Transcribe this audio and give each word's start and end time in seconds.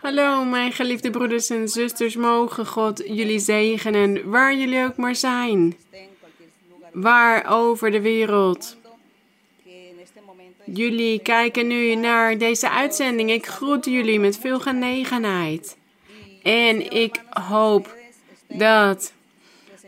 Hallo, 0.00 0.44
mijn 0.44 0.72
geliefde 0.72 1.10
broeders 1.10 1.50
en 1.50 1.68
zusters. 1.68 2.16
Mogen 2.16 2.66
God 2.66 3.02
jullie 3.06 3.38
zegenen 3.38 4.30
waar 4.30 4.56
jullie 4.56 4.84
ook 4.84 4.96
maar 4.96 5.14
zijn. 5.14 5.76
Waar 6.92 7.50
over 7.50 7.90
de 7.90 8.00
wereld. 8.00 8.76
Jullie 10.64 11.18
kijken 11.18 11.66
nu 11.66 11.94
naar 11.94 12.38
deze 12.38 12.70
uitzending. 12.70 13.30
Ik 13.30 13.46
groet 13.46 13.84
jullie 13.84 14.20
met 14.20 14.38
veel 14.38 14.60
genegenheid. 14.60 15.76
En 16.42 16.90
ik 16.90 17.22
hoop 17.28 17.96
dat 18.48 19.12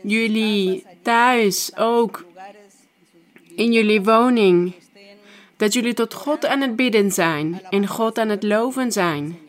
jullie 0.01 0.85
thuis 1.01 1.71
ook 1.77 2.25
in 3.55 3.71
jullie 3.71 4.01
woning, 4.01 4.73
dat 5.57 5.73
jullie 5.73 5.93
tot 5.93 6.13
God 6.13 6.45
aan 6.45 6.61
het 6.61 6.75
bidden 6.75 7.11
zijn 7.11 7.61
en 7.69 7.87
God 7.87 8.17
aan 8.17 8.29
het 8.29 8.43
loven 8.43 8.91
zijn. 8.91 9.42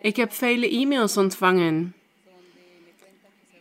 Ik 0.00 0.16
heb 0.16 0.32
vele 0.32 0.70
e-mails 0.70 1.16
ontvangen. 1.16 1.94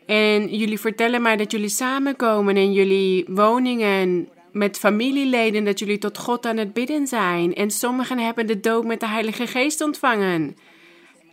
En 0.05 0.55
jullie 0.57 0.79
vertellen 0.79 1.21
mij 1.21 1.35
dat 1.35 1.51
jullie 1.51 1.69
samenkomen 1.69 2.57
in 2.57 2.73
jullie 2.73 3.25
woningen 3.27 4.29
met 4.51 4.77
familieleden, 4.77 5.63
dat 5.63 5.79
jullie 5.79 5.97
tot 5.97 6.17
God 6.17 6.45
aan 6.45 6.57
het 6.57 6.73
bidden 6.73 7.07
zijn. 7.07 7.55
En 7.55 7.71
sommigen 7.71 8.19
hebben 8.19 8.47
de 8.47 8.59
doop 8.59 8.85
met 8.85 8.99
de 8.99 9.07
Heilige 9.07 9.47
Geest 9.47 9.81
ontvangen. 9.81 10.57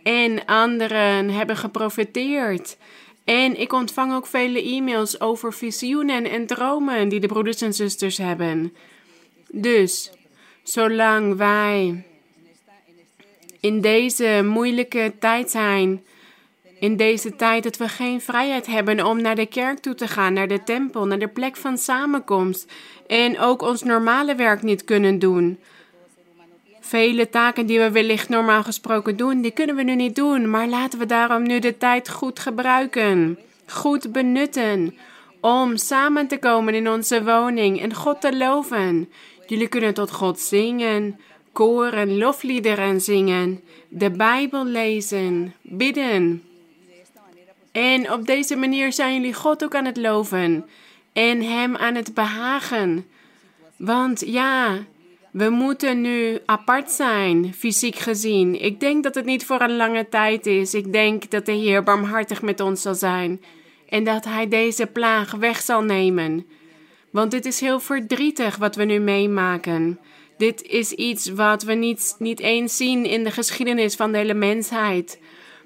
En 0.03 0.45
anderen 0.45 1.29
hebben 1.29 1.57
geprofiteerd. 1.57 2.77
En 3.23 3.59
ik 3.59 3.73
ontvang 3.73 4.13
ook 4.13 4.27
vele 4.27 4.63
e-mails 4.63 5.19
over 5.19 5.53
visioenen 5.53 6.29
en 6.29 6.45
dromen 6.45 7.09
die 7.09 7.19
de 7.19 7.27
broeders 7.27 7.61
en 7.61 7.73
zusters 7.73 8.17
hebben. 8.17 8.73
Dus, 9.51 10.11
zolang 10.63 11.35
wij 11.35 12.03
in 13.65 13.81
deze 13.81 14.41
moeilijke 14.45 15.13
tijd 15.19 15.51
zijn, 15.51 16.03
in 16.79 16.95
deze 16.95 17.35
tijd 17.35 17.63
dat 17.63 17.77
we 17.77 17.87
geen 17.87 18.21
vrijheid 18.21 18.65
hebben 18.65 19.05
om 19.05 19.21
naar 19.21 19.35
de 19.35 19.45
kerk 19.45 19.79
toe 19.79 19.95
te 19.95 20.07
gaan, 20.07 20.33
naar 20.33 20.47
de 20.47 20.63
tempel, 20.63 21.05
naar 21.05 21.19
de 21.19 21.27
plek 21.27 21.55
van 21.55 21.77
samenkomst 21.77 22.71
en 23.07 23.39
ook 23.39 23.61
ons 23.61 23.83
normale 23.83 24.35
werk 24.35 24.61
niet 24.61 24.83
kunnen 24.83 25.19
doen. 25.19 25.59
Vele 26.79 27.29
taken 27.29 27.65
die 27.65 27.79
we 27.79 27.91
wellicht 27.91 28.29
normaal 28.29 28.63
gesproken 28.63 29.17
doen, 29.17 29.41
die 29.41 29.51
kunnen 29.51 29.75
we 29.75 29.83
nu 29.83 29.95
niet 29.95 30.15
doen, 30.15 30.49
maar 30.49 30.67
laten 30.67 30.99
we 30.99 31.05
daarom 31.05 31.43
nu 31.43 31.59
de 31.59 31.77
tijd 31.77 32.09
goed 32.09 32.39
gebruiken, 32.39 33.39
goed 33.67 34.11
benutten, 34.11 34.97
om 35.41 35.77
samen 35.77 36.27
te 36.27 36.37
komen 36.37 36.73
in 36.73 36.89
onze 36.89 37.23
woning 37.23 37.81
en 37.81 37.93
God 37.93 38.21
te 38.21 38.37
loven. 38.37 39.09
Jullie 39.47 39.67
kunnen 39.67 39.93
tot 39.93 40.11
God 40.11 40.39
zingen, 40.39 41.19
koren, 41.55 42.17
lofliederen 42.17 43.01
zingen, 43.01 43.61
de 43.87 44.11
Bijbel 44.11 44.65
lezen, 44.65 45.53
bidden. 45.61 46.43
En 47.71 48.11
op 48.11 48.25
deze 48.25 48.55
manier 48.55 48.93
zijn 48.93 49.13
jullie 49.13 49.33
God 49.33 49.63
ook 49.63 49.75
aan 49.75 49.85
het 49.85 49.97
loven 49.97 50.65
en 51.13 51.41
Hem 51.41 51.75
aan 51.75 51.95
het 51.95 52.13
behagen. 52.13 53.05
Want 53.77 54.23
ja, 54.25 54.77
we 55.31 55.49
moeten 55.49 56.01
nu 56.01 56.39
apart 56.45 56.91
zijn, 56.91 57.53
fysiek 57.53 57.95
gezien. 57.95 58.61
Ik 58.61 58.79
denk 58.79 59.03
dat 59.03 59.15
het 59.15 59.25
niet 59.25 59.45
voor 59.45 59.61
een 59.61 59.75
lange 59.75 60.09
tijd 60.09 60.45
is. 60.45 60.73
Ik 60.73 60.93
denk 60.93 61.31
dat 61.31 61.45
de 61.45 61.51
Heer 61.51 61.83
barmhartig 61.83 62.41
met 62.41 62.59
ons 62.59 62.81
zal 62.81 62.95
zijn 62.95 63.41
en 63.89 64.03
dat 64.03 64.25
Hij 64.25 64.47
deze 64.47 64.85
plaag 64.85 65.31
weg 65.31 65.61
zal 65.61 65.81
nemen. 65.81 66.45
Want 67.09 67.31
dit 67.31 67.45
is 67.45 67.59
heel 67.59 67.79
verdrietig 67.79 68.55
wat 68.55 68.75
we 68.75 68.83
nu 68.83 68.99
meemaken. 68.99 69.99
Dit 70.37 70.61
is 70.61 70.91
iets 70.91 71.29
wat 71.29 71.63
we 71.63 71.73
niet, 71.73 72.15
niet 72.19 72.39
eens 72.39 72.77
zien 72.77 73.05
in 73.05 73.23
de 73.23 73.31
geschiedenis 73.31 73.95
van 73.95 74.11
de 74.11 74.17
hele 74.17 74.33
mensheid. 74.33 75.19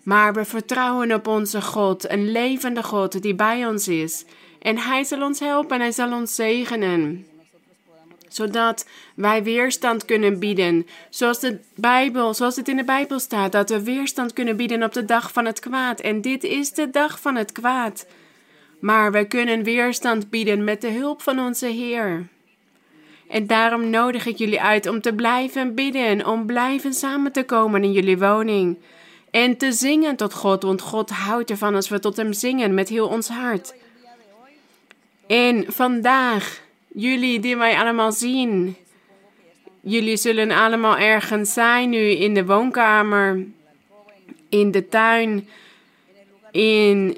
Maar 0.04 0.34
we 0.34 0.46
vertrouwen 0.46 1.14
op 1.14 1.28
onze 1.28 1.62
God, 1.62 2.10
een 2.10 2.32
levende 2.32 2.84
God 2.84 3.22
die 3.22 3.36
bij 3.36 3.66
ons 3.66 3.88
is. 3.88 4.26
En 4.62 4.78
Hij 4.78 5.04
zal 5.04 5.22
ons 5.22 5.40
helpen 5.40 5.76
en 5.76 5.82
Hij 5.82 5.92
zal 5.92 6.14
ons 6.14 6.36
zegenen. 6.36 7.28
Zodat 8.28 8.88
wij 9.16 9.44
weerstand 9.44 10.06
kunnen 10.06 10.40
bieden. 10.40 10.88
Zoals, 11.10 11.40
de 11.40 11.60
Bijbel, 11.76 12.34
zoals 12.34 12.56
het 12.56 12.68
in 12.68 12.78
de 12.78 12.84
Bijbel 12.84 13.20
staat, 13.20 13.52
dat 13.52 13.70
we 13.70 13.84
weerstand 13.84 14.34
kunnen 14.34 14.58
bieden 14.58 14.84
op 14.84 14.94
de 14.94 15.06
dag 15.06 15.32
van 15.32 15.46
het 15.46 15.60
kwaad. 15.60 16.00
En 16.00 16.22
dit 16.22 16.44
is 16.44 16.72
de 16.72 16.90
dag 16.90 17.20
van 17.20 17.36
het 17.36 17.52
kwaad. 17.52 18.06
Maar 18.80 19.12
we 19.12 19.28
kunnen 19.28 19.64
weerstand 19.64 20.30
bieden 20.30 20.64
met 20.64 20.82
de 20.82 20.92
hulp 20.92 21.22
van 21.22 21.40
onze 21.40 21.68
Heer. 21.68 22.28
En 23.30 23.48
daarom 23.48 23.90
nodig 23.90 24.26
ik 24.26 24.38
jullie 24.38 24.62
uit 24.62 24.88
om 24.88 25.02
te 25.02 25.14
blijven 25.14 25.76
bidden, 25.76 26.26
om 26.26 26.46
blijven 26.46 26.94
samen 26.94 27.32
te 27.32 27.44
komen 27.44 27.84
in 27.84 27.92
jullie 27.92 28.18
woning. 28.18 28.78
En 29.32 29.58
te 29.58 29.72
zingen 29.72 30.16
tot 30.16 30.34
God, 30.34 30.64
want 30.64 30.82
God 30.82 31.10
houdt 31.10 31.50
ervan 31.50 31.76
als 31.76 31.90
we 31.90 32.00
tot 32.00 32.18
Hem 32.18 32.34
zingen 32.34 32.74
met 32.74 32.90
heel 32.90 33.08
ons 33.08 33.28
hart. 33.28 33.76
En 35.28 35.66
vandaag, 35.68 36.62
jullie 36.88 37.40
die 37.40 37.56
mij 37.56 37.78
allemaal 37.78 38.12
zien, 38.12 38.76
jullie 39.82 40.18
zullen 40.18 40.52
allemaal 40.52 40.98
ergens 40.98 41.54
zijn 41.54 41.90
nu 41.90 42.10
in 42.10 42.34
de 42.34 42.46
woonkamer, 42.46 43.46
in 44.50 44.72
de 44.72 44.88
tuin, 44.88 45.50
in 46.52 47.18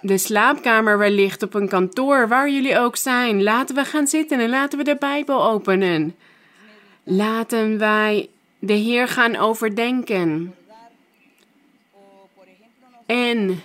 de 0.00 0.18
slaapkamer 0.18 0.98
wellicht 0.98 1.42
op 1.42 1.54
een 1.54 1.68
kantoor, 1.68 2.28
waar 2.28 2.50
jullie 2.50 2.78
ook 2.78 2.96
zijn. 2.96 3.42
Laten 3.42 3.74
we 3.74 3.84
gaan 3.84 4.06
zitten 4.06 4.40
en 4.40 4.48
laten 4.48 4.78
we 4.78 4.84
de 4.84 4.96
Bijbel 4.96 5.44
openen. 5.44 6.16
Laten 7.02 7.78
wij 7.78 8.28
de 8.58 8.72
Heer 8.72 9.08
gaan 9.08 9.36
overdenken. 9.36 10.54
En 13.06 13.62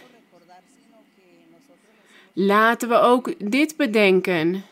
laten 2.34 2.90
we 2.90 2.96
ook 2.96 3.52
dit 3.52 3.78
bedenken. 3.78 4.64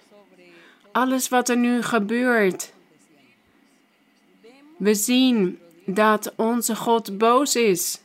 Alles 0.92 1.30
wat 1.30 1.50
er 1.50 1.58
nu 1.58 1.82
gebeurt. 1.82 2.74
We 4.78 4.94
zien 4.94 5.60
dat 5.86 6.34
onze 6.36 6.76
God 6.76 7.18
boos 7.18 7.56
is. 7.56 8.03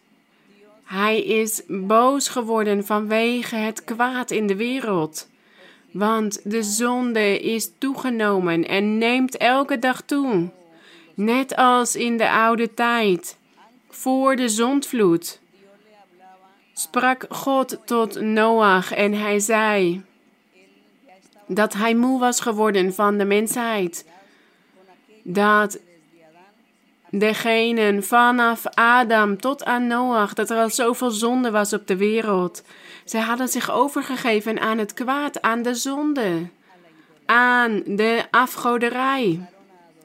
Hij 0.89 1.23
is 1.23 1.63
boos 1.67 2.29
geworden 2.29 2.87
vanwege 2.87 3.57
het 3.57 3.85
kwaad 3.85 4.31
in 4.31 4.47
de 4.47 4.57
wereld. 4.57 5.29
Want 5.91 6.51
de 6.51 6.63
zonde 6.63 7.41
is 7.41 7.71
toegenomen 7.79 8.69
en 8.69 8.99
neemt 8.99 9.37
elke 9.37 9.79
dag 9.79 10.01
toe. 10.01 10.51
Net 11.15 11.57
als 11.57 11.97
in 11.97 12.17
de 12.17 12.31
oude 12.31 12.75
tijd, 12.75 13.37
voor 13.89 14.37
de 14.37 14.49
zondvloed. 14.49 15.41
Sprak 16.73 17.25
God 17.29 17.79
tot 17.85 18.21
Noach 18.21 18.93
en 18.93 19.13
hij 19.13 19.39
zei 19.39 20.03
dat 21.47 21.73
hij 21.73 21.95
moe 21.95 22.21
was 22.21 22.41
geworden 22.41 22.95
van 22.95 23.19
de 23.19 23.25
mensheid. 23.25 24.07
Dat 25.23 25.79
degenen 27.11 28.05
vanaf 28.05 28.67
Adam 28.67 29.41
tot 29.41 29.65
aan 29.65 29.87
Noach, 29.87 30.35
dat 30.35 30.51
er 30.51 30.59
al 30.59 30.71
zoveel 30.71 31.11
zonde 31.11 31.51
was 31.51 31.73
op 31.73 31.87
de 31.87 31.97
wereld. 31.97 32.63
Zij 33.05 33.21
hadden 33.21 33.49
zich 33.49 33.71
overgegeven 33.71 34.61
aan 34.61 34.79
het 34.79 34.95
kwaad, 34.95 35.43
aan 35.43 35.63
de 35.63 35.75
zonde, 35.75 36.49
aan 37.27 37.83
de 37.87 38.25
afgoderij. 38.31 39.41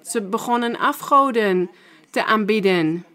Ze 0.03 0.22
begonnen 0.22 0.78
afgoden 0.78 1.69
te 2.09 2.25
aanbidden 2.25 3.06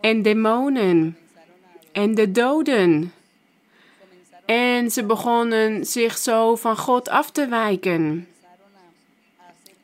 en 0.00 0.22
demonen 0.22 1.18
en 1.92 2.14
de 2.14 2.32
doden. 2.32 3.12
En 4.46 4.90
ze 4.90 5.04
begonnen 5.04 5.84
zich 5.84 6.18
zo 6.18 6.56
van 6.56 6.76
God 6.76 7.08
af 7.08 7.30
te 7.30 7.46
wijken. 7.46 8.28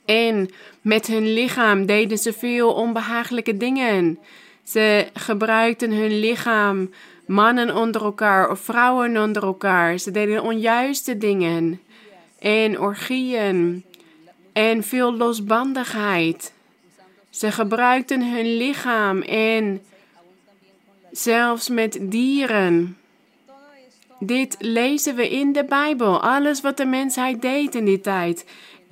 En 0.05 0.51
met 0.85 1.07
hun 1.07 1.33
lichaam 1.33 1.87
deden 1.87 2.19
ze 2.19 2.33
veel 2.33 2.73
onbehagelijke 2.73 3.57
dingen. 3.57 4.19
Ze 4.63 5.07
gebruikten 5.15 5.93
hun 5.93 6.19
lichaam, 6.19 6.91
mannen 7.27 7.77
onder 7.77 8.03
elkaar 8.03 8.51
of 8.51 8.61
vrouwen 8.61 9.23
onder 9.23 9.43
elkaar. 9.43 9.99
Ze 9.99 10.11
deden 10.11 10.43
onjuiste 10.43 11.19
dingen 11.19 11.81
en 12.39 12.81
orgieën 12.81 13.85
en 14.53 14.83
veel 14.83 15.17
losbandigheid. 15.17 16.53
Ze 17.31 17.53
gebruikten 17.53 18.33
hun 18.35 18.57
lichaam 18.57 19.23
en 19.23 19.83
zelfs 21.11 21.69
met 21.69 21.99
dieren. 22.01 22.97
Dit 24.19 24.57
lezen 24.59 25.15
we 25.15 25.31
in 25.31 25.53
de 25.53 25.65
Bijbel. 25.65 26.21
Alles 26.21 26.61
wat 26.61 26.77
de 26.77 26.85
mensheid 26.85 27.43
deed 27.43 27.75
in 27.75 27.85
die 27.85 28.01
tijd. 28.01 28.45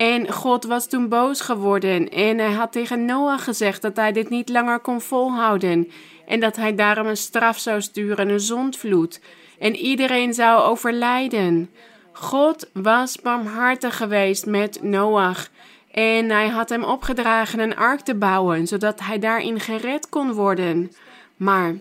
En 0.03 0.31
God 0.31 0.63
was 0.63 0.87
toen 0.87 1.09
boos 1.09 1.41
geworden 1.41 2.09
en 2.09 2.37
hij 2.37 2.51
had 2.51 2.71
tegen 2.71 3.05
Noach 3.05 3.43
gezegd 3.43 3.81
dat 3.81 3.95
hij 3.95 4.11
dit 4.11 4.29
niet 4.29 4.49
langer 4.49 4.79
kon 4.79 5.01
volhouden 5.01 5.91
en 6.27 6.39
dat 6.39 6.55
hij 6.55 6.75
daarom 6.75 7.07
een 7.07 7.17
straf 7.17 7.59
zou 7.59 7.81
sturen, 7.81 8.29
een 8.29 8.39
zondvloed. 8.39 9.19
En 9.59 9.75
iedereen 9.75 10.33
zou 10.33 10.61
overlijden. 10.61 11.69
God 12.11 12.69
was 12.73 13.21
barmhartig 13.21 13.97
geweest 13.97 14.45
met 14.45 14.79
Noach 14.81 15.49
En 15.91 16.29
hij 16.29 16.47
had 16.47 16.69
hem 16.69 16.83
opgedragen 16.83 17.59
een 17.59 17.75
ark 17.75 17.99
te 17.99 18.15
bouwen, 18.15 18.67
zodat 18.67 18.99
hij 18.99 19.19
daarin 19.19 19.59
gered 19.59 20.09
kon 20.09 20.33
worden. 20.33 20.91
Maar 21.35 21.73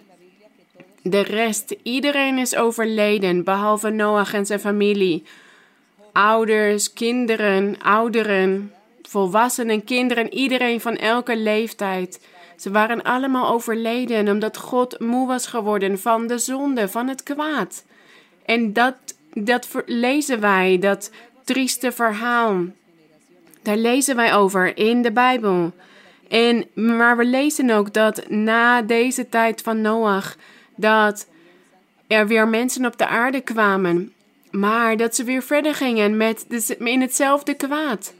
de 1.02 1.20
rest, 1.20 1.74
iedereen 1.82 2.38
is 2.38 2.56
overleden, 2.56 3.44
behalve 3.44 3.90
Noach 3.90 4.34
en 4.34 4.46
zijn 4.46 4.60
familie. 4.60 5.24
Ouders, 6.12 6.92
kinderen, 6.92 7.76
ouderen, 7.82 8.72
volwassenen, 9.02 9.84
kinderen, 9.84 10.34
iedereen 10.34 10.80
van 10.80 10.96
elke 10.96 11.36
leeftijd. 11.36 12.20
Ze 12.56 12.70
waren 12.70 13.02
allemaal 13.02 13.52
overleden 13.52 14.28
omdat 14.28 14.56
God 14.56 15.00
moe 15.00 15.26
was 15.26 15.46
geworden 15.46 15.98
van 15.98 16.26
de 16.26 16.38
zonde, 16.38 16.88
van 16.88 17.08
het 17.08 17.22
kwaad. 17.22 17.84
En 18.44 18.72
dat, 18.72 18.94
dat 19.32 19.68
lezen 19.86 20.40
wij, 20.40 20.78
dat 20.78 21.10
trieste 21.44 21.92
verhaal. 21.92 22.64
Daar 23.62 23.76
lezen 23.76 24.16
wij 24.16 24.34
over 24.34 24.76
in 24.76 25.02
de 25.02 25.12
Bijbel. 25.12 25.72
En, 26.28 26.66
maar 26.74 27.16
we 27.16 27.24
lezen 27.24 27.70
ook 27.70 27.92
dat 27.92 28.28
na 28.28 28.82
deze 28.82 29.28
tijd 29.28 29.62
van 29.62 29.80
Noach, 29.80 30.36
dat 30.76 31.26
er 32.06 32.26
weer 32.26 32.48
mensen 32.48 32.86
op 32.86 32.98
de 32.98 33.06
aarde 33.06 33.40
kwamen. 33.40 34.12
Maar 34.52 34.96
dat 34.96 35.14
ze 35.14 35.24
weer 35.24 35.42
verder 35.42 35.74
gingen 35.74 36.16
met 36.16 36.46
in 36.78 37.00
hetzelfde 37.00 37.54
kwaad. 37.54 38.14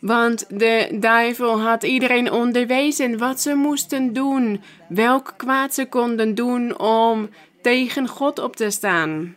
Want 0.00 0.58
de 0.58 0.96
duivel 1.00 1.60
had 1.60 1.82
iedereen 1.82 2.30
onderwezen 2.32 3.18
wat 3.18 3.40
ze 3.40 3.54
moesten 3.54 4.12
doen, 4.12 4.62
welk 4.88 5.34
kwaad 5.36 5.74
ze 5.74 5.86
konden 5.86 6.34
doen 6.34 6.78
om 6.78 7.28
tegen 7.62 8.08
God 8.08 8.38
op 8.38 8.56
te 8.56 8.70
staan. 8.70 9.36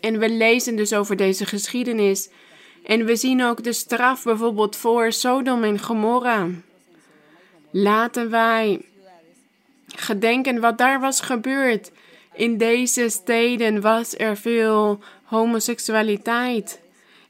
En 0.00 0.18
we 0.18 0.30
lezen 0.30 0.76
dus 0.76 0.92
over 0.92 1.16
deze 1.16 1.46
geschiedenis. 1.46 2.28
En 2.84 3.04
we 3.04 3.16
zien 3.16 3.42
ook 3.42 3.62
de 3.62 3.72
straf 3.72 4.22
bijvoorbeeld 4.22 4.76
voor 4.76 5.12
Sodom 5.12 5.64
en 5.64 5.78
Gomorra. 5.78 6.48
Laten 7.70 8.30
wij 8.30 8.80
gedenken 9.86 10.60
wat 10.60 10.78
daar 10.78 11.00
was 11.00 11.20
gebeurd. 11.20 11.90
In 12.40 12.58
deze 12.58 13.08
steden 13.08 13.80
was 13.80 14.18
er 14.18 14.36
veel 14.36 14.98
homoseksualiteit. 15.24 16.80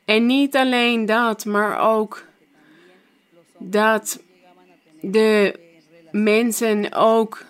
En 0.04 0.26
niet 0.26 0.56
alleen 0.56 1.06
dat, 1.06 1.44
maar 1.44 1.78
ook 1.94 2.24
dat 3.58 4.22
de 5.00 5.58
mensen 6.10 6.92
ook 6.92 7.44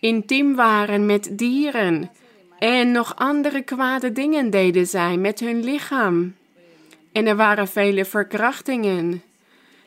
intiem 0.00 0.54
waren 0.54 1.06
met 1.06 1.28
dieren 1.32 2.10
en 2.58 2.90
nog 2.92 3.16
andere 3.16 3.62
kwade 3.62 4.12
dingen 4.12 4.50
deden 4.50 4.86
zij 4.86 5.16
met 5.16 5.40
hun 5.40 5.64
lichaam. 5.64 6.34
En 7.12 7.26
er 7.26 7.36
waren 7.36 7.68
vele 7.68 8.04
verkrachtingen. 8.04 9.22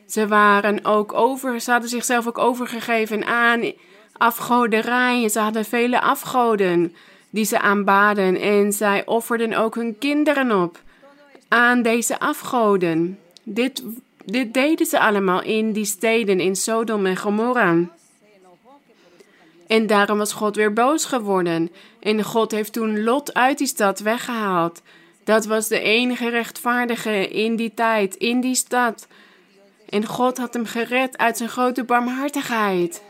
Ze 0.08 0.28
waren 0.28 0.86
ook 0.86 1.14
over, 1.14 1.60
ze 1.60 1.72
hadden 1.72 1.90
zichzelf 1.90 2.28
ook 2.28 2.38
overgegeven 2.38 3.26
aan 3.26 3.74
afgoderij. 4.14 5.30
Ze 5.30 5.40
hadden 5.40 5.66
vele 5.66 6.02
afgoden 6.02 6.96
die 7.30 7.46
ze 7.46 7.60
aanbaden 7.60 8.36
en 8.36 8.74
zij 8.74 9.06
offerden 9.06 9.54
ook 9.54 9.76
hun 9.76 9.98
kinderen 9.98 10.62
op 10.64 10.82
aan 11.48 11.82
deze 11.82 12.20
afgoden. 12.20 13.20
Dit, 13.44 13.84
dit 14.26 14.54
deden 14.54 14.86
ze 14.86 15.00
allemaal 15.00 15.44
in 15.44 15.72
die 15.72 15.86
steden, 15.86 16.40
in 16.40 16.56
Sodom 16.56 17.06
en 17.06 17.18
Gomorra. 17.18 17.76
En 19.68 19.88
daarom 19.88 20.18
was 20.18 20.34
God 20.34 20.56
weer 20.56 20.74
boos 20.74 21.06
geworden. 21.06 21.72
En 22.00 22.24
God 22.24 22.52
heeft 22.52 22.74
toen 22.74 23.04
Lot 23.04 23.34
uit 23.34 23.58
die 23.58 23.68
stad 23.68 24.00
weggehaald. 24.00 24.82
Dat 25.24 25.46
was 25.46 25.68
de 25.68 25.80
enige 25.80 26.30
rechtvaardige 26.30 27.28
in 27.28 27.56
die 27.56 27.74
tijd, 27.74 28.16
in 28.16 28.42
die 28.42 28.56
stad. 28.56 29.08
En 29.90 30.06
God 30.06 30.38
had 30.38 30.54
hem 30.54 30.66
gered 30.66 31.18
uit 31.18 31.38
zijn 31.38 31.50
grote 31.50 31.84
barmhartigheid. 31.84 33.04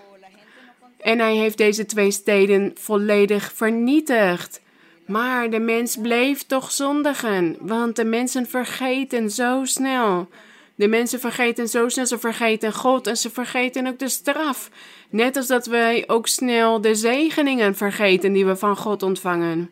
En 1.04 1.20
hij 1.20 1.36
heeft 1.36 1.58
deze 1.58 1.86
twee 1.86 2.12
steden 2.12 2.72
volledig 2.80 3.52
vernietigd. 3.56 4.62
Maar 5.06 5.50
de 5.50 5.60
mens 5.60 5.98
bleef 5.98 6.44
toch 6.44 6.72
zondigen, 6.72 7.58
want 7.60 7.96
de 7.96 8.06
mensen 8.06 8.46
vergeten 8.46 9.30
zo 9.32 9.66
snel. 9.66 10.28
De 10.76 10.88
mensen 10.88 11.20
vergeten 11.20 11.68
zo 11.68 11.90
snel, 11.90 12.06
ze 12.06 12.20
vergeten 12.20 12.74
God 12.74 13.08
en 13.08 13.18
ze 13.18 13.30
vergeten 13.30 13.88
ook 13.88 14.00
de 14.00 14.10
straf. 14.10 14.70
Net 15.10 15.38
als 15.38 15.48
dat 15.48 15.66
wij 15.66 16.04
ook 16.08 16.28
snel 16.28 16.82
de 16.82 16.96
zegeningen 16.96 17.76
vergeten 17.76 18.34
die 18.34 18.46
we 18.46 18.56
van 18.56 18.78
God 18.78 19.04
ontvangen. 19.04 19.70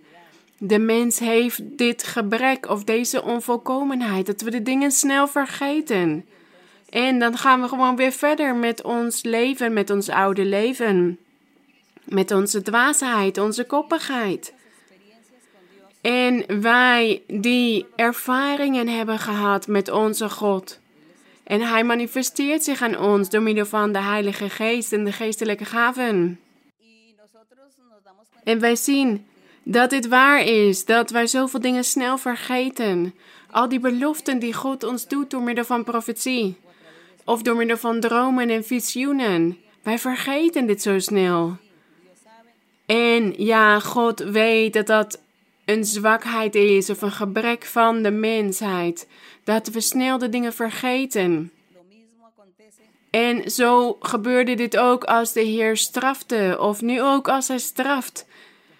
De 0.57 0.79
mens 0.79 1.19
heeft 1.19 1.59
dit 1.63 2.03
gebrek 2.03 2.69
of 2.69 2.83
deze 2.83 3.23
onvolkomenheid, 3.23 4.25
dat 4.25 4.41
we 4.41 4.51
de 4.51 4.61
dingen 4.61 4.91
snel 4.91 5.27
vergeten. 5.27 6.25
En 6.91 7.19
dan 7.19 7.37
gaan 7.37 7.61
we 7.61 7.67
gewoon 7.67 7.95
weer 7.95 8.11
verder 8.11 8.55
met 8.55 8.83
ons 8.83 9.23
leven, 9.23 9.73
met 9.73 9.89
ons 9.89 10.09
oude 10.09 10.45
leven. 10.45 11.19
Met 12.03 12.31
onze 12.31 12.61
dwaasheid, 12.61 13.37
onze 13.37 13.65
koppigheid. 13.65 14.53
En 16.01 16.61
wij 16.61 17.21
die 17.27 17.85
ervaringen 17.95 18.87
hebben 18.87 19.19
gehad 19.19 19.67
met 19.67 19.91
onze 19.91 20.29
God. 20.29 20.79
En 21.43 21.61
Hij 21.61 21.83
manifesteert 21.83 22.63
zich 22.63 22.81
aan 22.81 22.99
ons 22.99 23.29
door 23.29 23.41
middel 23.41 23.65
van 23.65 23.91
de 23.91 24.01
Heilige 24.01 24.49
Geest 24.49 24.93
en 24.93 25.03
de 25.03 25.11
geestelijke 25.11 25.65
gaven. 25.65 26.39
En 28.43 28.59
wij 28.59 28.75
zien 28.75 29.25
dat 29.63 29.89
dit 29.89 30.07
waar 30.07 30.43
is, 30.43 30.85
dat 30.85 31.09
wij 31.09 31.27
zoveel 31.27 31.59
dingen 31.59 31.83
snel 31.83 32.17
vergeten. 32.17 33.13
Al 33.51 33.69
die 33.69 33.79
beloften 33.79 34.39
die 34.39 34.53
God 34.53 34.83
ons 34.83 35.07
doet 35.07 35.29
door 35.29 35.41
middel 35.41 35.65
van 35.65 35.83
profetie. 35.83 36.57
Of 37.31 37.41
door 37.41 37.55
middel 37.55 37.77
van 37.77 37.99
dromen 37.99 38.49
en 38.49 38.63
visioenen. 38.63 39.57
Wij 39.83 39.99
vergeten 39.99 40.65
dit 40.65 40.81
zo 40.81 40.99
snel. 40.99 41.57
En 42.85 43.33
ja, 43.37 43.79
God 43.79 44.19
weet 44.19 44.73
dat 44.73 44.87
dat 44.87 45.21
een 45.65 45.85
zwakheid 45.85 46.55
is 46.55 46.89
of 46.89 47.01
een 47.01 47.11
gebrek 47.11 47.65
van 47.65 48.01
de 48.01 48.11
mensheid. 48.11 49.07
Dat 49.43 49.67
we 49.67 49.81
snel 49.81 50.17
de 50.17 50.29
dingen 50.29 50.53
vergeten. 50.53 51.51
En 53.09 53.51
zo 53.51 53.97
gebeurde 53.99 54.53
dit 54.53 54.77
ook 54.77 55.03
als 55.03 55.33
de 55.33 55.41
Heer 55.41 55.77
strafte, 55.77 56.57
of 56.59 56.81
nu 56.81 57.01
ook 57.01 57.27
als 57.27 57.47
Hij 57.47 57.59
straft. 57.59 58.25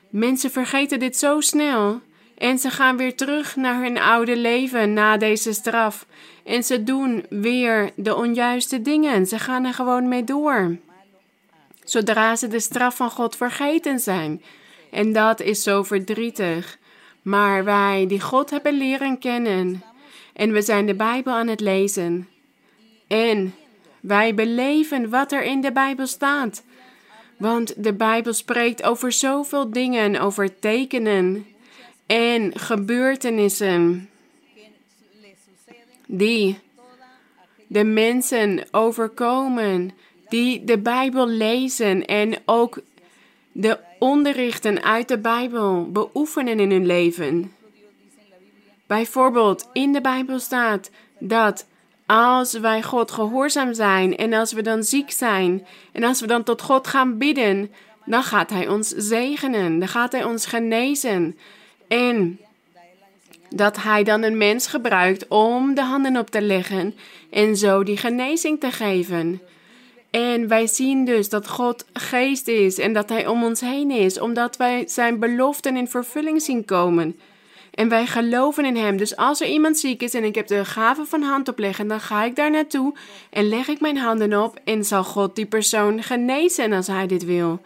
Mensen 0.09 0.51
vergeten 0.51 0.99
dit 0.99 1.17
zo 1.17 1.41
snel. 1.41 2.01
En 2.41 2.59
ze 2.59 2.69
gaan 2.69 2.97
weer 2.97 3.15
terug 3.15 3.55
naar 3.55 3.81
hun 3.81 3.97
oude 3.97 4.37
leven 4.37 4.93
na 4.93 5.17
deze 5.17 5.53
straf. 5.53 6.05
En 6.43 6.63
ze 6.63 6.83
doen 6.83 7.25
weer 7.29 7.91
de 7.95 8.15
onjuiste 8.15 8.81
dingen. 8.81 9.25
Ze 9.25 9.39
gaan 9.39 9.65
er 9.65 9.73
gewoon 9.73 10.07
mee 10.07 10.23
door. 10.23 10.77
Zodra 11.83 12.35
ze 12.35 12.47
de 12.47 12.59
straf 12.59 12.95
van 12.95 13.09
God 13.09 13.35
vergeten 13.35 13.99
zijn. 13.99 14.41
En 14.91 15.13
dat 15.13 15.41
is 15.41 15.63
zo 15.63 15.83
verdrietig. 15.83 16.77
Maar 17.21 17.63
wij 17.63 18.05
die 18.07 18.21
God 18.21 18.49
hebben 18.49 18.73
leren 18.73 19.19
kennen. 19.19 19.83
En 20.33 20.51
we 20.51 20.61
zijn 20.61 20.85
de 20.85 20.95
Bijbel 20.95 21.33
aan 21.33 21.47
het 21.47 21.59
lezen. 21.59 22.27
En 23.07 23.55
wij 23.99 24.35
beleven 24.35 25.09
wat 25.09 25.31
er 25.31 25.43
in 25.43 25.61
de 25.61 25.71
Bijbel 25.71 26.07
staat. 26.07 26.63
Want 27.37 27.83
de 27.83 27.93
Bijbel 27.93 28.33
spreekt 28.33 28.83
over 28.83 29.11
zoveel 29.11 29.71
dingen, 29.71 30.19
over 30.19 30.59
tekenen 30.59 31.45
en 32.11 32.59
gebeurtenissen 32.59 34.09
die 36.07 36.59
de 37.67 37.83
mensen 37.83 38.63
overkomen, 38.71 39.91
die 40.29 40.63
de 40.63 40.79
Bijbel 40.79 41.27
lezen 41.27 42.05
en 42.05 42.33
ook 42.45 42.79
de 43.51 43.79
onderrichten 43.99 44.83
uit 44.83 45.07
de 45.07 45.17
Bijbel 45.17 45.91
beoefenen 45.91 46.59
in 46.59 46.71
hun 46.71 46.85
leven. 46.85 47.53
Bijvoorbeeld, 48.87 49.69
in 49.73 49.91
de 49.91 50.01
Bijbel 50.01 50.39
staat 50.39 50.89
dat 51.19 51.65
als 52.05 52.53
wij 52.53 52.83
God 52.83 53.11
gehoorzaam 53.11 53.73
zijn 53.73 54.17
en 54.17 54.33
als 54.33 54.51
we 54.51 54.61
dan 54.61 54.83
ziek 54.83 55.11
zijn 55.11 55.65
en 55.91 56.03
als 56.03 56.21
we 56.21 56.27
dan 56.27 56.43
tot 56.43 56.61
God 56.61 56.87
gaan 56.87 57.17
bidden, 57.17 57.71
dan 58.05 58.23
gaat 58.23 58.49
Hij 58.49 58.67
ons 58.67 58.87
zegenen, 58.87 59.79
dan 59.79 59.87
gaat 59.87 60.11
Hij 60.11 60.23
ons 60.23 60.45
genezen. 60.45 61.35
En 61.91 62.39
dat 63.49 63.77
Hij 63.77 64.03
dan 64.03 64.23
een 64.23 64.37
mens 64.37 64.67
gebruikt 64.67 65.27
om 65.27 65.75
de 65.75 65.81
handen 65.81 66.17
op 66.17 66.29
te 66.29 66.41
leggen 66.41 66.95
en 67.29 67.57
zo 67.57 67.83
die 67.83 67.97
genezing 67.97 68.59
te 68.59 68.71
geven. 68.71 69.41
En 70.11 70.47
wij 70.47 70.67
zien 70.67 71.05
dus 71.05 71.29
dat 71.29 71.47
God 71.47 71.85
geest 71.93 72.47
is 72.47 72.77
en 72.77 72.93
dat 72.93 73.09
Hij 73.09 73.27
om 73.27 73.43
ons 73.43 73.61
heen 73.61 73.91
is, 73.91 74.19
omdat 74.19 74.57
wij 74.57 74.83
Zijn 74.87 75.19
beloften 75.19 75.77
in 75.77 75.87
vervulling 75.87 76.41
zien 76.41 76.65
komen. 76.65 77.19
En 77.71 77.89
wij 77.89 78.05
geloven 78.05 78.65
in 78.65 78.75
Hem. 78.75 78.97
Dus 78.97 79.15
als 79.15 79.41
er 79.41 79.47
iemand 79.47 79.79
ziek 79.79 80.01
is 80.01 80.13
en 80.13 80.23
ik 80.23 80.35
heb 80.35 80.47
de 80.47 80.65
gave 80.65 81.05
van 81.05 81.21
hand 81.21 81.49
opleggen, 81.49 81.87
dan 81.87 81.99
ga 81.99 82.23
ik 82.23 82.35
daar 82.35 82.51
naartoe 82.51 82.93
en 83.29 83.49
leg 83.49 83.67
ik 83.67 83.79
mijn 83.79 83.97
handen 83.97 84.43
op 84.43 84.59
en 84.63 84.83
zal 84.83 85.03
God 85.03 85.35
die 85.35 85.45
persoon 85.45 86.03
genezen 86.03 86.73
als 86.73 86.87
Hij 86.87 87.07
dit 87.07 87.25
wil. 87.25 87.61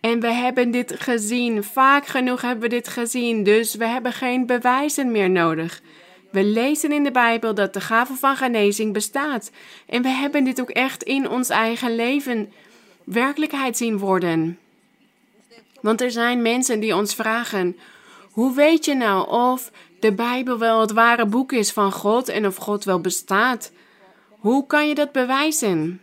En 0.00 0.20
we 0.20 0.32
hebben 0.32 0.70
dit 0.70 0.94
gezien, 0.98 1.64
vaak 1.64 2.06
genoeg 2.06 2.40
hebben 2.40 2.62
we 2.62 2.68
dit 2.68 2.88
gezien, 2.88 3.42
dus 3.42 3.74
we 3.74 3.86
hebben 3.86 4.12
geen 4.12 4.46
bewijzen 4.46 5.10
meer 5.10 5.30
nodig. 5.30 5.82
We 6.30 6.44
lezen 6.44 6.92
in 6.92 7.04
de 7.04 7.10
Bijbel 7.10 7.54
dat 7.54 7.74
de 7.74 7.80
gave 7.80 8.14
van 8.14 8.36
genezing 8.36 8.92
bestaat. 8.92 9.50
En 9.86 10.02
we 10.02 10.08
hebben 10.08 10.44
dit 10.44 10.60
ook 10.60 10.70
echt 10.70 11.02
in 11.02 11.28
ons 11.28 11.48
eigen 11.48 11.94
leven 11.94 12.52
werkelijkheid 13.04 13.76
zien 13.76 13.98
worden. 13.98 14.58
Want 15.80 16.00
er 16.00 16.10
zijn 16.10 16.42
mensen 16.42 16.80
die 16.80 16.96
ons 16.96 17.14
vragen: 17.14 17.76
hoe 18.30 18.54
weet 18.54 18.84
je 18.84 18.94
nou 18.94 19.30
of 19.30 19.70
de 20.00 20.12
Bijbel 20.12 20.58
wel 20.58 20.80
het 20.80 20.92
ware 20.92 21.26
boek 21.26 21.52
is 21.52 21.72
van 21.72 21.92
God 21.92 22.28
en 22.28 22.46
of 22.46 22.56
God 22.56 22.84
wel 22.84 23.00
bestaat? 23.00 23.72
Hoe 24.28 24.66
kan 24.66 24.88
je 24.88 24.94
dat 24.94 25.12
bewijzen? 25.12 26.00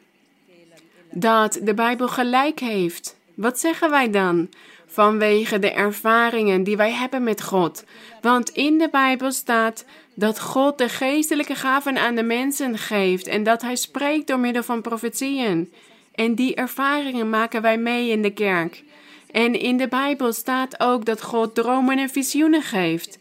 Dat 1.11 1.59
de 1.63 1.73
Bijbel 1.73 2.07
gelijk 2.07 2.59
heeft. 2.59 3.16
Wat 3.37 3.59
zeggen 3.59 3.89
wij 3.89 4.09
dan? 4.09 4.49
Vanwege 4.85 5.59
de 5.59 5.71
ervaringen 5.71 6.63
die 6.63 6.77
wij 6.77 6.91
hebben 6.91 7.23
met 7.23 7.43
God. 7.43 7.83
Want 8.21 8.49
in 8.49 8.77
de 8.77 8.89
Bijbel 8.91 9.31
staat 9.31 9.85
dat 10.13 10.39
God 10.39 10.77
de 10.77 10.89
geestelijke 10.89 11.55
gaven 11.55 11.97
aan 11.97 12.15
de 12.15 12.23
mensen 12.23 12.77
geeft 12.77 13.27
en 13.27 13.43
dat 13.43 13.61
Hij 13.61 13.75
spreekt 13.75 14.27
door 14.27 14.39
middel 14.39 14.63
van 14.63 14.81
profetieën. 14.81 15.73
En 16.15 16.35
die 16.35 16.55
ervaringen 16.55 17.29
maken 17.29 17.61
wij 17.61 17.77
mee 17.77 18.09
in 18.09 18.21
de 18.21 18.33
kerk. 18.33 18.83
En 19.31 19.59
in 19.59 19.77
de 19.77 19.87
Bijbel 19.87 20.33
staat 20.33 20.79
ook 20.79 21.05
dat 21.05 21.21
God 21.21 21.55
dromen 21.55 21.97
en 21.97 22.09
visioenen 22.09 22.61
geeft. 22.61 23.19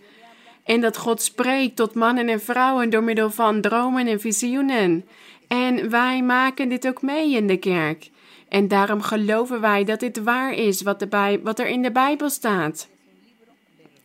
En 0.65 0.81
dat 0.81 0.97
God 0.97 1.23
spreekt 1.23 1.77
tot 1.77 1.95
mannen 1.95 2.29
en 2.29 2.41
vrouwen 2.41 2.91
door 2.91 3.03
middel 3.03 3.31
van 3.31 3.61
dromen 3.61 4.07
en 4.07 4.21
visioenen. 4.21 5.05
En 5.49 5.91
wij 5.91 6.23
maken 6.23 6.69
dit 6.69 6.87
ook 6.89 7.03
mee 7.03 7.31
in 7.31 7.47
de 7.47 7.57
kerk. 7.57 8.11
En 8.49 8.69
daarom 8.69 9.03
geloven 9.03 9.61
wij 9.61 9.85
dat 9.85 10.01
dit 10.01 10.23
waar 10.23 10.53
is 10.53 10.83
wat, 10.83 11.07
wat 11.43 11.59
er 11.59 11.67
in 11.67 11.83
de 11.83 11.93
Bijbel 11.93 12.31
staat. 12.31 12.89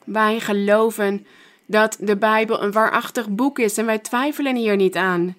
Wij 0.04 0.40
geloven 0.40 1.26
dat 1.66 1.98
de 2.00 2.18
Bijbel 2.18 2.64
een 2.64 2.72
waarachtig 2.72 3.30
boek 3.30 3.60
is 3.60 3.78
en 3.78 3.86
wij 3.86 4.00
twijfelen 4.00 4.56
hier 4.56 4.76
niet 4.76 4.96
aan. 4.96 5.36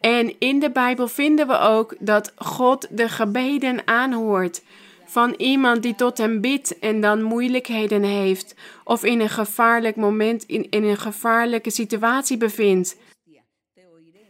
En 0.00 0.38
in 0.38 0.58
de 0.58 0.70
Bijbel 0.70 1.08
vinden 1.08 1.46
we 1.46 1.58
ook 1.58 1.94
dat 1.98 2.32
God 2.36 2.86
de 2.90 3.08
gebeden 3.08 3.86
aanhoort 3.86 4.62
van 5.04 5.34
iemand 5.36 5.82
die 5.82 5.94
tot 5.94 6.18
hem 6.18 6.40
bidt 6.40 6.78
en 6.78 7.00
dan 7.00 7.22
moeilijkheden 7.22 8.02
heeft 8.02 8.54
of 8.84 9.04
in 9.04 9.20
een 9.20 9.28
gevaarlijk 9.28 9.96
moment 9.96 10.44
in, 10.44 10.66
in 10.70 10.84
een 10.84 10.96
gevaarlijke 10.96 11.70
situatie 11.70 12.36
bevindt. 12.36 12.96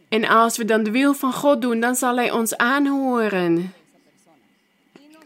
En 0.09 0.25
als 0.25 0.57
we 0.57 0.65
dan 0.65 0.83
de 0.83 0.91
wil 0.91 1.13
van 1.13 1.33
God 1.33 1.61
doen, 1.61 1.79
dan 1.79 1.95
zal 1.95 2.15
Hij 2.15 2.31
ons 2.31 2.57
aanhoren. 2.57 3.73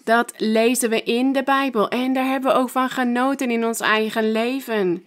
Dat 0.10 0.34
lezen 0.38 0.90
we 0.90 1.04
in 1.04 1.34
de 1.34 1.44
Bijbel 1.44 1.90
en 1.90 2.14
daar 2.14 2.26
hebben 2.26 2.52
we 2.52 2.58
ook 2.58 2.70
van 2.70 2.90
genoten 2.90 3.52
in 3.52 3.66
ons 3.66 3.80
eigen 3.80 4.32
leven. 4.32 5.06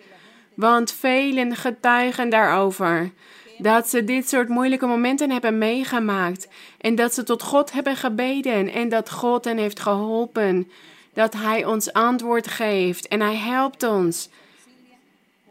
Want 0.55 0.93
velen 0.93 1.57
getuigen 1.57 2.29
daarover 2.31 3.11
dat 3.59 3.89
ze 3.89 4.05
dit 4.05 4.29
soort 4.29 4.49
moeilijke 4.49 4.87
momenten 4.87 5.31
hebben 5.31 5.59
meegemaakt 5.59 6.49
en 6.81 6.95
dat 6.95 7.15
ze 7.15 7.23
tot 7.23 7.43
God 7.43 7.73
hebben 7.73 7.97
gebeden 7.97 8.73
en 8.73 8.89
dat 8.89 9.11
God 9.11 9.45
hen 9.45 9.59
heeft 9.59 9.81
geholpen, 9.81 10.71
dat 11.13 11.33
Hij 11.33 11.65
ons 11.65 11.93
antwoord 11.93 12.49
geeft 12.49 13.09
en 13.09 13.21
Hij 13.21 13.37
helpt 13.37 13.83
ons. 13.83 14.29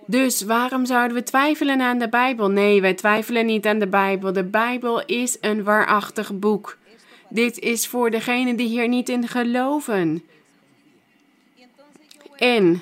Dus 0.06 0.42
waarom 0.42 0.86
zouden 0.86 1.18
we 1.18 1.24
twijfelen 1.24 1.82
aan 1.82 2.00
de 2.00 2.10
Bijbel? 2.10 2.50
Nee, 2.50 2.82
wij 2.82 2.94
twijfelen 2.94 3.46
niet 3.46 3.66
aan 3.66 3.80
de 3.80 3.88
Bijbel. 3.88 4.34
De 4.34 4.44
Bijbel 4.44 5.06
is 5.06 5.38
een 5.42 5.64
waarachtig 5.64 6.40
boek. 6.40 6.80
Dit 7.34 7.60
is 7.60 7.88
voor 7.88 8.12
degenen 8.12 8.56
die 8.56 8.68
hier 8.68 8.88
niet 8.88 9.10
in 9.10 9.28
geloven. 9.28 10.24
En 12.38 12.82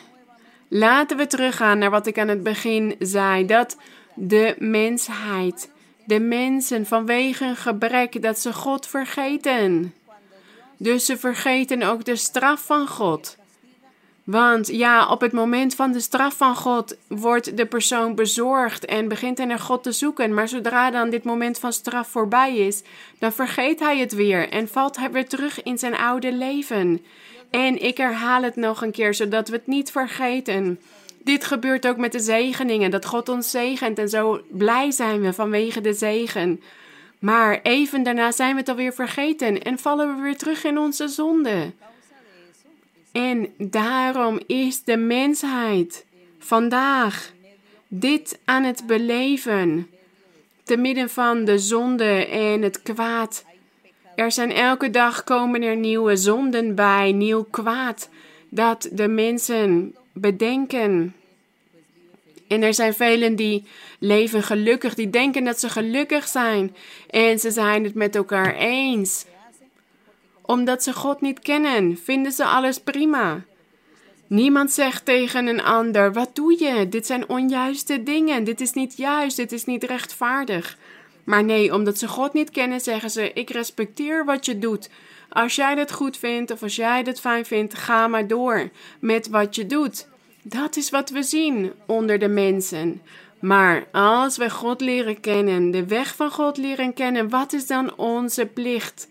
laten 0.68 1.18
we 1.18 1.27
teruggaan 1.27 1.77
naar 1.77 1.89
wat 1.89 2.08
ik 2.08 2.18
aan 2.18 2.27
het 2.27 2.44
begin 2.44 2.96
zei: 3.00 3.46
dat 3.46 3.77
de 4.13 4.56
mensheid, 4.60 5.72
de 6.06 6.20
mensen 6.20 6.86
vanwege 6.86 7.46
een 7.46 7.56
gebrek 7.56 8.22
dat 8.22 8.39
ze 8.39 8.53
God 8.53 8.88
vergeten. 8.88 9.94
Dus 10.77 11.06
ze 11.06 11.18
vergeten 11.18 11.84
ook 11.84 12.06
de 12.06 12.15
straf 12.15 12.65
van 12.65 12.88
God. 12.88 13.38
Want 14.29 14.67
ja, 14.67 15.07
op 15.07 15.21
het 15.21 15.31
moment 15.31 15.75
van 15.75 15.91
de 15.91 16.00
straf 16.00 16.38
van 16.38 16.55
God 16.55 16.98
wordt 17.07 17.57
de 17.57 17.65
persoon 17.65 18.15
bezorgd 18.15 18.86
en 18.86 19.07
begint 19.07 19.38
hij 19.38 19.48
naar 19.48 19.59
God 19.59 19.83
te 19.83 19.91
zoeken. 19.91 20.33
Maar 20.33 20.48
zodra 20.48 20.91
dan 20.91 21.09
dit 21.09 21.24
moment 21.24 21.59
van 21.59 21.74
straf 21.74 22.07
voorbij 22.07 22.57
is, 22.57 22.81
dan 23.19 23.31
vergeet 23.33 23.79
hij 23.79 23.98
het 23.98 24.13
weer 24.13 24.50
en 24.50 24.67
valt 24.67 24.98
hij 24.98 25.12
weer 25.12 25.27
terug 25.27 25.63
in 25.63 25.77
zijn 25.77 25.95
oude 25.95 26.33
leven. 26.33 27.01
En 27.50 27.83
ik 27.83 27.98
herhaal 27.98 28.43
het 28.43 28.55
nog 28.55 28.81
een 28.81 28.91
keer, 28.91 29.13
zodat 29.13 29.48
we 29.48 29.55
het 29.55 29.67
niet 29.67 29.91
vergeten. 29.91 30.79
Dit 31.24 31.45
gebeurt 31.45 31.88
ook 31.88 31.98
met 31.98 32.12
de 32.12 32.19
zegeningen, 32.19 32.91
dat 32.91 33.05
God 33.05 33.29
ons 33.29 33.51
zegent 33.51 33.98
en 34.00 34.09
zo 34.09 34.41
blij 34.50 34.91
zijn 34.91 35.21
we 35.21 35.33
vanwege 35.33 35.81
de 35.81 35.93
zegen. 35.93 36.62
Maar 37.19 37.59
even 37.63 38.03
daarna 38.03 38.31
zijn 38.31 38.53
we 38.53 38.59
het 38.59 38.69
alweer 38.69 38.93
vergeten 38.93 39.62
en 39.62 39.79
vallen 39.79 40.15
we 40.15 40.21
weer 40.21 40.38
terug 40.38 40.63
in 40.63 40.77
onze 40.77 41.07
zonde. 41.07 41.71
En 43.19 43.53
daarom 43.57 44.39
is 44.47 44.83
de 44.83 44.97
mensheid 44.97 46.05
vandaag 46.38 47.33
dit 47.88 48.39
aan 48.45 48.63
het 48.63 48.83
beleven. 48.88 49.89
Te 50.63 50.77
midden 50.77 51.09
van 51.09 51.45
de 51.45 51.59
zonde 51.59 52.25
en 52.25 52.61
het 52.61 52.81
kwaad. 52.81 53.45
Er 54.15 54.31
zijn 54.31 54.51
elke 54.51 54.89
dag 54.89 55.23
komen 55.23 55.61
er 55.61 55.75
nieuwe 55.75 56.15
zonden 56.15 56.75
bij, 56.75 57.11
nieuw 57.11 57.43
kwaad. 57.43 58.09
Dat 58.49 58.89
de 58.91 59.07
mensen 59.07 59.95
bedenken. 60.13 61.15
En 62.47 62.63
er 62.63 62.73
zijn 62.73 62.93
velen 62.93 63.35
die 63.35 63.63
leven 63.99 64.43
gelukkig, 64.43 64.95
die 64.95 65.09
denken 65.09 65.43
dat 65.43 65.59
ze 65.59 65.69
gelukkig 65.69 66.27
zijn. 66.27 66.75
En 67.09 67.39
ze 67.39 67.51
zijn 67.51 67.83
het 67.83 67.93
met 67.93 68.15
elkaar 68.15 68.55
eens 68.55 69.25
omdat 70.50 70.84
ze 70.84 70.94
God 70.94 71.22
niet 71.22 71.39
kennen, 71.39 71.98
vinden 72.03 72.32
ze 72.32 72.46
alles 72.46 72.79
prima. 72.79 73.41
Niemand 74.27 74.72
zegt 74.72 75.06
tegen 75.06 75.48
een 75.48 75.63
ander: 75.63 76.13
Wat 76.13 76.36
doe 76.36 76.63
je? 76.63 76.89
Dit 76.89 77.06
zijn 77.06 77.29
onjuiste 77.29 78.03
dingen. 78.03 78.44
Dit 78.44 78.62
is 78.62 78.74
niet 78.74 78.98
juist. 78.98 79.38
Dit 79.38 79.51
is 79.51 79.65
niet 79.65 79.84
rechtvaardig. 79.84 80.77
Maar 81.24 81.44
nee, 81.44 81.74
omdat 81.74 81.98
ze 81.98 82.08
God 82.08 82.34
niet 82.34 82.50
kennen, 82.50 82.79
zeggen 82.82 83.10
ze: 83.10 83.34
Ik 83.34 83.50
respecteer 83.50 84.25
wat 84.25 84.46
je 84.46 84.60
doet. 84.60 84.89
Als 85.29 85.56
jij 85.56 85.75
het 85.77 85.91
goed 85.91 86.18
vindt 86.18 86.51
of 86.51 86.63
als 86.63 86.75
jij 86.75 87.01
het 87.06 87.20
fijn 87.20 87.46
vindt, 87.46 87.74
ga 87.74 88.08
maar 88.08 88.27
door 88.27 88.70
met 89.00 89.27
wat 89.29 89.56
je 89.56 89.65
doet. 89.65 90.08
Dat 90.41 90.75
is 90.75 90.89
wat 90.89 91.10
we 91.10 91.24
zien 91.24 91.72
onder 91.86 92.20
de 92.20 92.29
mensen. 92.29 93.01
Maar 93.39 93.88
als 93.91 94.38
we 94.38 94.50
God 94.50 94.82
leren 94.82 95.20
kennen, 95.20 95.72
de 95.72 95.86
weg 95.86 96.15
van 96.15 96.32
God 96.32 96.58
leren 96.58 96.94
kennen, 96.94 97.29
wat 97.29 97.53
is 97.53 97.68
dan 97.68 97.98
onze 97.98 98.46
plicht? 98.46 99.08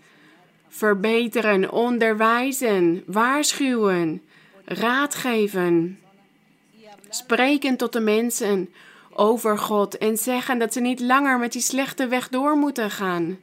Verbeteren, 0.68 1.70
onderwijzen, 1.72 3.02
waarschuwen, 3.06 4.22
raadgeven, 4.64 5.98
spreken 7.08 7.76
tot 7.76 7.92
de 7.92 8.00
mensen 8.00 8.68
over 9.12 9.58
God 9.58 9.98
en 9.98 10.16
zeggen 10.16 10.58
dat 10.58 10.72
ze 10.72 10.80
niet 10.80 11.00
langer 11.00 11.38
met 11.38 11.52
die 11.52 11.62
slechte 11.62 12.06
weg 12.06 12.28
door 12.28 12.56
moeten 12.56 12.90
gaan. 12.90 13.38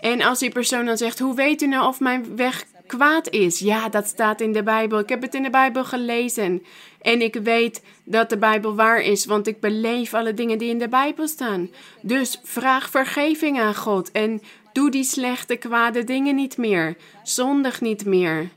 En 0.00 0.22
als 0.22 0.38
die 0.38 0.50
persoon 0.50 0.84
dan 0.84 0.96
zegt: 0.96 1.18
Hoe 1.18 1.34
weet 1.34 1.62
u 1.62 1.66
nou 1.66 1.88
of 1.88 2.00
mijn 2.00 2.36
weg 2.36 2.64
kwaad 2.86 3.28
is? 3.28 3.58
Ja, 3.58 3.88
dat 3.88 4.06
staat 4.06 4.40
in 4.40 4.52
de 4.52 4.62
Bijbel. 4.62 4.98
Ik 4.98 5.08
heb 5.08 5.22
het 5.22 5.34
in 5.34 5.42
de 5.42 5.50
Bijbel 5.50 5.84
gelezen. 5.84 6.62
En 7.00 7.22
ik 7.22 7.34
weet 7.34 7.82
dat 8.04 8.30
de 8.30 8.38
Bijbel 8.38 8.74
waar 8.74 9.00
is, 9.00 9.26
want 9.26 9.46
ik 9.46 9.60
beleef 9.60 10.14
alle 10.14 10.34
dingen 10.34 10.58
die 10.58 10.70
in 10.70 10.78
de 10.78 10.88
Bijbel 10.88 11.28
staan. 11.28 11.70
Dus 12.02 12.40
vraag 12.42 12.90
vergeving 12.90 13.60
aan 13.60 13.74
God 13.74 14.10
en 14.10 14.42
Doe 14.72 14.90
die 14.90 15.04
slechte, 15.04 15.56
kwade 15.56 16.04
dingen 16.04 16.34
niet 16.34 16.56
meer. 16.56 16.96
Zondig 17.22 17.80
niet 17.80 18.04
meer. 18.04 18.48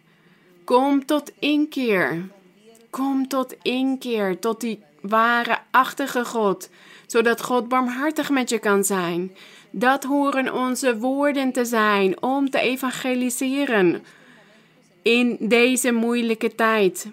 Kom 0.63 1.05
tot 1.05 1.31
inkeer. 1.39 2.29
Kom 2.89 3.27
tot 3.27 3.55
inkeer, 3.61 4.39
tot 4.39 4.61
die 4.61 4.83
ware, 5.01 5.57
achtige 5.71 6.25
God, 6.25 6.69
zodat 7.05 7.41
God 7.41 7.67
barmhartig 7.67 8.29
met 8.29 8.49
je 8.49 8.59
kan 8.59 8.83
zijn. 8.83 9.35
Dat 9.71 10.03
horen 10.03 10.53
onze 10.53 10.97
woorden 10.97 11.51
te 11.51 11.65
zijn 11.65 12.21
om 12.21 12.49
te 12.49 12.59
evangeliseren 12.59 14.03
in 15.01 15.37
deze 15.39 15.91
moeilijke 15.91 16.55
tijd. 16.55 17.07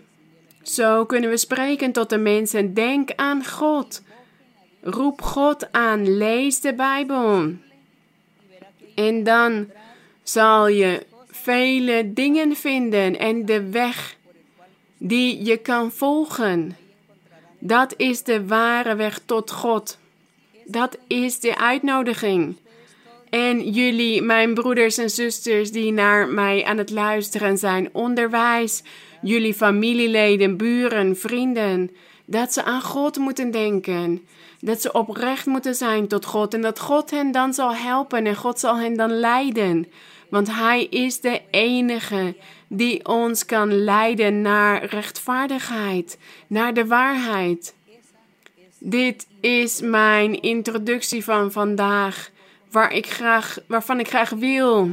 Zo 0.63 1.05
kunnen 1.05 1.31
we 1.31 1.37
spreken 1.37 1.93
tot 1.93 2.11
de 2.11 2.19
mensen. 2.19 2.75
Denk 2.75 3.11
aan 3.17 3.47
God. 3.47 4.03
Roep 4.81 5.23
God 5.23 5.73
aan. 5.73 6.17
Lees 6.17 6.61
de 6.61 6.75
Bijbel. 6.75 7.53
En 8.99 9.23
dan 9.23 9.71
zal 10.23 10.69
je 10.69 11.07
vele 11.31 12.13
dingen 12.13 12.57
vinden 12.57 13.19
en 13.19 13.47
de 13.47 13.71
weg 13.71 14.17
die 14.97 15.45
je 15.45 15.57
kan 15.57 15.93
volgen. 15.93 16.77
Dat 17.59 17.95
is 17.97 18.23
de 18.23 18.47
ware 18.47 18.95
weg 18.95 19.21
tot 19.25 19.51
God. 19.51 19.99
Dat 20.65 20.99
is 21.07 21.41
de 21.41 21.59
uitnodiging. 21.59 22.57
En 23.31 23.71
jullie, 23.71 24.23
mijn 24.23 24.55
broeders 24.55 24.99
en 24.99 25.11
zusters 25.11 25.71
die 25.71 25.93
naar 25.93 26.29
mij 26.29 26.65
aan 26.65 26.79
het 26.79 26.91
luisteren 26.91 27.59
zijn, 27.59 27.89
onderwijs, 27.93 28.83
jullie 29.23 29.55
familieleden, 29.55 30.57
buren, 30.57 31.17
vrienden, 31.17 31.91
Dat 32.25 32.53
ze 32.53 32.63
aan 32.63 32.83
God 32.83 33.17
moeten 33.17 33.51
denken. 33.51 34.27
Dat 34.61 34.81
ze 34.81 34.93
oprecht 34.93 35.47
moeten 35.47 35.75
zijn 35.75 36.09
tot 36.09 36.25
God. 36.25 36.55
En 36.55 36.61
dat 36.61 36.81
God 36.81 37.11
hen 37.11 37.33
dan 37.33 37.55
zal 37.55 37.75
helpen 37.75 38.27
en 38.27 38.37
God 38.37 38.61
zal 38.61 38.77
hen 38.77 38.97
dan 38.97 39.11
leiden. 39.11 39.87
Want 40.31 40.55
Hij 40.55 40.85
is 40.85 41.21
de 41.21 41.41
enige 41.51 42.37
die 42.69 43.07
ons 43.07 43.45
kan 43.45 43.85
leiden 43.85 44.43
naar 44.43 44.85
rechtvaardigheid, 44.85 46.19
naar 46.47 46.75
de 46.75 46.87
waarheid. 46.87 47.75
Dit 48.79 49.27
is 49.41 49.81
mijn 49.81 50.41
introductie 50.41 51.25
van 51.25 51.53
vandaag, 51.53 52.31
waar 52.71 52.93
ik 52.93 53.07
graag, 53.07 53.59
waarvan 53.67 54.01
ik 54.01 54.09
graag 54.09 54.31
wil 54.31 54.91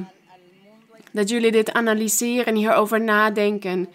dat 1.15 1.29
jullie 1.29 1.51
dit 1.51 1.73
analyseren 1.73 2.45
en 2.45 2.55
hierover 2.55 3.01
nadenken. 3.01 3.89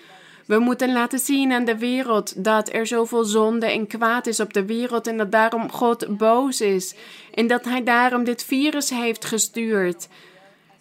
We 0.50 0.58
moeten 0.58 0.92
laten 0.92 1.18
zien 1.18 1.52
aan 1.52 1.64
de 1.64 1.78
wereld 1.78 2.44
dat 2.44 2.72
er 2.72 2.86
zoveel 2.86 3.24
zonde 3.24 3.66
en 3.66 3.86
kwaad 3.86 4.26
is 4.26 4.40
op 4.40 4.52
de 4.52 4.64
wereld 4.64 5.06
en 5.06 5.16
dat 5.16 5.32
daarom 5.32 5.70
God 5.70 6.16
boos 6.16 6.60
is 6.60 6.94
en 7.34 7.46
dat 7.46 7.64
Hij 7.64 7.84
daarom 7.84 8.24
dit 8.24 8.44
virus 8.44 8.90
heeft 8.90 9.24
gestuurd. 9.24 10.08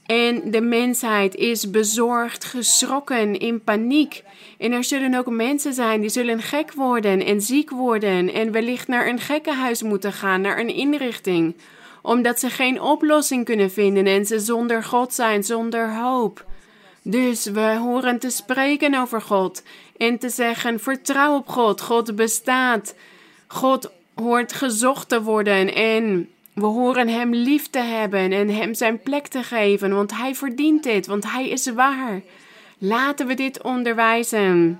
En 0.06 0.52
de 0.52 0.62
mensheid 0.62 1.36
is 1.36 1.70
bezorgd, 1.70 2.44
geschrokken, 2.44 3.40
in 3.40 3.64
paniek. 3.64 4.24
En 4.58 4.72
er 4.72 4.84
zullen 4.84 5.14
ook 5.14 5.30
mensen 5.30 5.74
zijn 5.74 6.02
die 6.02 6.10
zullen 6.10 6.42
gek 6.42 6.74
worden 6.74 7.26
en 7.26 7.42
ziek 7.42 7.70
worden 7.70 8.34
en 8.34 8.52
wellicht 8.52 8.88
naar 8.88 9.08
een 9.08 9.20
gekkenhuis 9.20 9.82
moeten 9.82 10.14
gaan, 10.14 10.42
naar 10.42 10.60
een 10.60 10.76
inrichting, 10.76 11.56
omdat 12.02 12.40
ze 12.40 12.50
geen 12.50 12.82
oplossing 12.82 13.46
kunnen 13.46 13.72
vinden 13.72 14.06
en 14.06 14.26
ze 14.26 14.40
zonder 14.40 14.84
God 14.84 15.14
zijn, 15.14 15.44
zonder 15.44 15.96
hoop. 15.96 16.48
Dus 17.10 17.46
we 17.46 17.76
horen 17.82 18.20
te 18.20 18.30
spreken 18.30 18.96
over 18.96 19.22
God 19.22 19.64
en 19.98 20.18
te 20.18 20.30
zeggen: 20.30 20.80
vertrouw 20.80 21.36
op 21.36 21.48
God, 21.48 21.82
God 21.82 22.16
bestaat. 22.16 22.96
God 23.48 23.92
hoort 24.16 24.54
gezocht 24.54 25.10
te 25.10 25.22
worden 25.22 25.74
en 25.74 26.30
we 26.54 26.66
horen 26.66 27.08
Hem 27.08 27.34
lief 27.34 27.68
te 27.68 27.80
hebben 27.80 28.32
en 28.32 28.50
Hem 28.50 28.74
zijn 28.74 29.02
plek 29.02 29.28
te 29.28 29.44
geven, 29.44 29.96
want 29.96 30.18
Hij 30.18 30.36
verdient 30.36 30.84
dit, 30.84 31.08
want 31.08 31.32
Hij 31.32 31.50
is 31.50 31.74
waar. 31.74 32.22
Laten 32.78 33.28
we 33.28 33.34
dit 33.34 33.62
onderwijzen. 33.62 34.80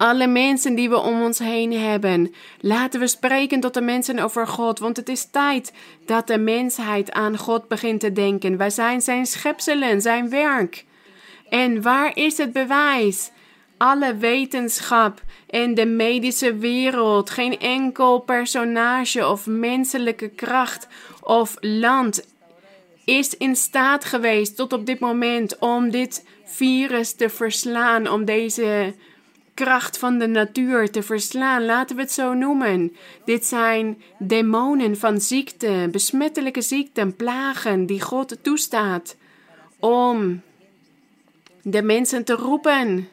Alle 0.00 0.26
mensen 0.26 0.74
die 0.74 0.88
we 0.88 0.98
om 0.98 1.22
ons 1.22 1.38
heen 1.38 1.72
hebben. 1.72 2.34
Laten 2.60 3.00
we 3.00 3.06
spreken 3.06 3.60
tot 3.60 3.74
de 3.74 3.80
mensen 3.80 4.18
over 4.18 4.46
God, 4.46 4.78
want 4.78 4.96
het 4.96 5.08
is 5.08 5.30
tijd 5.30 5.72
dat 6.06 6.26
de 6.26 6.38
mensheid 6.38 7.12
aan 7.12 7.38
God 7.38 7.68
begint 7.68 8.00
te 8.00 8.12
denken. 8.12 8.56
Wij 8.56 8.70
zijn 8.70 9.00
zijn 9.00 9.26
schepselen, 9.26 10.00
zijn 10.00 10.30
werk. 10.30 10.84
En 11.48 11.82
waar 11.82 12.16
is 12.16 12.38
het 12.38 12.52
bewijs? 12.52 13.30
Alle 13.76 14.16
wetenschap 14.16 15.22
en 15.48 15.74
de 15.74 15.86
medische 15.86 16.56
wereld, 16.56 17.30
geen 17.30 17.58
enkel 17.58 18.18
personage 18.18 19.28
of 19.28 19.46
menselijke 19.46 20.28
kracht 20.28 20.88
of 21.22 21.56
land 21.60 22.26
is 23.04 23.36
in 23.36 23.56
staat 23.56 24.04
geweest 24.04 24.56
tot 24.56 24.72
op 24.72 24.86
dit 24.86 25.00
moment 25.00 25.58
om 25.58 25.90
dit 25.90 26.26
virus 26.44 27.14
te 27.14 27.28
verslaan, 27.28 28.08
om 28.08 28.24
deze 28.24 28.94
kracht 29.64 29.98
van 29.98 30.18
de 30.18 30.26
natuur 30.26 30.90
te 30.90 31.02
verslaan. 31.02 31.64
Laten 31.64 31.96
we 31.96 32.02
het 32.02 32.12
zo 32.12 32.34
noemen. 32.34 32.96
Dit 33.24 33.44
zijn 33.44 34.02
demonen 34.18 34.96
van 34.96 35.20
ziekte, 35.20 35.88
besmettelijke 35.90 36.60
ziekten, 36.60 37.16
plagen 37.16 37.86
die 37.86 38.00
God 38.00 38.36
toestaat 38.42 39.16
om 39.78 40.40
de 41.62 41.82
mensen 41.82 42.24
te 42.24 42.32
roepen, 42.32 43.08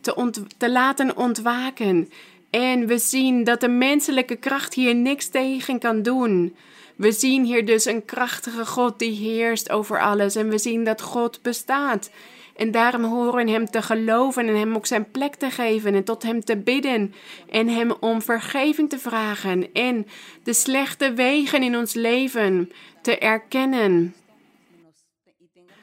te, 0.00 0.32
te 0.56 0.70
laten 0.70 1.16
ontwaken. 1.16 2.10
En 2.50 2.86
we 2.86 2.98
zien 2.98 3.44
dat 3.44 3.60
de 3.60 3.68
menselijke 3.68 4.36
kracht 4.36 4.74
hier 4.74 4.94
niks 4.94 5.28
tegen 5.28 5.78
kan 5.78 6.02
doen. 6.02 6.56
We 7.02 7.12
zien 7.12 7.44
hier 7.44 7.66
dus 7.66 7.84
een 7.84 8.04
krachtige 8.04 8.66
God 8.66 8.98
die 8.98 9.12
heerst 9.12 9.70
over 9.70 10.00
alles. 10.00 10.36
En 10.36 10.48
we 10.48 10.58
zien 10.58 10.84
dat 10.84 11.00
God 11.00 11.42
bestaat. 11.42 12.10
En 12.56 12.70
daarom 12.70 13.04
horen 13.04 13.48
Hem 13.48 13.70
te 13.70 13.82
geloven 13.82 14.48
en 14.48 14.56
Hem 14.56 14.76
ook 14.76 14.86
zijn 14.86 15.10
plek 15.10 15.34
te 15.34 15.50
geven 15.50 15.94
en 15.94 16.04
tot 16.04 16.22
Hem 16.22 16.44
te 16.44 16.56
bidden 16.56 17.14
en 17.50 17.68
Hem 17.68 17.92
om 18.00 18.22
vergeving 18.22 18.88
te 18.88 18.98
vragen 18.98 19.72
en 19.72 20.06
de 20.42 20.52
slechte 20.52 21.12
wegen 21.12 21.62
in 21.62 21.76
ons 21.76 21.94
leven 21.94 22.72
te 23.00 23.18
erkennen 23.18 24.14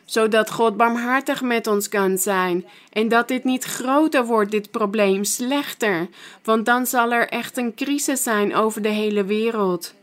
zodat 0.06 0.52
God 0.52 0.78
barmhartig 0.78 1.42
met 1.42 1.68
ons 1.68 1.90
kan 1.90 2.18
zijn 2.18 2.66
en 2.90 3.08
dat 3.08 3.28
dit 3.28 3.44
niet 3.44 3.64
groter 3.64 4.26
wordt, 4.26 4.52
dit 4.52 4.72
probleem 4.72 5.24
slechter, 5.24 6.08
want 6.44 6.66
dan 6.66 6.86
zal 6.86 7.12
er 7.12 7.28
echt 7.28 7.58
een 7.58 7.76
crisis 7.76 8.24
zijn 8.24 8.56
over 8.56 8.82
de 8.82 8.90
hele 8.90 9.26
wereld. 9.26 9.98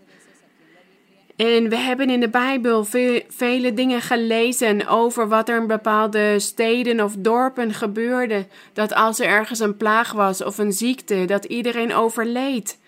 En 1.36 1.68
we 1.68 1.76
hebben 1.76 2.10
in 2.10 2.20
de 2.20 2.28
Bijbel 2.28 2.84
vele 3.28 3.74
dingen 3.74 4.00
gelezen 4.00 4.86
over 4.86 5.28
wat 5.28 5.48
er 5.48 5.60
in 5.60 5.66
bepaalde 5.66 6.38
steden 6.38 7.00
of 7.00 7.14
dorpen 7.18 7.74
gebeurde. 7.74 8.46
Dat 8.72 8.94
als 8.94 9.20
er 9.20 9.26
ergens 9.26 9.58
een 9.58 9.76
plaag 9.76 10.12
was 10.12 10.44
of 10.44 10.58
een 10.58 10.72
ziekte, 10.72 11.24
dat 11.24 11.44
iedereen 11.44 11.94
overleed. 11.94 12.78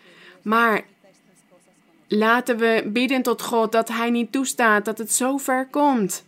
Maar 0.42 0.84
laten 2.06 2.56
we 2.56 2.90
bidden 2.92 3.22
tot 3.22 3.42
God 3.42 3.72
dat 3.72 3.88
Hij 3.88 4.11
niet 4.11 4.32
toestaat 4.32 4.84
dat 4.84 4.98
het 4.98 5.12
zo 5.12 5.37
ver 5.37 5.66
komt. 5.70 6.24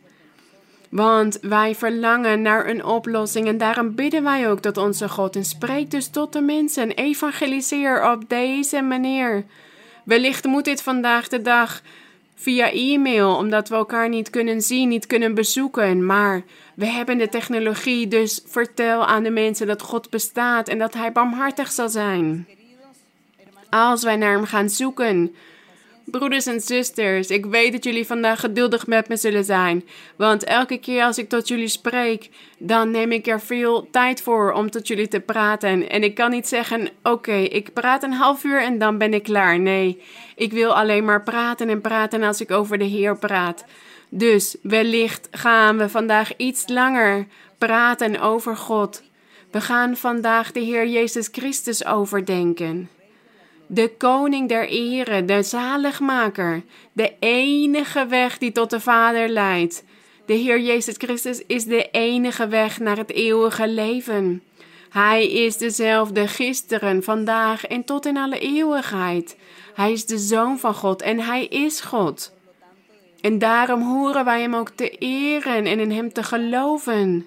Want 0.88 1.38
wij 1.40 1.74
verlangen 1.74 2.42
naar 2.42 2.68
een 2.68 2.84
oplossing 2.84 3.46
en 3.46 3.58
daarom 3.58 3.94
bidden 3.94 4.22
wij 4.22 4.50
ook 4.50 4.60
tot 4.60 4.76
onze 4.76 5.08
God. 5.08 5.36
En 5.36 5.44
spreek 5.44 5.90
dus 5.90 6.08
tot 6.08 6.32
de 6.32 6.40
mensen. 6.40 6.90
Evangeliseer 6.90 8.10
op 8.12 8.28
deze 8.28 8.80
manier. 8.80 9.44
Wellicht 10.04 10.44
moet 10.44 10.64
dit 10.64 10.82
vandaag 10.82 11.28
de 11.28 11.42
dag 11.42 11.82
via 12.40 12.72
e-mail, 12.72 13.36
omdat 13.36 13.68
we 13.68 13.74
elkaar 13.74 14.08
niet 14.08 14.30
kunnen 14.30 14.60
zien, 14.62 14.88
niet 14.88 15.06
kunnen 15.06 15.34
bezoeken. 15.34 16.06
Maar 16.06 16.42
we 16.74 16.86
hebben 16.86 17.18
de 17.18 17.28
technologie, 17.28 18.08
dus 18.08 18.42
vertel 18.46 19.06
aan 19.06 19.22
de 19.22 19.30
mensen 19.30 19.66
dat 19.66 19.82
God 19.82 20.10
bestaat 20.10 20.68
en 20.68 20.78
dat 20.78 20.94
Hij 20.94 21.12
barmhartig 21.12 21.70
zal 21.70 21.88
zijn. 21.88 22.48
Als 23.70 24.02
wij 24.02 24.16
naar 24.16 24.32
Hem 24.32 24.44
gaan 24.44 24.70
zoeken, 24.70 25.34
Broeders 26.10 26.46
en 26.46 26.60
zusters, 26.60 27.28
ik 27.28 27.46
weet 27.46 27.72
dat 27.72 27.84
jullie 27.84 28.06
vandaag 28.06 28.40
geduldig 28.40 28.86
met 28.86 29.08
me 29.08 29.16
zullen 29.16 29.44
zijn. 29.44 29.84
Want 30.16 30.44
elke 30.44 30.78
keer 30.78 31.04
als 31.04 31.18
ik 31.18 31.28
tot 31.28 31.48
jullie 31.48 31.68
spreek, 31.68 32.28
dan 32.58 32.90
neem 32.90 33.12
ik 33.12 33.26
er 33.26 33.40
veel 33.40 33.88
tijd 33.90 34.22
voor 34.22 34.52
om 34.52 34.70
tot 34.70 34.86
jullie 34.88 35.08
te 35.08 35.20
praten. 35.20 35.88
En 35.88 36.02
ik 36.02 36.14
kan 36.14 36.30
niet 36.30 36.48
zeggen: 36.48 36.88
Oké, 37.02 37.36
ik 37.36 37.72
praat 37.72 38.02
een 38.02 38.12
half 38.12 38.44
uur 38.44 38.62
en 38.62 38.78
dan 38.78 38.98
ben 38.98 39.14
ik 39.14 39.22
klaar. 39.22 39.58
Nee, 39.58 40.02
ik 40.36 40.52
wil 40.52 40.76
alleen 40.76 41.04
maar 41.04 41.22
praten 41.22 41.68
en 41.68 41.80
praten 41.80 42.22
als 42.22 42.40
ik 42.40 42.50
over 42.50 42.78
de 42.78 42.84
Heer 42.84 43.18
praat. 43.18 43.64
Dus 44.08 44.56
wellicht 44.62 45.28
gaan 45.30 45.78
we 45.78 45.88
vandaag 45.88 46.36
iets 46.36 46.68
langer 46.68 47.26
praten 47.58 48.20
over 48.20 48.56
God. 48.56 49.02
We 49.50 49.60
gaan 49.60 49.96
vandaag 49.96 50.52
de 50.52 50.60
Heer 50.60 50.88
Jezus 50.88 51.28
Christus 51.32 51.84
overdenken 51.84 52.88
de 53.72 53.88
koning 53.98 54.48
der 54.48 54.68
ere, 54.68 55.24
de 55.24 55.42
zaligmaker, 55.42 56.62
de 56.92 57.12
enige 57.18 58.06
weg 58.06 58.38
die 58.38 58.52
tot 58.52 58.70
de 58.70 58.80
Vader 58.80 59.28
leidt. 59.28 59.84
De 60.26 60.32
Heer 60.32 60.60
Jezus 60.60 60.94
Christus 60.98 61.42
is 61.46 61.64
de 61.64 61.88
enige 61.90 62.48
weg 62.48 62.78
naar 62.78 62.96
het 62.96 63.10
eeuwige 63.10 63.68
leven. 63.68 64.42
Hij 64.88 65.30
is 65.30 65.56
dezelfde 65.56 66.28
gisteren, 66.28 67.02
vandaag 67.02 67.66
en 67.66 67.84
tot 67.84 68.06
in 68.06 68.16
alle 68.16 68.38
eeuwigheid. 68.38 69.36
Hij 69.74 69.92
is 69.92 70.06
de 70.06 70.18
Zoon 70.18 70.58
van 70.58 70.74
God 70.74 71.02
en 71.02 71.20
Hij 71.20 71.46
is 71.46 71.80
God. 71.80 72.32
En 73.20 73.38
daarom 73.38 73.82
horen 73.82 74.24
wij 74.24 74.40
Hem 74.40 74.54
ook 74.54 74.68
te 74.68 74.90
eren 74.98 75.66
en 75.66 75.80
in 75.80 75.90
Hem 75.90 76.12
te 76.12 76.22
geloven. 76.22 77.26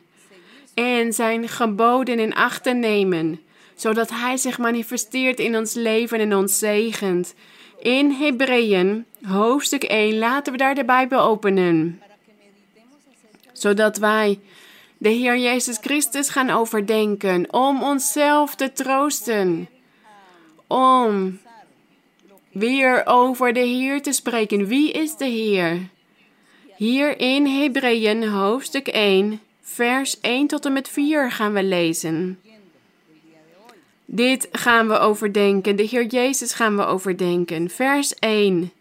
En 0.73 1.13
Zijn 1.13 1.47
geboden 1.47 2.19
in 2.19 2.33
acht 2.33 2.63
te 2.63 2.73
nemen 2.73 3.39
zodat 3.75 4.09
Hij 4.09 4.37
zich 4.37 4.57
manifesteert 4.57 5.39
in 5.39 5.57
ons 5.57 5.73
leven 5.73 6.19
en 6.19 6.35
ons 6.35 6.59
zegent. 6.59 7.33
In 7.79 8.11
Hebreeën, 8.11 9.05
hoofdstuk 9.23 9.83
1, 9.83 10.17
laten 10.17 10.51
we 10.51 10.57
daar 10.57 10.75
de 10.75 10.85
Bijbel 10.85 11.19
openen. 11.19 12.01
Zodat 13.53 13.97
wij 13.97 14.39
de 14.97 15.09
Heer 15.09 15.37
Jezus 15.37 15.77
Christus 15.81 16.29
gaan 16.29 16.49
overdenken, 16.49 17.53
om 17.53 17.83
onszelf 17.83 18.55
te 18.55 18.73
troosten. 18.73 19.69
Om 20.67 21.39
weer 22.51 23.01
over 23.05 23.53
de 23.53 23.59
Heer 23.59 24.01
te 24.01 24.11
spreken. 24.11 24.67
Wie 24.67 24.91
is 24.91 25.17
de 25.17 25.25
Heer? 25.25 25.89
Hier 26.75 27.19
in 27.19 27.45
Hebreeën, 27.45 28.27
hoofdstuk 28.27 28.87
1, 28.87 29.39
vers 29.61 30.19
1 30.19 30.47
tot 30.47 30.65
en 30.65 30.73
met 30.73 30.89
4 30.89 31.31
gaan 31.31 31.53
we 31.53 31.63
lezen. 31.63 32.39
Dit 34.05 34.47
gaan 34.51 34.87
we 34.87 34.99
overdenken. 34.99 35.75
De 35.75 35.83
Heer 35.83 36.05
Jezus 36.05 36.53
gaan 36.53 36.75
we 36.75 36.85
overdenken. 36.85 37.69
Vers 37.69 38.13
1. 38.15 38.71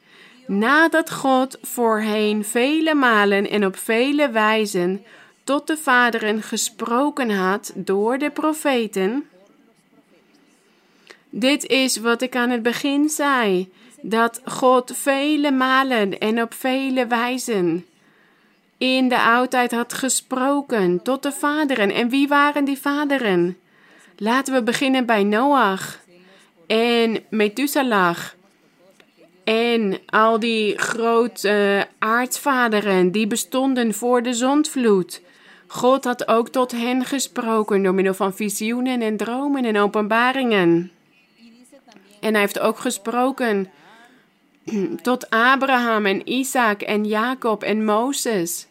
Nadat 0.46 1.10
God 1.10 1.58
voorheen 1.62 2.44
vele 2.44 2.94
malen 2.94 3.50
en 3.50 3.66
op 3.66 3.76
vele 3.76 4.30
wijzen 4.30 5.04
tot 5.44 5.66
de 5.66 5.76
vaderen 5.76 6.42
gesproken 6.42 7.30
had 7.30 7.72
door 7.74 8.18
de 8.18 8.30
profeten, 8.30 9.26
Dit 11.34 11.66
is 11.66 11.96
wat 11.96 12.22
ik 12.22 12.36
aan 12.36 12.50
het 12.50 12.62
begin 12.62 13.08
zei: 13.08 13.72
dat 14.00 14.40
God 14.44 14.92
vele 14.96 15.50
malen 15.50 16.18
en 16.18 16.42
op 16.42 16.54
vele 16.54 17.06
wijzen 17.06 17.86
in 18.78 19.08
de 19.08 19.20
oudheid 19.20 19.70
had 19.70 19.92
gesproken 19.92 21.02
tot 21.02 21.22
de 21.22 21.32
vaderen. 21.32 21.90
En 21.90 22.08
wie 22.08 22.28
waren 22.28 22.64
die 22.64 22.78
vaderen? 22.78 23.56
Laten 24.16 24.54
we 24.54 24.62
beginnen 24.62 25.06
bij 25.06 25.24
Noach 25.24 25.98
en 26.66 27.24
Methuselah 27.30 28.18
en 29.44 29.98
al 30.06 30.38
die 30.38 30.78
grote 30.78 31.86
aartsvaderen 31.98 33.10
die 33.10 33.26
bestonden 33.26 33.94
voor 33.94 34.22
de 34.22 34.32
zondvloed. 34.32 35.20
God 35.66 36.04
had 36.04 36.28
ook 36.28 36.48
tot 36.48 36.72
hen 36.72 37.04
gesproken 37.04 37.82
door 37.82 37.94
middel 37.94 38.14
van 38.14 38.34
visioenen 38.34 39.00
en 39.02 39.16
dromen 39.16 39.64
en 39.64 39.78
openbaringen. 39.78 40.90
En 42.20 42.32
hij 42.32 42.40
heeft 42.40 42.58
ook 42.58 42.78
gesproken 42.78 43.70
tot 45.02 45.30
Abraham 45.30 46.06
en 46.06 46.28
Isaac 46.32 46.82
en 46.82 47.04
Jacob 47.04 47.62
en 47.62 47.84
Mozes. 47.84 48.66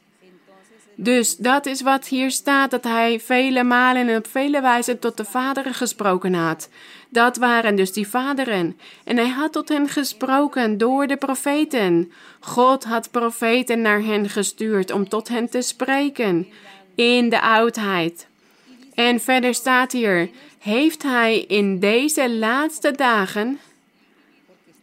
Dus 1.04 1.38
dat 1.38 1.66
is 1.66 1.82
wat 1.82 2.08
hier 2.08 2.32
staat, 2.32 2.72
dat 2.72 2.84
hij 2.84 3.20
vele 3.20 3.64
malen 3.64 4.10
en 4.10 4.18
op 4.18 4.28
vele 4.28 4.62
wijzen 4.62 5.00
tot 5.00 5.18
de 5.18 5.26
vaderen 5.26 5.74
gesproken 5.74 6.34
had. 6.34 6.70
Dat 7.10 7.38
waren 7.38 7.76
dus 7.76 7.94
die 7.94 8.08
vaderen. 8.08 8.80
En 9.04 9.18
hij 9.18 9.28
had 9.28 9.52
tot 9.52 9.70
hen 9.70 9.90
gesproken 9.90 10.78
door 10.78 11.08
de 11.08 11.18
profeten. 11.18 12.12
God 12.40 12.84
had 12.84 13.12
profeten 13.12 13.82
naar 13.82 14.02
hen 14.02 14.30
gestuurd 14.30 14.92
om 14.92 15.10
tot 15.10 15.28
hen 15.28 15.50
te 15.50 15.62
spreken 15.62 16.48
in 16.96 17.30
de 17.30 17.42
oudheid. 17.42 18.28
En 18.96 19.20
verder 19.20 19.54
staat 19.54 19.92
hier: 19.92 20.30
Heeft 20.60 21.04
hij 21.04 21.40
in 21.40 21.80
deze 21.80 22.32
laatste 22.32 22.92
dagen. 22.92 23.60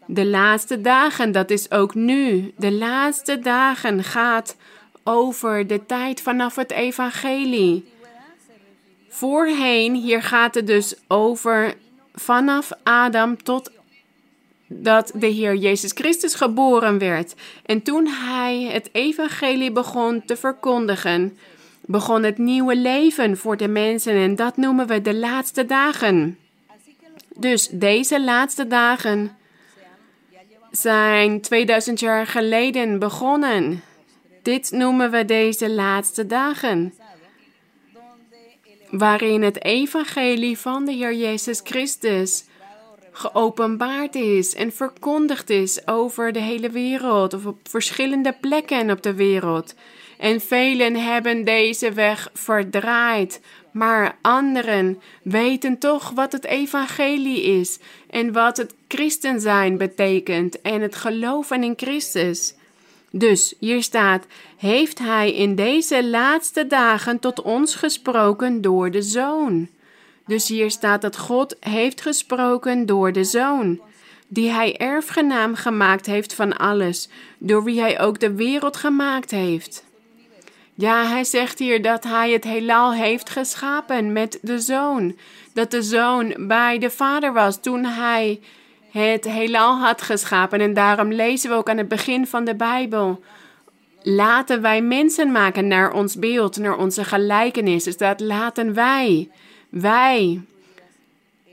De 0.06 0.26
laatste 0.26 0.80
dagen, 0.80 1.32
dat 1.32 1.50
is 1.50 1.70
ook 1.70 1.94
nu. 1.94 2.52
De 2.56 2.72
laatste 2.72 3.38
dagen 3.38 4.04
gaat 4.04 4.56
over 5.08 5.66
de 5.66 5.86
tijd 5.86 6.20
vanaf 6.20 6.56
het 6.56 6.70
evangelie. 6.70 7.92
Voorheen, 9.08 9.94
hier 9.94 10.22
gaat 10.22 10.54
het 10.54 10.66
dus 10.66 10.94
over 11.06 11.74
vanaf 12.14 12.70
Adam 12.82 13.42
tot 13.42 13.70
dat 14.66 15.12
de 15.14 15.26
Heer 15.26 15.54
Jezus 15.54 15.92
Christus 15.94 16.34
geboren 16.34 16.98
werd. 16.98 17.34
En 17.64 17.82
toen 17.82 18.06
hij 18.06 18.62
het 18.62 18.88
evangelie 18.92 19.72
begon 19.72 20.22
te 20.24 20.36
verkondigen, 20.36 21.38
begon 21.80 22.22
het 22.22 22.38
nieuwe 22.38 22.76
leven 22.76 23.36
voor 23.36 23.56
de 23.56 23.68
mensen 23.68 24.14
en 24.14 24.36
dat 24.36 24.56
noemen 24.56 24.86
we 24.86 25.02
de 25.02 25.14
laatste 25.14 25.66
dagen. 25.66 26.38
Dus 27.34 27.68
deze 27.68 28.24
laatste 28.24 28.66
dagen 28.66 29.36
zijn 30.70 31.40
2000 31.40 32.00
jaar 32.00 32.26
geleden 32.26 32.98
begonnen. 32.98 33.82
Dit 34.48 34.70
noemen 34.70 35.10
we 35.10 35.24
deze 35.24 35.70
laatste 35.70 36.26
dagen, 36.26 36.94
waarin 38.90 39.42
het 39.42 39.64
evangelie 39.64 40.58
van 40.58 40.84
de 40.84 40.92
Heer 40.92 41.14
Jezus 41.14 41.60
Christus 41.64 42.44
geopenbaard 43.12 44.14
is 44.14 44.54
en 44.54 44.72
verkondigd 44.72 45.50
is 45.50 45.86
over 45.86 46.32
de 46.32 46.38
hele 46.38 46.70
wereld 46.70 47.34
of 47.34 47.46
op 47.46 47.58
verschillende 47.62 48.36
plekken 48.40 48.90
op 48.90 49.02
de 49.02 49.14
wereld. 49.14 49.74
En 50.18 50.40
velen 50.40 50.96
hebben 50.96 51.44
deze 51.44 51.92
weg 51.92 52.30
verdraaid, 52.32 53.40
maar 53.72 54.18
anderen 54.22 55.00
weten 55.22 55.78
toch 55.78 56.10
wat 56.10 56.32
het 56.32 56.44
evangelie 56.44 57.42
is 57.42 57.78
en 58.10 58.32
wat 58.32 58.56
het 58.56 58.74
christen 58.88 59.40
zijn 59.40 59.76
betekent 59.76 60.60
en 60.60 60.80
het 60.80 60.94
geloven 60.94 61.62
in 61.62 61.74
Christus. 61.76 62.56
Dus 63.10 63.54
hier 63.60 63.82
staat: 63.82 64.26
Heeft 64.56 64.98
Hij 64.98 65.32
in 65.32 65.54
deze 65.54 66.06
laatste 66.06 66.66
dagen 66.66 67.18
tot 67.18 67.42
ons 67.42 67.74
gesproken 67.74 68.60
door 68.60 68.90
de 68.90 69.02
Zoon? 69.02 69.68
Dus 70.26 70.48
hier 70.48 70.70
staat 70.70 71.02
dat 71.02 71.16
God 71.16 71.56
heeft 71.60 72.00
gesproken 72.00 72.86
door 72.86 73.12
de 73.12 73.24
Zoon, 73.24 73.80
die 74.28 74.50
Hij 74.50 74.76
erfgenaam 74.76 75.54
gemaakt 75.54 76.06
heeft 76.06 76.34
van 76.34 76.56
alles, 76.56 77.08
door 77.38 77.64
wie 77.64 77.80
Hij 77.80 78.00
ook 78.00 78.20
de 78.20 78.32
wereld 78.32 78.76
gemaakt 78.76 79.30
heeft. 79.30 79.86
Ja, 80.80 81.06
hij 81.06 81.24
zegt 81.24 81.58
hier 81.58 81.82
dat 81.82 82.04
hij 82.04 82.30
het 82.30 82.44
heelal 82.44 82.92
heeft 82.92 83.30
geschapen 83.30 84.12
met 84.12 84.38
de 84.42 84.60
zoon. 84.60 85.16
Dat 85.52 85.70
de 85.70 85.82
zoon 85.82 86.34
bij 86.38 86.78
de 86.78 86.90
vader 86.90 87.32
was 87.32 87.60
toen 87.60 87.84
hij 87.84 88.40
het 88.98 89.24
heelal 89.24 89.78
had 89.78 90.02
geschapen. 90.02 90.60
En 90.60 90.74
daarom 90.74 91.12
lezen 91.12 91.50
we 91.50 91.56
ook 91.56 91.68
aan 91.68 91.76
het 91.76 91.88
begin 91.88 92.26
van 92.26 92.44
de 92.44 92.54
Bijbel. 92.54 93.22
Laten 94.02 94.62
wij 94.62 94.82
mensen 94.82 95.32
maken 95.32 95.66
naar 95.66 95.92
ons 95.92 96.18
beeld, 96.18 96.58
naar 96.58 96.76
onze 96.76 97.04
gelijkenis. 97.04 97.84
Dus 97.84 97.96
dat 97.96 98.20
laten 98.20 98.74
wij, 98.74 99.30
wij, 99.68 100.40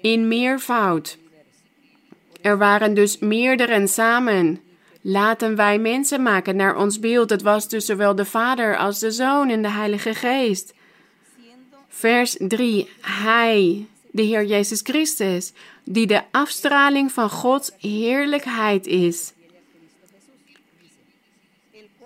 in 0.01 0.27
meervoud. 0.27 1.17
Er 2.41 2.57
waren 2.57 2.93
dus 2.93 3.19
meerdere 3.19 3.87
samen. 3.87 4.59
Laten 5.01 5.55
wij 5.55 5.79
mensen 5.79 6.21
maken 6.21 6.55
naar 6.55 6.77
ons 6.77 6.99
beeld. 6.99 7.29
Het 7.29 7.41
was 7.41 7.69
dus 7.69 7.85
zowel 7.85 8.15
de 8.15 8.25
Vader 8.25 8.77
als 8.77 8.99
de 8.99 9.11
Zoon 9.11 9.49
en 9.49 9.61
de 9.61 9.69
Heilige 9.69 10.13
Geest. 10.13 10.73
Vers 11.87 12.35
3. 12.39 12.89
Hij, 13.01 13.85
de 14.15 14.21
Heer 14.21 14.45
Jezus 14.45 14.79
Christus, 14.83 15.51
die 15.83 16.07
de 16.07 16.21
afstraling 16.31 17.11
van 17.11 17.29
Gods 17.29 17.71
heerlijkheid 17.79 18.87
is. 18.87 19.33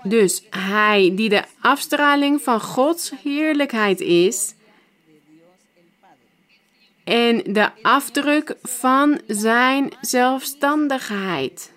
Dus 0.04 0.44
Hij, 0.50 1.12
die 1.16 1.30
de 1.30 1.44
afstraling 1.62 2.42
van 2.42 2.62
Gods 2.62 3.12
heerlijkheid 3.24 4.00
is. 4.00 4.54
En 7.04 7.44
de 7.54 7.70
afdruk 7.82 8.56
van 8.62 9.22
Zijn 9.28 9.92
zelfstandigheid. 10.02 11.72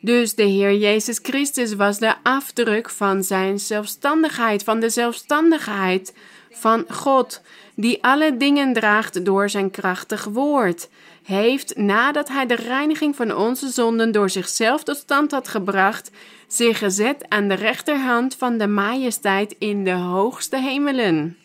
Dus 0.00 0.34
de 0.34 0.42
Heer 0.42 0.74
Jezus 0.74 1.18
Christus 1.22 1.74
was 1.74 1.98
de 1.98 2.14
afdruk 2.22 2.90
van 2.90 3.22
Zijn 3.22 3.58
zelfstandigheid, 3.58 4.62
van 4.62 4.80
de 4.80 4.90
zelfstandigheid 4.90 6.12
van 6.50 6.84
God 6.88 7.40
die 7.80 8.04
alle 8.04 8.36
dingen 8.36 8.72
draagt 8.72 9.24
door 9.24 9.50
zijn 9.50 9.70
krachtig 9.70 10.24
woord, 10.24 10.88
heeft, 11.22 11.76
nadat 11.76 12.28
hij 12.28 12.46
de 12.46 12.54
reiniging 12.54 13.16
van 13.16 13.36
onze 13.36 13.68
zonden 13.68 14.12
door 14.12 14.30
zichzelf 14.30 14.82
tot 14.82 14.96
stand 14.96 15.30
had 15.30 15.48
gebracht, 15.48 16.10
zich 16.46 16.78
gezet 16.78 17.24
aan 17.28 17.48
de 17.48 17.54
rechterhand 17.54 18.34
van 18.34 18.58
de 18.58 18.66
majesteit 18.66 19.54
in 19.58 19.84
de 19.84 19.92
hoogste 19.92 20.56
hemelen. 20.56 21.36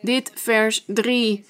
Dit 0.00 0.30
vers 0.34 0.84
3. 0.86 1.44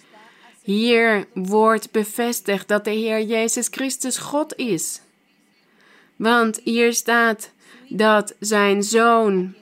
Hier 0.62 1.26
wordt 1.32 1.90
bevestigd 1.90 2.68
dat 2.68 2.84
de 2.84 2.90
Heer 2.90 3.22
Jezus 3.22 3.68
Christus 3.70 4.16
God 4.16 4.56
is. 4.56 5.00
Want 6.16 6.60
hier 6.64 6.94
staat 6.94 7.50
dat 7.88 8.34
zijn 8.40 8.82
zoon, 8.82 9.54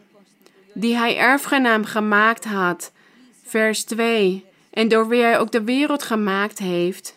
die 0.73 0.97
hij 0.97 1.17
erfgenaam 1.17 1.85
gemaakt 1.85 2.45
had, 2.45 2.93
vers 3.55 3.85
2. 3.85 4.45
En 4.71 4.88
door 4.88 5.09
wie 5.09 5.23
hij 5.23 5.38
ook 5.38 5.53
de 5.53 5.64
wereld 5.64 6.03
gemaakt 6.03 6.59
heeft. 6.59 7.17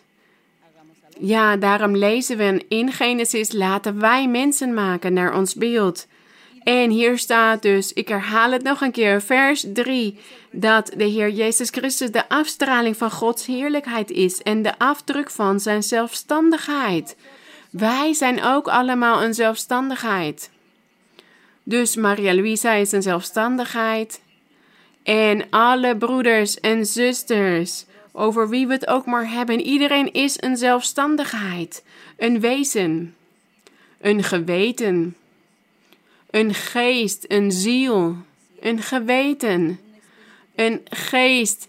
Ja, 1.20 1.56
daarom 1.56 1.96
lezen 1.96 2.36
we 2.36 2.64
in 2.68 2.92
Genesis: 2.92 3.52
laten 3.52 4.00
wij 4.00 4.28
mensen 4.28 4.74
maken 4.74 5.12
naar 5.12 5.34
ons 5.34 5.54
beeld. 5.54 6.06
En 6.62 6.90
hier 6.90 7.18
staat 7.18 7.62
dus, 7.62 7.92
ik 7.92 8.08
herhaal 8.08 8.52
het 8.52 8.62
nog 8.62 8.80
een 8.80 8.90
keer, 8.92 9.22
vers 9.22 9.64
3, 9.72 10.18
dat 10.50 10.92
de 10.96 11.04
Heer 11.04 11.30
Jezus 11.30 11.70
Christus 11.70 12.10
de 12.10 12.28
afstraling 12.28 12.96
van 12.96 13.10
Gods 13.10 13.46
heerlijkheid 13.46 14.10
is 14.10 14.42
en 14.42 14.62
de 14.62 14.78
afdruk 14.78 15.30
van 15.30 15.60
zijn 15.60 15.82
zelfstandigheid. 15.82 17.16
Wij 17.70 18.12
zijn 18.12 18.42
ook 18.44 18.68
allemaal 18.68 19.22
een 19.22 19.34
zelfstandigheid. 19.34 20.50
Dus 21.62 21.96
Maria 21.96 22.34
Luisa 22.34 22.72
is 22.72 22.92
een 22.92 23.02
zelfstandigheid. 23.02 24.20
En 25.08 25.50
alle 25.50 25.96
broeders 25.96 26.60
en 26.60 26.86
zusters, 26.86 27.84
over 28.12 28.48
wie 28.48 28.66
we 28.66 28.72
het 28.72 28.86
ook 28.86 29.06
maar 29.06 29.30
hebben, 29.30 29.60
iedereen 29.60 30.12
is 30.12 30.36
een 30.40 30.56
zelfstandigheid, 30.56 31.82
een 32.16 32.40
wezen, 32.40 33.14
een 34.00 34.22
geweten, 34.22 35.16
een 36.30 36.54
geest, 36.54 37.24
een 37.28 37.52
ziel, 37.52 38.16
een 38.60 38.82
geweten, 38.82 39.80
een 40.54 40.80
geest 40.84 41.68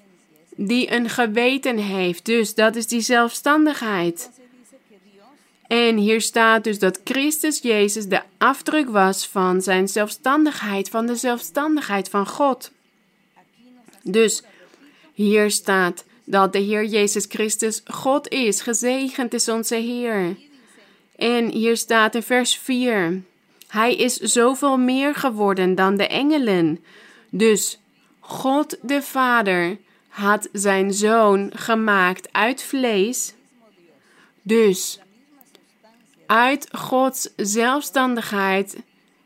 die 0.56 0.91
een 0.91 1.10
geweten 1.10 1.78
heeft. 1.78 2.25
Dus 2.25 2.56
dat 2.56 2.75
is 2.75 2.88
die 2.88 3.02
zelfstandigheid. 3.02 4.30
En 5.67 5.97
hier 5.97 6.21
staat 6.21 6.63
dus 6.63 6.80
dat 6.80 6.99
Christus 7.04 7.60
Jezus 7.62 8.06
de 8.08 8.21
afdruk 8.38 8.89
was 8.89 9.28
van 9.28 9.62
zijn 9.62 9.88
zelfstandigheid, 9.88 10.89
van 10.89 11.06
de 11.06 11.15
zelfstandigheid 11.15 12.10
van 12.10 12.28
God. 12.28 12.71
Dus 14.11 14.43
hier 15.13 15.51
staat 15.51 16.03
dat 16.23 16.53
de 16.53 16.59
Heer 16.59 16.85
Jezus 16.85 17.25
Christus 17.29 17.81
God 17.85 18.27
is. 18.27 18.61
Gezegend 18.61 19.33
is 19.33 19.49
onze 19.49 19.75
Heer. 19.75 20.35
En 21.15 21.49
hier 21.51 21.77
staat 21.77 22.15
in 22.15 22.23
vers 22.23 22.57
4: 22.57 23.21
Hij 23.67 23.95
is 23.95 24.15
zoveel 24.15 24.77
meer 24.77 25.15
geworden 25.15 25.75
dan 25.75 25.97
de 25.97 26.07
engelen. 26.07 26.83
Dus 27.29 27.79
God 28.19 28.77
de 28.81 29.01
Vader 29.01 29.77
had 30.07 30.49
zijn 30.51 30.93
zoon 30.93 31.51
gemaakt 31.55 32.27
uit 32.31 32.63
vlees. 32.63 33.33
Dus 34.41 34.99
uit 36.25 36.67
Gods 36.71 37.29
zelfstandigheid 37.35 38.77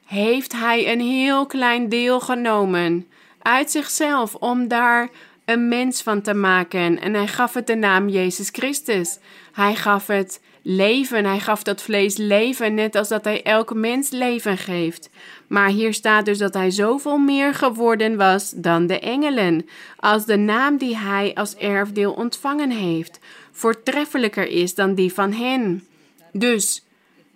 heeft 0.05 0.51
hij 0.51 0.91
een 0.91 1.01
heel 1.01 1.45
klein 1.45 1.89
deel 1.89 2.19
genomen 2.19 3.07
uit 3.43 3.71
zichzelf 3.71 4.35
om 4.35 4.67
daar 4.67 5.09
een 5.45 5.67
mens 5.67 6.01
van 6.01 6.21
te 6.21 6.33
maken. 6.33 7.01
En 7.01 7.13
hij 7.13 7.27
gaf 7.27 7.53
het 7.53 7.67
de 7.67 7.75
naam 7.75 8.09
Jezus 8.09 8.49
Christus. 8.51 9.19
Hij 9.51 9.75
gaf 9.75 10.07
het 10.07 10.41
leven. 10.61 11.25
Hij 11.25 11.39
gaf 11.39 11.63
dat 11.63 11.81
vlees 11.81 12.17
leven, 12.17 12.73
net 12.73 12.95
als 12.95 13.07
dat 13.07 13.23
hij 13.23 13.43
elk 13.43 13.73
mens 13.73 14.09
leven 14.09 14.57
geeft. 14.57 15.09
Maar 15.47 15.69
hier 15.69 15.93
staat 15.93 16.25
dus 16.25 16.37
dat 16.37 16.53
hij 16.53 16.71
zoveel 16.71 17.17
meer 17.17 17.53
geworden 17.53 18.17
was 18.17 18.53
dan 18.55 18.87
de 18.87 18.99
engelen, 18.99 19.65
als 19.97 20.25
de 20.25 20.37
naam 20.37 20.77
die 20.77 20.97
hij 20.97 21.31
als 21.33 21.55
erfdeel 21.55 22.13
ontvangen 22.13 22.69
heeft, 22.69 23.19
voortreffelijker 23.51 24.47
is 24.47 24.75
dan 24.75 24.95
die 24.95 25.13
van 25.13 25.33
hen. 25.33 25.83
Dus 26.31 26.83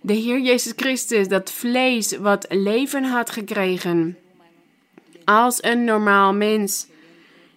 de 0.00 0.12
Heer 0.12 0.40
Jezus 0.40 0.72
Christus, 0.76 1.28
dat 1.28 1.52
vlees 1.52 2.16
wat 2.16 2.46
leven 2.48 3.04
had 3.04 3.30
gekregen, 3.30 4.16
als 5.28 5.62
een 5.62 5.84
normaal 5.84 6.32
mens. 6.32 6.86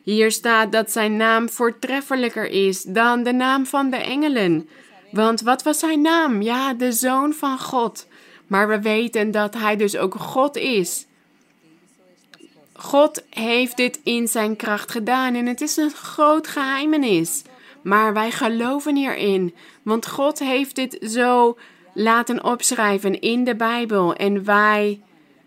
Hier 0.04 0.32
staat 0.32 0.72
dat 0.72 0.92
zijn 0.92 1.16
naam 1.16 1.50
voortreffelijker 1.50 2.48
is 2.48 2.84
dan 2.84 3.24
de 3.24 3.34
naam 3.34 3.66
van 3.66 3.90
de 3.90 3.98
engelen. 3.98 4.70
Want 5.12 5.42
wat 5.42 5.64
was 5.64 5.80
zijn 5.80 6.02
naam? 6.02 6.42
Ja, 6.42 6.74
de 6.74 6.92
Zoon 6.92 7.34
van 7.34 7.60
God. 7.60 8.08
Maar 8.48 8.68
we 8.68 8.82
weten 8.82 9.32
dat 9.32 9.54
hij 9.54 9.76
dus 9.76 9.98
ook 9.98 10.16
God 10.16 10.56
is. 10.58 11.06
God 12.74 13.24
heeft 13.30 13.78
dit 13.78 14.00
in 14.04 14.28
zijn 14.28 14.56
kracht 14.56 14.92
gedaan 14.92 15.36
en 15.36 15.46
het 15.46 15.62
is 15.62 15.78
een 15.78 15.92
groot 15.92 16.48
geheimenis. 16.48 17.42
Maar 17.82 18.14
wij 18.14 18.32
geloven 18.32 18.96
hierin, 18.96 19.56
want 19.82 20.08
God 20.08 20.40
heeft 20.40 20.76
dit 20.76 20.98
zo 21.02 21.58
laten 21.94 22.44
opschrijven 22.44 23.22
in 23.22 23.44
de 23.44 23.56
Bijbel 23.56 24.16
en 24.16 24.46
wij 24.46 25.02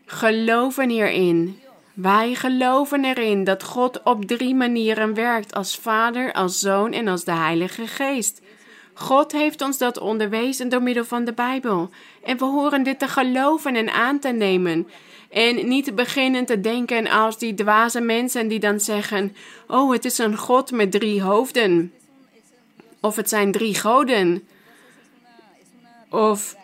geloven 0.07 0.89
hierin. 0.89 1.63
Wij 1.95 2.35
geloven 2.35 3.05
erin 3.05 3.45
dat 3.45 3.63
God 3.63 4.03
op 4.03 4.25
drie 4.25 4.55
manieren 4.55 5.15
werkt: 5.15 5.55
als 5.55 5.77
Vader, 5.77 6.33
als 6.33 6.59
Zoon 6.59 6.93
en 6.93 7.09
als 7.09 7.25
de 7.25 7.33
Heilige 7.33 7.87
Geest. 7.87 8.41
God 8.95 9.33
heeft 9.33 9.63
ons 9.63 9.79
dat 9.79 9.99
onderwezen 9.99 10.69
door 10.69 10.83
middel 10.83 11.05
van 11.05 11.25
de 11.25 11.33
Bijbel. 11.33 11.91
En 12.25 12.39
we 12.39 12.45
horen 12.45 12.83
dit 12.83 12.99
te 12.99 13.09
geloven 13.09 13.77
en 13.77 13.93
aan 13.93 14.19
te 14.19 14.29
nemen. 14.29 14.89
En 15.31 15.69
niet 15.69 15.95
beginnen 15.95 16.45
te 16.45 16.61
denken 16.61 17.09
als 17.09 17.39
die 17.39 17.55
dwaze 17.55 18.01
mensen 18.01 18.49
die 18.49 18.61
dan 18.61 18.81
zeggen: 18.81 19.37
Oh, 19.67 19.93
het 19.93 20.05
is 20.05 20.19
een 20.19 20.37
God 20.37 20.71
met 20.71 20.91
drie 20.91 21.23
hoofden. 21.23 21.93
Of 23.01 23.17
het 23.17 23.29
zijn 23.29 23.53
drie 23.53 23.75
goden. 23.75 24.49
Of 26.11 26.57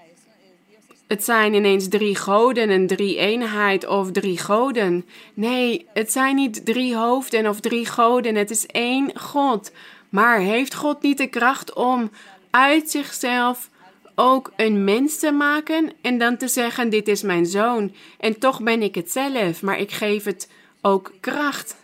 het 1.11 1.25
zijn 1.25 1.55
ineens 1.55 1.89
drie 1.89 2.17
goden 2.17 2.69
en 2.69 2.87
drie 2.87 3.17
eenheid 3.17 3.87
of 3.87 4.11
drie 4.11 4.39
goden. 4.39 5.05
Nee, 5.35 5.87
het 5.93 6.13
zijn 6.13 6.37
niet 6.37 6.65
drie 6.65 6.97
hoofden 6.97 7.47
of 7.47 7.61
drie 7.61 7.87
goden. 7.87 8.35
Het 8.35 8.51
is 8.51 8.67
één 8.67 9.19
God. 9.19 9.73
Maar 10.09 10.39
heeft 10.39 10.75
God 10.75 11.03
niet 11.03 11.19
de 11.19 11.27
kracht 11.27 11.73
om 11.73 12.11
uit 12.51 12.91
zichzelf 12.91 13.69
ook 14.15 14.53
een 14.57 14.85
mens 14.85 15.19
te 15.19 15.31
maken 15.31 15.93
en 16.01 16.19
dan 16.19 16.37
te 16.37 16.49
zeggen: 16.49 16.91
Dit 16.91 17.09
is 17.09 17.23
mijn 17.23 17.47
zoon. 17.47 17.95
En 18.19 18.39
toch 18.39 18.63
ben 18.63 18.83
ik 18.83 18.95
het 18.95 19.11
zelf, 19.11 19.63
maar 19.63 19.79
ik 19.79 19.91
geef 19.91 20.25
het 20.25 20.49
ook 20.81 21.13
kracht. 21.21 21.77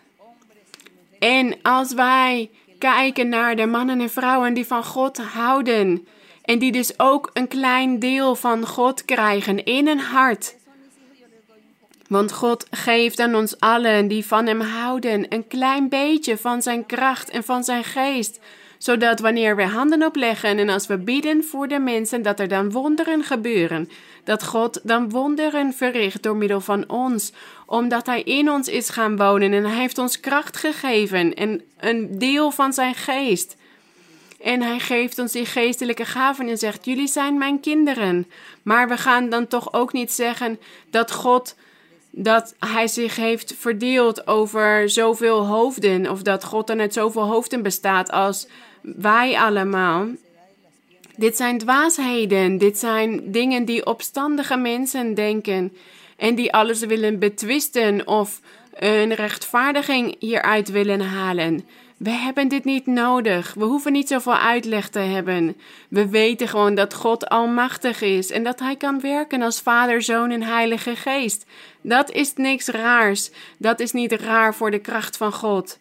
En 1.18 1.56
als 1.62 1.94
wij 1.94 2.50
kijken 2.78 3.28
naar 3.28 3.56
de 3.56 3.66
mannen 3.66 4.00
en 4.00 4.10
vrouwen 4.10 4.54
die 4.54 4.66
van 4.66 4.84
God 4.84 5.18
houden 5.18 6.06
en 6.46 6.58
die 6.58 6.72
dus 6.72 6.98
ook 6.98 7.30
een 7.32 7.48
klein 7.48 7.98
deel 7.98 8.34
van 8.34 8.66
God 8.66 9.04
krijgen 9.04 9.64
in 9.64 9.86
hun 9.86 10.00
hart. 10.00 10.54
Want 12.08 12.32
God 12.32 12.66
geeft 12.70 13.20
aan 13.20 13.34
ons 13.34 13.60
allen 13.60 14.08
die 14.08 14.26
van 14.26 14.46
Hem 14.46 14.60
houden 14.60 15.26
een 15.28 15.46
klein 15.46 15.88
beetje 15.88 16.36
van 16.36 16.62
Zijn 16.62 16.86
kracht 16.86 17.30
en 17.30 17.44
van 17.44 17.64
Zijn 17.64 17.84
geest, 17.84 18.40
zodat 18.78 19.20
wanneer 19.20 19.56
we 19.56 19.64
handen 19.64 20.02
opleggen 20.04 20.58
en 20.58 20.68
als 20.68 20.86
we 20.86 20.98
bidden 20.98 21.44
voor 21.44 21.68
de 21.68 21.78
mensen, 21.78 22.22
dat 22.22 22.40
er 22.40 22.48
dan 22.48 22.70
wonderen 22.70 23.24
gebeuren. 23.24 23.88
Dat 24.24 24.44
God 24.44 24.80
dan 24.82 25.10
wonderen 25.10 25.72
verricht 25.72 26.22
door 26.22 26.36
middel 26.36 26.60
van 26.60 26.88
ons, 26.88 27.32
omdat 27.66 28.06
Hij 28.06 28.22
in 28.22 28.50
ons 28.50 28.68
is 28.68 28.88
gaan 28.88 29.16
wonen 29.16 29.52
en 29.52 29.64
Hij 29.64 29.78
heeft 29.78 29.98
ons 29.98 30.20
kracht 30.20 30.56
gegeven 30.56 31.34
en 31.34 31.62
een 31.78 32.18
deel 32.18 32.50
van 32.50 32.72
Zijn 32.72 32.94
geest. 32.94 33.56
En 34.46 34.62
hij 34.62 34.78
geeft 34.78 35.18
ons 35.18 35.32
die 35.32 35.46
geestelijke 35.46 36.04
gaven 36.04 36.48
en 36.48 36.58
zegt: 36.58 36.84
Jullie 36.84 37.08
zijn 37.08 37.38
mijn 37.38 37.60
kinderen. 37.60 38.26
Maar 38.62 38.88
we 38.88 38.96
gaan 38.96 39.28
dan 39.28 39.46
toch 39.46 39.72
ook 39.72 39.92
niet 39.92 40.12
zeggen 40.12 40.58
dat 40.90 41.12
God 41.12 41.56
dat 42.10 42.54
hij 42.58 42.88
zich 42.88 43.16
heeft 43.16 43.54
verdeeld 43.58 44.26
over 44.26 44.90
zoveel 44.90 45.46
hoofden. 45.46 46.10
Of 46.10 46.22
dat 46.22 46.44
God 46.44 46.66
dan 46.66 46.80
uit 46.80 46.92
zoveel 46.92 47.22
hoofden 47.22 47.62
bestaat 47.62 48.10
als 48.10 48.48
wij 48.80 49.38
allemaal. 49.38 50.06
Dit 51.16 51.36
zijn 51.36 51.58
dwaasheden. 51.58 52.58
Dit 52.58 52.78
zijn 52.78 53.32
dingen 53.32 53.64
die 53.64 53.86
opstandige 53.86 54.56
mensen 54.56 55.14
denken. 55.14 55.76
En 56.16 56.34
die 56.34 56.52
alles 56.52 56.80
willen 56.80 57.18
betwisten 57.18 58.06
of 58.06 58.40
een 58.74 59.14
rechtvaardiging 59.14 60.16
hieruit 60.18 60.70
willen 60.70 61.00
halen. 61.00 61.64
We 61.96 62.10
hebben 62.10 62.48
dit 62.48 62.64
niet 62.64 62.86
nodig. 62.86 63.54
We 63.54 63.64
hoeven 63.64 63.92
niet 63.92 64.08
zoveel 64.08 64.36
uitleg 64.36 64.88
te 64.88 64.98
hebben. 64.98 65.56
We 65.88 66.08
weten 66.08 66.48
gewoon 66.48 66.74
dat 66.74 66.94
God 66.94 67.28
almachtig 67.28 68.02
is 68.02 68.30
en 68.30 68.42
dat 68.42 68.58
Hij 68.58 68.76
kan 68.76 69.00
werken 69.00 69.42
als 69.42 69.60
Vader, 69.60 70.02
Zoon 70.02 70.30
en 70.30 70.42
Heilige 70.42 70.96
Geest. 70.96 71.46
Dat 71.80 72.10
is 72.10 72.34
niks 72.34 72.66
raars. 72.66 73.30
Dat 73.58 73.80
is 73.80 73.92
niet 73.92 74.12
raar 74.12 74.54
voor 74.54 74.70
de 74.70 74.78
kracht 74.78 75.16
van 75.16 75.32
God. 75.32 75.78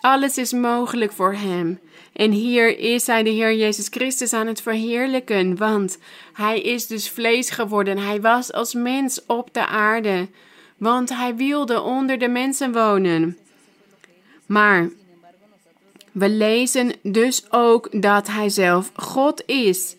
Alles 0.00 0.38
is 0.38 0.52
mogelijk 0.52 1.12
voor 1.12 1.34
Hem. 1.34 1.78
En 2.12 2.30
hier 2.30 2.78
is 2.78 3.06
Hij, 3.06 3.22
de 3.22 3.30
Heer 3.30 3.54
Jezus 3.54 3.88
Christus, 3.90 4.32
aan 4.32 4.46
het 4.46 4.62
verheerlijken, 4.62 5.56
want 5.56 5.98
Hij 6.32 6.60
is 6.60 6.86
dus 6.86 7.10
vlees 7.10 7.50
geworden. 7.50 7.98
Hij 7.98 8.20
was 8.20 8.52
als 8.52 8.74
mens 8.74 9.26
op 9.26 9.48
de 9.52 9.66
aarde, 9.66 10.28
want 10.76 11.08
Hij 11.08 11.36
wilde 11.36 11.80
onder 11.80 12.18
de 12.18 12.28
mensen 12.28 12.72
wonen. 12.72 13.38
Maar 14.46 14.88
we 16.16 16.28
lezen 16.28 16.92
dus 17.02 17.44
ook 17.50 18.02
dat 18.02 18.26
Hij 18.26 18.48
zelf 18.48 18.90
God 18.94 19.42
is. 19.46 19.96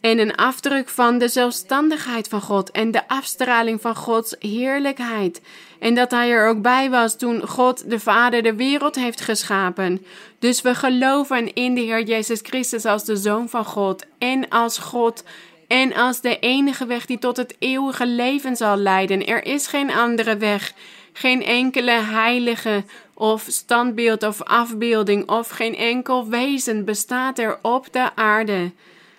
En 0.00 0.18
een 0.18 0.34
afdruk 0.34 0.88
van 0.88 1.18
de 1.18 1.28
zelfstandigheid 1.28 2.28
van 2.28 2.40
God 2.40 2.70
en 2.70 2.90
de 2.90 3.08
afstraling 3.08 3.80
van 3.80 3.96
Gods 3.96 4.36
heerlijkheid. 4.38 5.40
En 5.78 5.94
dat 5.94 6.10
Hij 6.10 6.30
er 6.30 6.48
ook 6.48 6.62
bij 6.62 6.90
was 6.90 7.16
toen 7.16 7.48
God 7.48 7.90
de 7.90 8.00
Vader 8.00 8.42
de 8.42 8.54
wereld 8.54 8.94
heeft 8.94 9.20
geschapen. 9.20 10.06
Dus 10.38 10.62
we 10.62 10.74
geloven 10.74 11.54
in 11.54 11.74
de 11.74 11.80
Heer 11.80 12.02
Jezus 12.02 12.40
Christus 12.42 12.84
als 12.84 13.04
de 13.04 13.16
Zoon 13.16 13.48
van 13.48 13.64
God 13.64 14.04
en 14.18 14.48
als 14.48 14.78
God 14.78 15.24
en 15.68 15.94
als 15.94 16.20
de 16.20 16.38
enige 16.38 16.86
weg 16.86 17.06
die 17.06 17.18
tot 17.18 17.36
het 17.36 17.56
eeuwige 17.58 18.06
leven 18.06 18.56
zal 18.56 18.76
leiden. 18.76 19.26
Er 19.26 19.44
is 19.46 19.66
geen 19.66 19.92
andere 19.92 20.36
weg, 20.36 20.72
geen 21.12 21.42
enkele 21.42 21.90
heilige 21.90 22.84
of 23.14 23.46
standbeeld 23.48 24.22
of 24.22 24.42
afbeelding 24.42 25.28
of 25.28 25.48
geen 25.48 25.76
enkel 25.76 26.28
wezen 26.28 26.84
bestaat 26.84 27.38
er 27.38 27.58
op 27.62 27.92
de 27.92 28.14
aarde 28.14 28.70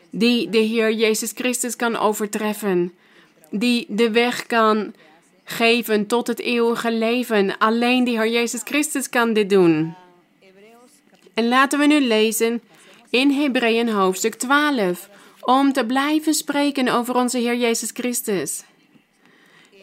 die 0.10 0.49
de 0.49 0.58
Heer 0.58 0.93
Jezus 0.93 1.31
Christus 1.36 1.75
kan 1.75 1.97
overtreffen, 1.97 2.93
die 3.49 3.86
de 3.89 4.12
weg 4.12 4.45
kan 4.45 4.93
geven 5.43 6.08
tot 6.08 6.27
het 6.27 6.39
eeuwige 6.39 6.91
leven. 6.91 7.58
Alleen 7.58 8.03
de 8.03 8.12
Heer 8.12 8.29
Jezus 8.29 8.62
Christus 8.63 9.10
kan 9.10 9.34
dit 9.34 9.49
doen. 9.49 9.95
En 11.34 11.47
laten 11.47 11.79
we 11.79 11.86
nu 11.86 11.99
lezen 11.99 12.62
in 13.10 13.31
Hebreeën 13.31 13.89
hoofdstuk 13.89 14.36
12 14.36 15.10
om 15.41 15.73
te 15.73 15.86
blijven 15.86 16.34
spreken 16.34 16.88
over 16.88 17.15
onze 17.15 17.38
Heer 17.38 17.55
Jezus 17.55 17.89
Christus. 17.93 18.63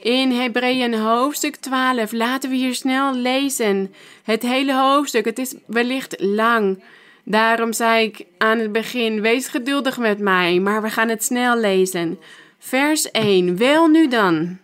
In 0.03 0.31
Hebreeën 0.31 0.95
hoofdstuk 0.95 1.57
12 1.57 2.13
laten 2.13 2.51
we 2.51 2.57
hier 2.57 2.75
snel 2.75 3.15
lezen. 3.15 3.95
Het 4.23 4.43
hele 4.43 4.75
hoofdstuk, 4.75 5.25
het 5.25 5.39
is 5.39 5.55
wellicht 5.67 6.21
lang. 6.21 6.83
Daarom 7.25 7.73
zei 7.73 8.05
ik 8.05 8.27
aan 8.39 8.59
het 8.59 8.73
begin: 8.73 9.21
wees 9.21 9.49
geduldig 9.49 9.99
met 9.99 10.19
mij, 10.19 10.59
maar 10.59 10.83
we 10.83 10.91
gaan 10.91 11.09
het 11.09 11.25
snel 11.25 11.57
lezen. 11.57 12.19
Vers 12.59 13.11
1. 13.11 13.57
Wel 13.57 13.87
nu 13.87 14.09
dan. 14.09 14.59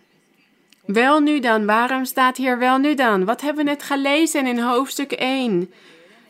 Wel 0.85 1.19
nu 1.19 1.39
dan. 1.39 1.65
Waarom 1.65 2.05
staat 2.05 2.37
hier 2.37 2.57
wel 2.57 2.77
nu 2.77 2.95
dan? 2.95 3.25
Wat 3.25 3.41
hebben 3.41 3.65
we 3.65 3.69
net 3.69 3.83
gelezen 3.83 4.47
in 4.47 4.59
hoofdstuk 4.59 5.11
1? 5.11 5.71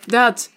Dat 0.05 0.51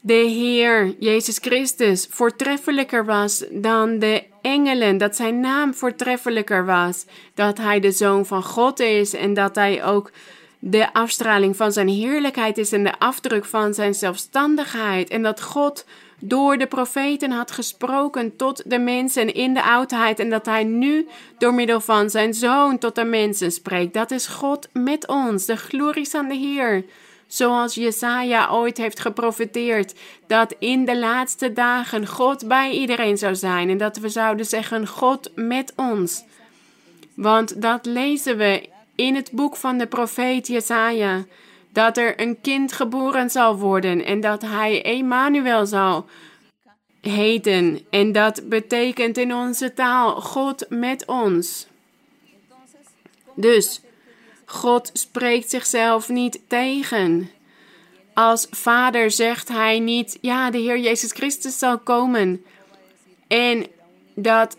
de 0.00 0.12
Heer 0.12 0.94
Jezus 0.98 1.38
Christus 1.38 2.06
voortreffelijker 2.10 3.04
was 3.04 3.44
dan 3.50 3.98
de 3.98 4.32
engelen, 4.44 4.98
dat 4.98 5.16
zijn 5.16 5.40
naam 5.40 5.74
voortreffelijker 5.74 6.66
was, 6.66 7.04
dat 7.34 7.58
hij 7.58 7.80
de 7.80 7.90
zoon 7.90 8.26
van 8.26 8.42
God 8.42 8.80
is 8.80 9.14
en 9.14 9.34
dat 9.34 9.54
hij 9.54 9.84
ook 9.84 10.10
de 10.58 10.92
afstraling 10.92 11.56
van 11.56 11.72
zijn 11.72 11.88
heerlijkheid 11.88 12.58
is 12.58 12.72
en 12.72 12.84
de 12.84 12.98
afdruk 12.98 13.44
van 13.44 13.74
zijn 13.74 13.94
zelfstandigheid 13.94 15.08
en 15.08 15.22
dat 15.22 15.42
God 15.42 15.84
door 16.18 16.58
de 16.58 16.66
profeten 16.66 17.30
had 17.30 17.50
gesproken 17.50 18.36
tot 18.36 18.70
de 18.70 18.78
mensen 18.78 19.34
in 19.34 19.54
de 19.54 19.62
oudheid 19.62 20.18
en 20.18 20.30
dat 20.30 20.46
hij 20.46 20.64
nu 20.64 21.06
door 21.38 21.54
middel 21.54 21.80
van 21.80 22.10
zijn 22.10 22.34
zoon 22.34 22.78
tot 22.78 22.94
de 22.94 23.04
mensen 23.04 23.52
spreekt. 23.52 23.94
Dat 23.94 24.10
is 24.10 24.26
God 24.26 24.68
met 24.72 25.06
ons, 25.06 25.46
de 25.46 25.56
glorie 25.56 26.08
aan 26.16 26.28
de 26.28 26.34
Heer. 26.34 26.84
Zoals 27.26 27.74
Jesaja 27.74 28.50
ooit 28.50 28.76
heeft 28.76 29.00
geprofeteerd 29.00 29.94
dat 30.26 30.54
in 30.58 30.84
de 30.84 30.98
laatste 30.98 31.52
dagen 31.52 32.06
God 32.06 32.48
bij 32.48 32.70
iedereen 32.70 33.18
zou 33.18 33.34
zijn 33.34 33.70
en 33.70 33.78
dat 33.78 33.96
we 33.96 34.08
zouden 34.08 34.46
zeggen 34.46 34.86
God 34.86 35.30
met 35.34 35.72
ons. 35.76 36.24
Want 37.14 37.62
dat 37.62 37.86
lezen 37.86 38.36
we 38.36 38.68
in 38.94 39.14
het 39.14 39.30
boek 39.32 39.56
van 39.56 39.78
de 39.78 39.86
profeet 39.86 40.46
Jesaja 40.46 41.24
dat 41.72 41.96
er 41.96 42.20
een 42.20 42.40
kind 42.40 42.72
geboren 42.72 43.30
zal 43.30 43.58
worden 43.58 44.04
en 44.04 44.20
dat 44.20 44.42
hij 44.42 44.82
Emmanuel 44.82 45.66
zal 45.66 46.06
heten. 47.00 47.80
En 47.90 48.12
dat 48.12 48.48
betekent 48.48 49.18
in 49.18 49.34
onze 49.34 49.74
taal 49.74 50.20
God 50.20 50.66
met 50.68 51.06
ons. 51.06 51.66
Dus 53.34 53.80
God 54.54 54.90
spreekt 54.92 55.50
zichzelf 55.50 56.08
niet 56.08 56.40
tegen. 56.46 57.30
Als 58.14 58.46
vader 58.50 59.10
zegt 59.10 59.48
hij 59.48 59.78
niet, 59.78 60.18
ja, 60.20 60.50
de 60.50 60.58
Heer 60.58 60.78
Jezus 60.78 61.12
Christus 61.12 61.58
zal 61.58 61.78
komen. 61.78 62.44
En 63.26 63.66
dat 64.14 64.56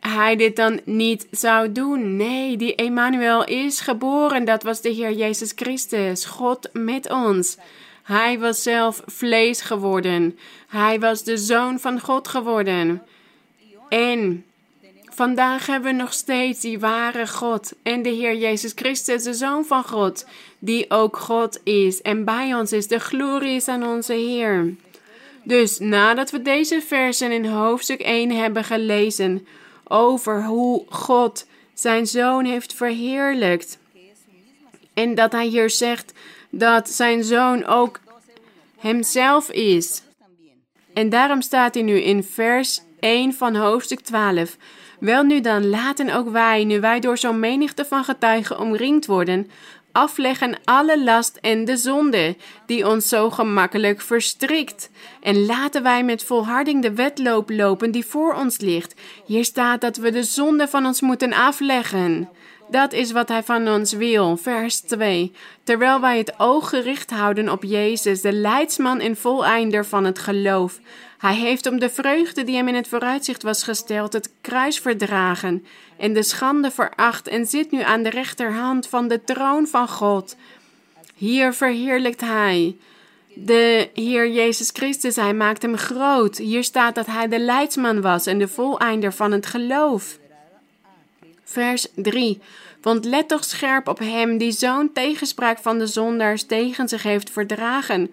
hij 0.00 0.36
dit 0.36 0.56
dan 0.56 0.80
niet 0.84 1.26
zou 1.30 1.72
doen. 1.72 2.16
Nee, 2.16 2.56
die 2.56 2.74
Emmanuel 2.74 3.44
is 3.44 3.80
geboren. 3.80 4.44
Dat 4.44 4.62
was 4.62 4.80
de 4.80 4.88
Heer 4.88 5.12
Jezus 5.12 5.52
Christus, 5.56 6.24
God 6.24 6.68
met 6.72 7.10
ons. 7.10 7.56
Hij 8.02 8.38
was 8.38 8.62
zelf 8.62 9.02
vlees 9.06 9.60
geworden. 9.60 10.38
Hij 10.68 11.00
was 11.00 11.24
de 11.24 11.36
zoon 11.36 11.80
van 11.80 12.00
God 12.00 12.28
geworden. 12.28 13.02
En 13.88 14.44
vandaag 15.14 15.66
hebben 15.66 15.90
we 15.90 16.02
nog 16.02 16.12
steeds 16.12 16.60
die 16.60 16.78
ware 16.78 17.26
God 17.26 17.72
en 17.82 18.02
de 18.02 18.08
Heer 18.08 18.36
Jezus 18.36 18.72
Christus, 18.74 19.22
de 19.22 19.34
zoon 19.34 19.64
van 19.64 19.84
God, 19.84 20.26
die 20.58 20.90
ook 20.90 21.16
God 21.16 21.60
is 21.64 22.02
en 22.02 22.24
bij 22.24 22.54
ons 22.54 22.72
is. 22.72 22.86
De 22.86 22.98
glorie 22.98 23.54
is 23.54 23.68
aan 23.68 23.86
onze 23.86 24.12
Heer. 24.12 24.74
Dus 25.44 25.78
nadat 25.78 26.30
we 26.30 26.42
deze 26.42 26.80
versen 26.80 27.32
in 27.32 27.44
hoofdstuk 27.44 28.00
1 28.00 28.30
hebben 28.30 28.64
gelezen, 28.64 29.46
over 29.84 30.44
hoe 30.44 30.84
God 30.88 31.46
zijn 31.74 32.06
zoon 32.06 32.44
heeft 32.44 32.74
verheerlijkt. 32.74 33.78
En 34.94 35.14
dat 35.14 35.32
hij 35.32 35.46
hier 35.46 35.70
zegt 35.70 36.12
dat 36.50 36.90
zijn 36.90 37.24
zoon 37.24 37.64
ook 37.64 38.00
hemzelf 38.78 39.50
is. 39.50 40.02
En 40.94 41.08
daarom 41.08 41.42
staat 41.42 41.74
hij 41.74 41.82
nu 41.82 42.00
in 42.00 42.24
vers 42.24 42.80
1 43.00 43.34
van 43.34 43.54
hoofdstuk 43.54 44.00
12. 44.00 44.56
Wel 45.02 45.22
nu 45.22 45.40
dan, 45.40 45.68
laten 45.68 46.14
ook 46.14 46.28
wij, 46.28 46.64
nu 46.64 46.80
wij 46.80 47.00
door 47.00 47.18
zo'n 47.18 47.40
menigte 47.40 47.84
van 47.84 48.04
getuigen 48.04 48.58
omringd 48.58 49.06
worden, 49.06 49.50
afleggen 49.92 50.58
alle 50.64 51.02
last 51.02 51.38
en 51.40 51.64
de 51.64 51.76
zonde 51.76 52.36
die 52.66 52.88
ons 52.88 53.08
zo 53.08 53.30
gemakkelijk 53.30 54.00
verstrikt. 54.00 54.90
En 55.20 55.46
laten 55.46 55.82
wij 55.82 56.04
met 56.04 56.24
volharding 56.24 56.82
de 56.82 56.94
wedloop 56.94 57.50
lopen 57.50 57.90
die 57.90 58.04
voor 58.04 58.34
ons 58.34 58.60
ligt. 58.60 58.94
Hier 59.26 59.44
staat 59.44 59.80
dat 59.80 59.96
we 59.96 60.10
de 60.10 60.24
zonde 60.24 60.68
van 60.68 60.86
ons 60.86 61.00
moeten 61.00 61.32
afleggen. 61.32 62.28
Dat 62.72 62.92
is 62.92 63.12
wat 63.12 63.28
hij 63.28 63.42
van 63.42 63.68
ons 63.68 63.92
wil. 63.92 64.36
Vers 64.36 64.80
2. 64.80 65.32
Terwijl 65.64 66.00
wij 66.00 66.18
het 66.18 66.34
oog 66.38 66.68
gericht 66.68 67.10
houden 67.10 67.48
op 67.48 67.62
Jezus, 67.64 68.20
de 68.20 68.32
leidsman 68.32 69.00
en 69.00 69.16
voleinder 69.16 69.86
van 69.86 70.04
het 70.04 70.18
geloof. 70.18 70.80
Hij 71.18 71.34
heeft 71.34 71.66
om 71.66 71.78
de 71.78 71.90
vreugde 71.90 72.44
die 72.44 72.56
hem 72.56 72.68
in 72.68 72.74
het 72.74 72.88
vooruitzicht 72.88 73.42
was 73.42 73.62
gesteld, 73.62 74.12
het 74.12 74.30
kruis 74.40 74.78
verdragen 74.78 75.64
en 75.96 76.12
de 76.12 76.22
schande 76.22 76.70
veracht 76.70 77.28
en 77.28 77.46
zit 77.46 77.70
nu 77.70 77.82
aan 77.82 78.02
de 78.02 78.10
rechterhand 78.10 78.86
van 78.86 79.08
de 79.08 79.24
troon 79.24 79.66
van 79.66 79.88
God. 79.88 80.36
Hier 81.14 81.52
verheerlijkt 81.52 82.20
hij 82.20 82.76
de 83.34 83.90
Heer 83.94 84.30
Jezus 84.30 84.70
Christus, 84.72 85.16
hij 85.16 85.34
maakt 85.34 85.62
hem 85.62 85.76
groot. 85.76 86.36
Hier 86.36 86.64
staat 86.64 86.94
dat 86.94 87.06
hij 87.06 87.28
de 87.28 87.38
leidsman 87.38 88.00
was 88.00 88.26
en 88.26 88.38
de 88.38 88.48
voleinder 88.48 89.12
van 89.12 89.32
het 89.32 89.46
geloof. 89.46 90.20
Vers 91.52 91.86
3. 91.94 92.40
Want 92.80 93.04
let 93.04 93.28
toch 93.28 93.44
scherp 93.44 93.88
op 93.88 93.98
hem 93.98 94.38
die 94.38 94.52
zo'n 94.52 94.92
tegenspraak 94.92 95.58
van 95.58 95.78
de 95.78 95.86
zondaars 95.86 96.44
tegen 96.44 96.88
zich 96.88 97.02
heeft 97.02 97.30
verdragen, 97.30 98.10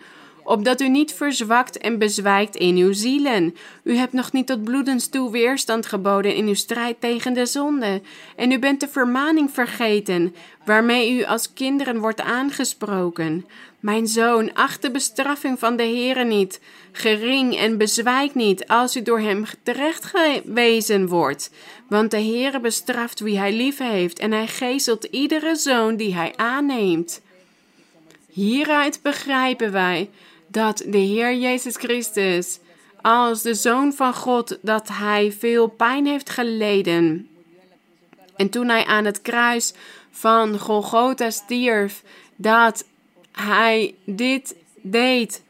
opdat 0.49 0.81
u 0.81 0.89
niet 0.89 1.13
verzwakt 1.13 1.77
en 1.77 1.97
bezwijkt 1.97 2.55
in 2.55 2.75
uw 2.75 2.93
zielen. 2.93 3.55
U 3.83 3.95
hebt 3.95 4.13
nog 4.13 4.31
niet 4.31 4.47
tot 4.47 4.63
bloedens 4.63 5.07
toe 5.07 5.31
weerstand 5.31 5.85
geboden 5.85 6.35
in 6.35 6.47
uw 6.47 6.53
strijd 6.53 7.01
tegen 7.01 7.33
de 7.33 7.45
zonde, 7.45 8.01
en 8.35 8.51
u 8.51 8.59
bent 8.59 8.79
de 8.79 8.87
vermaning 8.87 9.51
vergeten, 9.51 10.35
waarmee 10.65 11.13
u 11.13 11.23
als 11.23 11.53
kinderen 11.53 11.99
wordt 11.99 12.21
aangesproken. 12.21 13.45
Mijn 13.79 14.07
zoon, 14.07 14.53
acht 14.53 14.81
de 14.81 14.91
bestraffing 14.91 15.59
van 15.59 15.75
de 15.75 15.83
Heere 15.83 16.23
niet, 16.23 16.59
gering 16.91 17.57
en 17.57 17.77
bezwijk 17.77 18.35
niet 18.35 18.67
als 18.67 18.95
u 18.95 19.01
door 19.01 19.19
hem 19.19 19.45
terecht 19.63 20.05
gewezen 20.05 21.07
wordt. 21.07 21.51
Want 21.89 22.11
de 22.11 22.21
Heere 22.21 22.59
bestraft 22.59 23.19
wie 23.19 23.39
hij 23.39 23.53
lief 23.53 23.77
heeft 23.77 24.19
en 24.19 24.31
hij 24.31 24.47
geestelt 24.47 25.03
iedere 25.03 25.55
zoon 25.55 25.95
die 25.95 26.15
hij 26.15 26.33
aanneemt. 26.35 27.21
Hieruit 28.29 28.99
begrijpen 29.01 29.71
wij 29.71 30.09
dat 30.51 30.83
de 30.87 30.97
Heer 30.97 31.35
Jezus 31.35 31.75
Christus, 31.75 32.59
als 33.01 33.41
de 33.41 33.53
Zoon 33.53 33.93
van 33.93 34.13
God, 34.13 34.57
dat 34.61 34.87
hij 34.87 35.31
veel 35.31 35.67
pijn 35.67 36.05
heeft 36.05 36.29
geleden. 36.29 37.29
En 38.35 38.49
toen 38.49 38.69
hij 38.69 38.85
aan 38.85 39.05
het 39.05 39.21
kruis 39.21 39.73
van 40.11 40.59
Golgotha 40.59 41.29
stierf, 41.29 42.03
dat 42.35 42.85
hij 43.31 43.95
dit 44.05 44.55
deed 44.81 45.41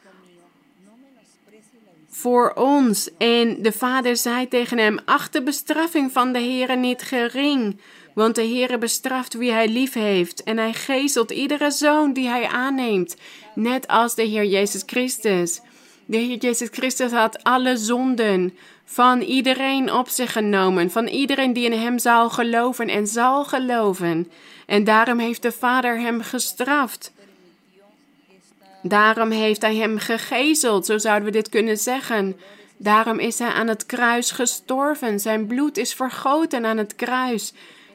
voor 2.10 2.54
ons. 2.56 3.10
En 3.18 3.62
de 3.62 3.72
vader 3.72 4.18
zei 4.18 4.48
tegen 4.48 4.78
hem: 4.78 5.00
Acht 5.06 5.34
de 5.34 5.44
bestraffing 5.44 6.12
van 6.12 6.34
de 6.34 6.40
Heere 6.40 6.76
niet 6.76 7.02
gering. 7.02 7.80
Want 8.14 8.36
de 8.36 8.42
Heere 8.42 8.78
bestraft 8.78 9.34
wie 9.34 9.52
hij 9.52 9.68
lief 9.68 9.94
heeft. 9.94 10.44
En 10.44 10.58
hij 10.58 10.74
geestelt 10.74 11.32
iedere 11.32 11.72
zoon 11.72 12.14
die 12.14 12.28
hij 12.28 12.48
aanneemt. 12.48 13.16
Net 13.60 13.88
als 13.88 14.16
de 14.16 14.24
Heer 14.24 14.46
Jezus 14.46 14.84
Christus. 14.86 15.62
De 16.06 16.18
Heer 16.18 16.38
Jezus 16.38 16.68
Christus 16.72 17.12
had 17.12 17.44
alle 17.44 17.78
zonden 17.78 18.58
van 18.86 19.22
iedereen 19.22 19.94
op 19.94 20.10
zich 20.10 20.32
genomen. 20.32 20.92
Van 20.92 21.08
iedereen 21.08 21.54
die 21.54 21.66
in 21.66 21.80
hem 21.80 22.00
zal 22.00 22.30
geloven 22.30 22.88
en 22.88 23.08
zal 23.08 23.46
geloven. 23.46 24.32
En 24.66 24.84
daarom 24.84 25.20
heeft 25.20 25.42
de 25.42 25.52
Vader 25.52 26.00
hem 26.00 26.22
gestraft. 26.22 27.12
Daarom 28.82 29.32
heeft 29.32 29.62
hij 29.62 29.76
hem 29.76 29.98
gegezeld, 29.98 30.86
zo 30.86 30.98
zouden 30.98 31.26
we 31.26 31.32
dit 31.32 31.50
kunnen 31.50 31.78
zeggen. 31.78 32.40
Daarom 32.78 33.20
is 33.20 33.40
hij 33.40 33.52
aan 33.52 33.68
het 33.68 33.86
kruis 33.86 34.32
gestorven. 34.32 35.20
Zijn 35.20 35.48
bloed 35.48 35.78
is 35.78 35.94
vergoten 35.94 36.66
aan 36.66 36.78
het 36.78 36.96
kruis. 36.96 37.54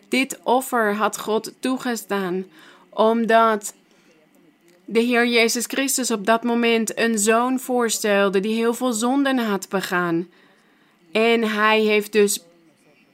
Dit 0.08 0.38
offer 0.42 0.94
had 0.94 1.18
God 1.18 1.52
toegestaan, 1.60 2.44
omdat 2.88 3.74
de 4.84 5.00
Heer 5.00 5.26
Jezus 5.26 5.64
Christus 5.66 6.10
op 6.10 6.26
dat 6.26 6.42
moment 6.42 6.98
een 6.98 7.18
zoon 7.18 7.60
voorstelde 7.60 8.40
die 8.40 8.54
heel 8.54 8.74
veel 8.74 8.92
zonden 8.92 9.38
had 9.38 9.68
begaan. 9.68 10.28
En 11.12 11.42
hij 11.42 11.80
heeft 11.80 12.12
dus 12.12 12.42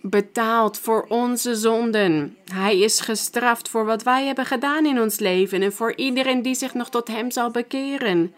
betaald 0.01 0.79
voor 0.79 1.07
onze 1.09 1.55
zonden. 1.55 2.37
Hij 2.53 2.79
is 2.79 3.01
gestraft 3.01 3.69
voor 3.69 3.85
wat 3.85 4.03
wij 4.03 4.27
hebben 4.27 4.47
gedaan 4.47 4.87
in 4.87 5.01
ons 5.01 5.19
leven 5.19 5.63
en 5.63 5.73
voor 5.73 5.95
iedereen 5.95 6.43
die 6.43 6.55
zich 6.55 6.75
nog 6.75 6.91
tot 6.91 7.09
Hem 7.09 7.31
zal 7.31 7.51
bekeren. 7.51 8.35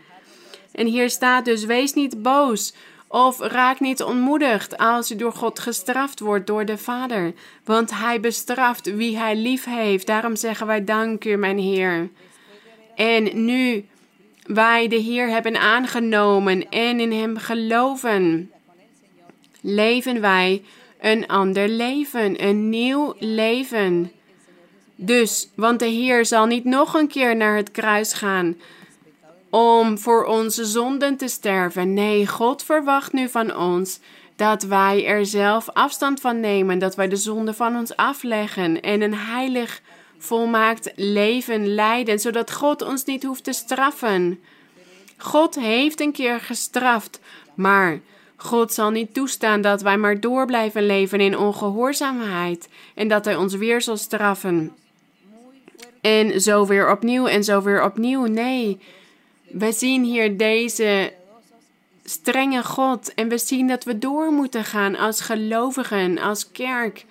En 0.72 0.86
hier 0.86 1.10
staat 1.10 1.44
dus: 1.44 1.64
wees 1.64 1.92
niet 1.92 2.22
boos 2.22 2.74
of 3.08 3.40
raak 3.40 3.80
niet 3.80 4.02
ontmoedigd 4.02 4.78
als 4.78 5.10
u 5.10 5.16
door 5.16 5.32
God 5.32 5.58
gestraft 5.58 6.20
wordt 6.20 6.46
door 6.46 6.64
de 6.64 6.78
Vader, 6.78 7.32
want 7.64 7.90
Hij 7.90 8.20
bestraft 8.20 8.94
wie 8.94 9.18
Hij 9.18 9.36
lief 9.36 9.64
heeft. 9.64 10.06
Daarom 10.06 10.36
zeggen 10.36 10.66
wij 10.66 10.84
dank 10.84 11.24
u, 11.24 11.36
mijn 11.36 11.58
Heer. 11.58 12.08
En 12.94 13.44
nu 13.44 13.84
wij 14.46 14.88
de 14.88 14.96
Heer 14.96 15.28
hebben 15.28 15.56
aangenomen 15.56 16.68
en 16.68 17.00
in 17.00 17.12
Hem 17.12 17.36
geloven, 17.36 18.50
leven 19.60 20.20
wij 20.20 20.62
een 21.00 21.26
ander 21.26 21.68
leven, 21.68 22.44
een 22.44 22.68
nieuw 22.68 23.14
leven. 23.18 24.12
Dus, 24.94 25.48
want 25.54 25.78
de 25.78 25.86
Heer 25.86 26.26
zal 26.26 26.46
niet 26.46 26.64
nog 26.64 26.94
een 26.94 27.08
keer 27.08 27.36
naar 27.36 27.56
het 27.56 27.70
kruis 27.70 28.12
gaan 28.12 28.56
om 29.50 29.98
voor 29.98 30.24
onze 30.24 30.64
zonden 30.64 31.16
te 31.16 31.28
sterven. 31.28 31.94
Nee, 31.94 32.26
God 32.26 32.62
verwacht 32.62 33.12
nu 33.12 33.28
van 33.28 33.56
ons 33.56 34.00
dat 34.36 34.62
wij 34.62 35.06
er 35.06 35.26
zelf 35.26 35.68
afstand 35.68 36.20
van 36.20 36.40
nemen, 36.40 36.78
dat 36.78 36.94
wij 36.94 37.08
de 37.08 37.16
zonde 37.16 37.54
van 37.54 37.76
ons 37.76 37.96
afleggen 37.96 38.80
en 38.80 39.02
een 39.02 39.14
heilig, 39.14 39.80
volmaakt 40.22 40.92
leven 40.96 41.74
leiden, 41.74 42.18
zodat 42.18 42.52
God 42.52 42.82
ons 42.82 43.04
niet 43.04 43.22
hoeft 43.22 43.44
te 43.44 43.52
straffen. 43.52 44.40
God 45.16 45.54
heeft 45.54 46.00
een 46.00 46.12
keer 46.12 46.40
gestraft, 46.40 47.20
maar 47.54 48.00
God 48.36 48.72
zal 48.72 48.90
niet 48.90 49.14
toestaan 49.14 49.60
dat 49.60 49.82
wij 49.82 49.96
maar 49.96 50.20
door 50.20 50.46
blijven 50.46 50.86
leven 50.86 51.20
in 51.20 51.38
ongehoorzaamheid 51.38 52.68
en 52.94 53.08
dat 53.08 53.24
Hij 53.24 53.36
ons 53.36 53.54
weer 53.54 53.82
zal 53.82 53.96
straffen. 53.96 54.72
En 56.00 56.40
zo 56.40 56.66
weer 56.66 56.90
opnieuw 56.90 57.26
en 57.26 57.44
zo 57.44 57.62
weer 57.62 57.84
opnieuw. 57.84 58.26
Nee, 58.26 58.80
we 59.42 59.72
zien 59.72 60.04
hier 60.04 60.36
deze 60.36 61.12
strenge 62.04 62.64
God 62.64 63.14
en 63.14 63.28
we 63.28 63.38
zien 63.38 63.68
dat 63.68 63.84
we 63.84 63.98
door 63.98 64.32
moeten 64.32 64.64
gaan 64.64 64.96
als 64.96 65.20
gelovigen, 65.20 66.18
als 66.18 66.50
kerk. 66.50 67.04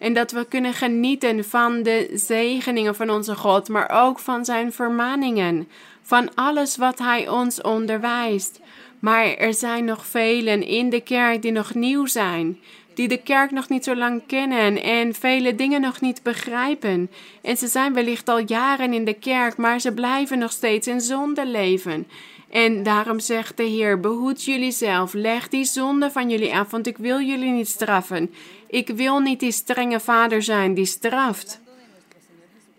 En 0.00 0.12
dat 0.12 0.30
we 0.30 0.44
kunnen 0.44 0.74
genieten 0.74 1.44
van 1.44 1.82
de 1.82 2.10
zegeningen 2.14 2.94
van 2.94 3.10
onze 3.10 3.36
God, 3.36 3.68
maar 3.68 3.90
ook 4.04 4.18
van 4.18 4.44
zijn 4.44 4.72
vermaningen, 4.72 5.68
van 6.02 6.34
alles 6.34 6.76
wat 6.76 6.98
hij 6.98 7.28
ons 7.28 7.60
onderwijst. 7.60 8.60
Maar 8.98 9.24
er 9.24 9.54
zijn 9.54 9.84
nog 9.84 10.06
velen 10.06 10.62
in 10.62 10.90
de 10.90 11.00
kerk 11.00 11.42
die 11.42 11.52
nog 11.52 11.74
nieuw 11.74 12.06
zijn, 12.06 12.58
die 12.94 13.08
de 13.08 13.22
kerk 13.22 13.50
nog 13.50 13.68
niet 13.68 13.84
zo 13.84 13.96
lang 13.96 14.22
kennen 14.26 14.82
en 14.82 15.14
vele 15.14 15.54
dingen 15.54 15.80
nog 15.80 16.00
niet 16.00 16.22
begrijpen. 16.22 17.10
En 17.42 17.56
ze 17.56 17.66
zijn 17.66 17.94
wellicht 17.94 18.28
al 18.28 18.42
jaren 18.46 18.92
in 18.92 19.04
de 19.04 19.14
kerk, 19.14 19.56
maar 19.56 19.80
ze 19.80 19.92
blijven 19.92 20.38
nog 20.38 20.52
steeds 20.52 20.86
in 20.86 21.00
zonde 21.00 21.46
leven. 21.46 22.06
En 22.50 22.82
daarom 22.82 23.20
zegt 23.20 23.56
de 23.56 23.62
Heer: 23.62 24.00
Behoed 24.00 24.44
jullie 24.44 24.72
zelf, 24.72 25.12
leg 25.12 25.48
die 25.48 25.64
zonde 25.64 26.10
van 26.10 26.30
jullie 26.30 26.54
af, 26.54 26.70
want 26.70 26.86
ik 26.86 26.96
wil 26.96 27.20
jullie 27.20 27.50
niet 27.50 27.68
straffen. 27.68 28.34
Ik 28.66 28.88
wil 28.88 29.18
niet 29.18 29.40
die 29.40 29.52
strenge 29.52 30.00
vader 30.00 30.42
zijn 30.42 30.74
die 30.74 30.86
straft. 30.86 31.60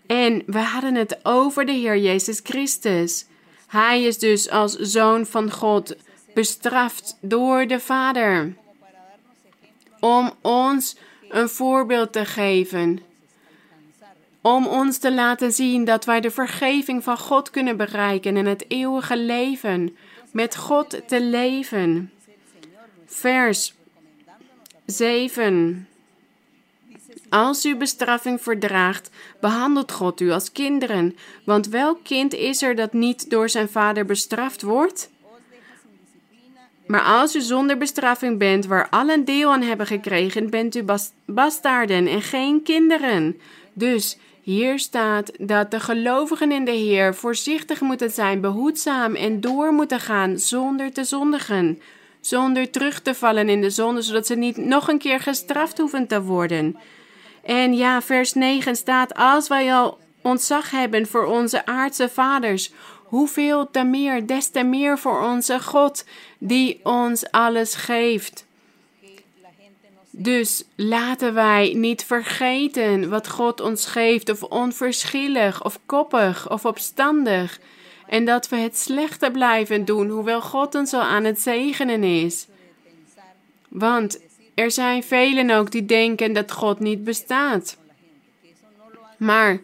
En 0.05 0.43
we 0.45 0.59
hadden 0.59 0.95
het 0.95 1.19
over 1.23 1.65
de 1.65 1.71
Heer 1.71 1.97
Jezus 1.97 2.39
Christus. 2.43 3.25
Hij 3.67 4.03
is 4.03 4.17
dus 4.17 4.49
als 4.49 4.75
zoon 4.75 5.25
van 5.25 5.51
God 5.51 5.95
bestraft 6.33 7.17
door 7.21 7.67
de 7.67 7.79
Vader. 7.79 8.53
Om 9.99 10.31
ons 10.41 10.95
een 11.29 11.49
voorbeeld 11.49 12.13
te 12.13 12.25
geven. 12.25 12.99
Om 14.41 14.67
ons 14.67 14.97
te 14.97 15.11
laten 15.11 15.51
zien 15.51 15.85
dat 15.85 16.05
wij 16.05 16.21
de 16.21 16.31
vergeving 16.31 17.03
van 17.03 17.17
God 17.17 17.49
kunnen 17.49 17.77
bereiken 17.77 18.37
en 18.37 18.45
het 18.45 18.65
eeuwige 18.67 19.17
leven. 19.17 19.97
Met 20.31 20.55
God 20.55 21.01
te 21.07 21.21
leven. 21.21 22.11
Vers 23.05 23.73
7. 24.85 25.87
Als 27.29 27.65
u 27.65 27.75
bestraffing 27.75 28.41
verdraagt, 28.41 29.09
behandelt 29.39 29.91
God 29.91 30.21
u 30.21 30.31
als 30.31 30.51
kinderen. 30.51 31.15
Want 31.45 31.67
welk 31.67 32.03
kind 32.03 32.33
is 32.33 32.61
er 32.61 32.75
dat 32.75 32.93
niet 32.93 33.29
door 33.29 33.49
zijn 33.49 33.69
vader 33.69 34.05
bestraft 34.05 34.61
wordt? 34.61 35.09
Maar 36.87 37.03
als 37.03 37.35
u 37.35 37.41
zonder 37.41 37.77
bestraffing 37.77 38.37
bent, 38.37 38.65
waar 38.65 38.89
allen 38.89 39.25
deel 39.25 39.51
aan 39.51 39.61
hebben 39.61 39.87
gekregen, 39.87 40.49
bent 40.49 40.75
u 40.75 40.83
bas 40.83 41.11
bastaarden 41.25 42.07
en 42.07 42.21
geen 42.21 42.63
kinderen. 42.63 43.39
Dus 43.73 44.17
hier 44.41 44.79
staat 44.79 45.31
dat 45.39 45.71
de 45.71 45.79
gelovigen 45.79 46.51
in 46.51 46.65
de 46.65 46.71
Heer 46.71 47.15
voorzichtig 47.15 47.81
moeten 47.81 48.11
zijn, 48.11 48.41
behoedzaam 48.41 49.15
en 49.15 49.41
door 49.41 49.73
moeten 49.73 49.99
gaan 49.99 50.39
zonder 50.39 50.91
te 50.91 51.03
zondigen. 51.03 51.81
Zonder 52.21 52.69
terug 52.69 53.01
te 53.01 53.13
vallen 53.13 53.49
in 53.49 53.61
de 53.61 53.69
zonde, 53.69 54.01
zodat 54.01 54.27
ze 54.27 54.35
niet 54.35 54.57
nog 54.57 54.87
een 54.87 54.97
keer 54.97 55.19
gestraft 55.19 55.77
hoeven 55.77 56.07
te 56.07 56.21
worden. 56.21 56.77
En 57.43 57.73
ja, 57.73 58.01
vers 58.01 58.33
9 58.33 58.75
staat: 58.75 59.13
Als 59.13 59.47
wij 59.47 59.73
al 59.73 59.97
ontzag 60.21 60.71
hebben 60.71 61.07
voor 61.07 61.25
onze 61.25 61.65
aardse 61.65 62.09
vaders, 62.09 62.71
hoeveel 63.03 63.71
te 63.71 63.83
meer, 63.83 64.27
des 64.27 64.49
te 64.49 64.63
meer 64.63 64.97
voor 64.99 65.21
onze 65.21 65.59
God, 65.59 66.05
die 66.37 66.79
ons 66.83 67.31
alles 67.31 67.75
geeft. 67.75 68.45
Dus 70.11 70.63
laten 70.75 71.33
wij 71.33 71.73
niet 71.73 72.03
vergeten 72.03 73.09
wat 73.09 73.27
God 73.27 73.61
ons 73.61 73.85
geeft, 73.85 74.29
of 74.29 74.43
onverschillig, 74.43 75.63
of 75.63 75.79
koppig, 75.85 76.49
of 76.49 76.65
opstandig. 76.65 77.59
En 78.07 78.25
dat 78.25 78.49
we 78.49 78.55
het 78.55 78.77
slechte 78.77 79.31
blijven 79.31 79.85
doen, 79.85 80.09
hoewel 80.09 80.41
God 80.41 80.75
ons 80.75 80.93
al 80.93 81.01
aan 81.01 81.23
het 81.23 81.41
zegenen 81.41 82.03
is. 82.03 82.47
Want 83.67 84.19
er 84.53 84.71
zijn 84.71 85.03
velen 85.03 85.49
ook 85.49 85.71
die 85.71 85.85
denken 85.85 86.33
dat 86.33 86.51
God 86.51 86.79
niet 86.79 87.03
bestaat. 87.03 87.77
Maar 89.17 89.61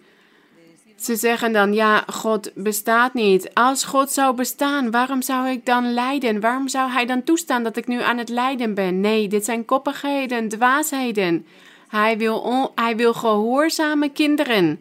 ze 1.04 1.16
zeggen 1.16 1.52
dan, 1.52 1.74
ja, 1.74 2.04
God 2.08 2.52
bestaat 2.56 3.14
niet. 3.14 3.54
Als 3.54 3.84
God 3.84 4.12
zou 4.12 4.36
bestaan, 4.36 4.92
waarom 4.92 5.22
zou 5.22 5.50
ik 5.50 5.66
dan 5.66 5.94
lijden? 5.94 6.40
Waarom 6.40 6.68
zou 6.68 6.92
Hij 6.92 7.06
dan 7.06 7.24
toestaan 7.24 7.64
dat 7.64 7.78
ik 7.78 7.88
nu 7.88 8.02
aan 8.02 8.18
het 8.18 8.30
lijden 8.30 8.74
ben? 8.74 9.02
Nee, 9.02 9.28
dit 9.28 9.46
zijn 9.46 9.66
koppigheden, 9.66 10.48
dwaasheden. 10.48 11.46
Hij 11.88 12.18
wil, 12.18 12.72
hij 12.76 12.96
wil 12.96 13.14
gehoorzame 13.14 14.10
kinderen. 14.10 14.80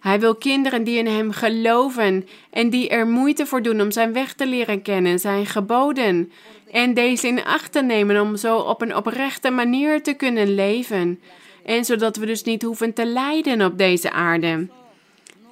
Hij 0.00 0.20
wil 0.20 0.34
kinderen 0.34 0.84
die 0.84 0.98
in 0.98 1.06
Hem 1.06 1.32
geloven 1.32 2.28
en 2.50 2.70
die 2.70 2.88
er 2.88 3.06
moeite 3.06 3.46
voor 3.46 3.62
doen 3.62 3.80
om 3.80 3.90
Zijn 3.90 4.12
weg 4.12 4.32
te 4.32 4.46
leren 4.46 4.82
kennen, 4.82 5.18
Zijn 5.18 5.46
geboden. 5.46 6.32
En 6.70 6.94
deze 6.94 7.26
in 7.26 7.44
acht 7.44 7.72
te 7.72 7.82
nemen 7.82 8.20
om 8.20 8.36
zo 8.36 8.56
op 8.58 8.82
een 8.82 8.96
oprechte 8.96 9.50
manier 9.50 10.02
te 10.02 10.12
kunnen 10.12 10.54
leven. 10.54 11.20
En 11.64 11.84
zodat 11.84 12.16
we 12.16 12.26
dus 12.26 12.42
niet 12.42 12.62
hoeven 12.62 12.92
te 12.92 13.06
lijden 13.06 13.62
op 13.62 13.78
deze 13.78 14.10
aarde. 14.10 14.66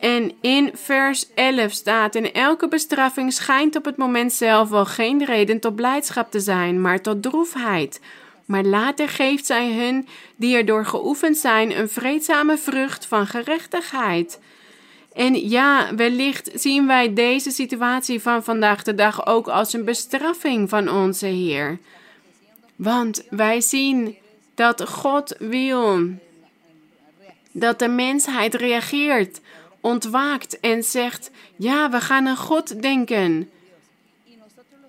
En 0.00 0.32
in 0.40 0.70
vers 0.74 1.34
11 1.34 1.72
staat: 1.72 2.14
In 2.14 2.32
elke 2.32 2.68
bestraffing 2.68 3.32
schijnt 3.32 3.76
op 3.76 3.84
het 3.84 3.96
moment 3.96 4.32
zelf 4.32 4.68
wel 4.68 4.84
geen 4.84 5.24
reden 5.24 5.60
tot 5.60 5.74
blijdschap 5.74 6.30
te 6.30 6.40
zijn, 6.40 6.80
maar 6.80 7.00
tot 7.00 7.22
droefheid. 7.22 8.00
Maar 8.44 8.64
later 8.64 9.08
geeft 9.08 9.46
zij 9.46 9.72
hun 9.72 10.08
die 10.36 10.56
erdoor 10.56 10.86
geoefend 10.86 11.36
zijn 11.36 11.78
een 11.78 11.88
vreedzame 11.88 12.58
vrucht 12.58 13.06
van 13.06 13.26
gerechtigheid. 13.26 14.38
En 15.12 15.48
ja, 15.48 15.94
wellicht 15.94 16.50
zien 16.54 16.86
wij 16.86 17.14
deze 17.14 17.50
situatie 17.50 18.20
van 18.20 18.44
vandaag 18.44 18.82
de 18.82 18.94
dag 18.94 19.26
ook 19.26 19.48
als 19.48 19.72
een 19.72 19.84
bestraffing 19.84 20.68
van 20.68 20.90
onze 20.90 21.26
Heer. 21.26 21.78
Want 22.76 23.26
wij 23.30 23.60
zien 23.60 24.16
dat 24.54 24.88
God 24.88 25.36
wil 25.38 26.00
dat 27.52 27.78
de 27.78 27.88
mensheid 27.88 28.54
reageert 28.54 29.40
ontwaakt 29.86 30.60
en 30.60 30.82
zegt: 30.82 31.30
Ja, 31.56 31.90
we 31.90 32.00
gaan 32.00 32.26
aan 32.28 32.36
God 32.36 32.82
denken. 32.82 33.50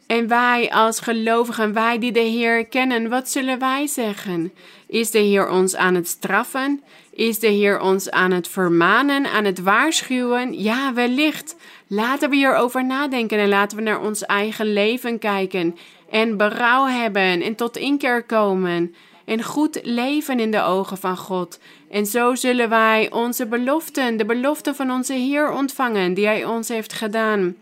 En 0.08 0.28
wij 0.28 0.72
als 0.72 1.00
gelovigen, 1.00 1.74
wij 1.74 2.00
die 2.00 2.12
de 2.12 2.20
Heer 2.20 2.66
kennen, 2.66 3.10
wat 3.10 3.30
zullen 3.30 3.60
wij 3.60 3.88
zeggen? 3.88 4.54
Is 4.88 5.12
de 5.12 5.20
Heer 5.20 5.50
ons 5.50 5.76
aan 5.76 5.96
het 5.96 6.08
straffen? 6.08 6.84
Is 7.12 7.40
de 7.40 7.48
Heer 7.48 7.80
ons 7.80 8.12
aan 8.12 8.32
het 8.32 8.48
vermanen, 8.48 9.26
aan 9.32 9.46
het 9.46 9.60
waarschuwen? 9.60 10.62
Ja, 10.62 10.94
wellicht. 10.94 11.56
Laten 11.88 12.30
we 12.30 12.36
hierover 12.36 12.86
nadenken 12.86 13.40
en 13.40 13.50
laten 13.50 13.78
we 13.78 13.84
naar 13.84 14.02
ons 14.02 14.26
eigen 14.26 14.74
leven 14.74 15.20
kijken 15.20 15.78
en 16.10 16.38
berouw 16.38 16.86
hebben 16.86 17.42
en 17.42 17.56
tot 17.56 17.78
inkeer 17.78 18.24
komen 18.24 18.96
en 19.26 19.44
goed 19.44 19.80
leven 19.84 20.40
in 20.40 20.52
de 20.52 20.62
ogen 20.62 20.98
van 20.98 21.18
God. 21.18 21.60
En 21.90 22.06
zo 22.06 22.36
zullen 22.36 22.70
wij 22.70 23.12
onze 23.12 23.46
beloften, 23.46 24.18
de 24.18 24.26
beloften 24.26 24.76
van 24.76 24.92
onze 24.92 25.14
Heer 25.14 25.52
ontvangen, 25.52 26.14
die 26.14 26.26
Hij 26.26 26.46
ons 26.46 26.68
heeft 26.68 26.94
gedaan. 26.94 27.56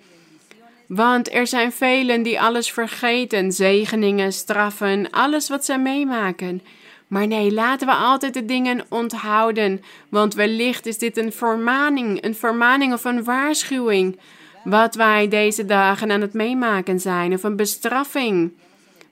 Want 0.88 1.34
er 1.34 1.48
zijn 1.48 1.72
velen 1.72 2.24
die 2.24 2.42
alles 2.42 2.72
vergeten, 2.72 3.52
zegeningen, 3.52 4.34
straffen, 4.34 5.10
alles 5.10 5.50
wat 5.50 5.66
ze 5.66 5.78
meemaken. 5.78 6.62
Maar 7.08 7.28
nee, 7.28 7.54
laten 7.54 7.88
we 7.88 7.94
altijd 7.94 8.34
de 8.34 8.46
dingen 8.46 8.86
onthouden, 8.90 9.84
want 10.10 10.34
wellicht 10.34 10.86
is 10.86 10.98
dit 10.98 11.18
een 11.18 11.34
vermaning, 11.34 12.24
een 12.24 12.36
vermaning 12.36 12.94
of 12.94 13.04
een 13.04 13.24
waarschuwing, 13.24 14.20
wat 14.64 14.96
wij 14.96 15.28
deze 15.28 15.66
dagen 15.66 16.12
aan 16.12 16.22
het 16.22 16.34
meemaken 16.34 17.00
zijn, 17.00 17.34
of 17.34 17.44
een 17.44 17.56
bestraffing. 17.56 18.52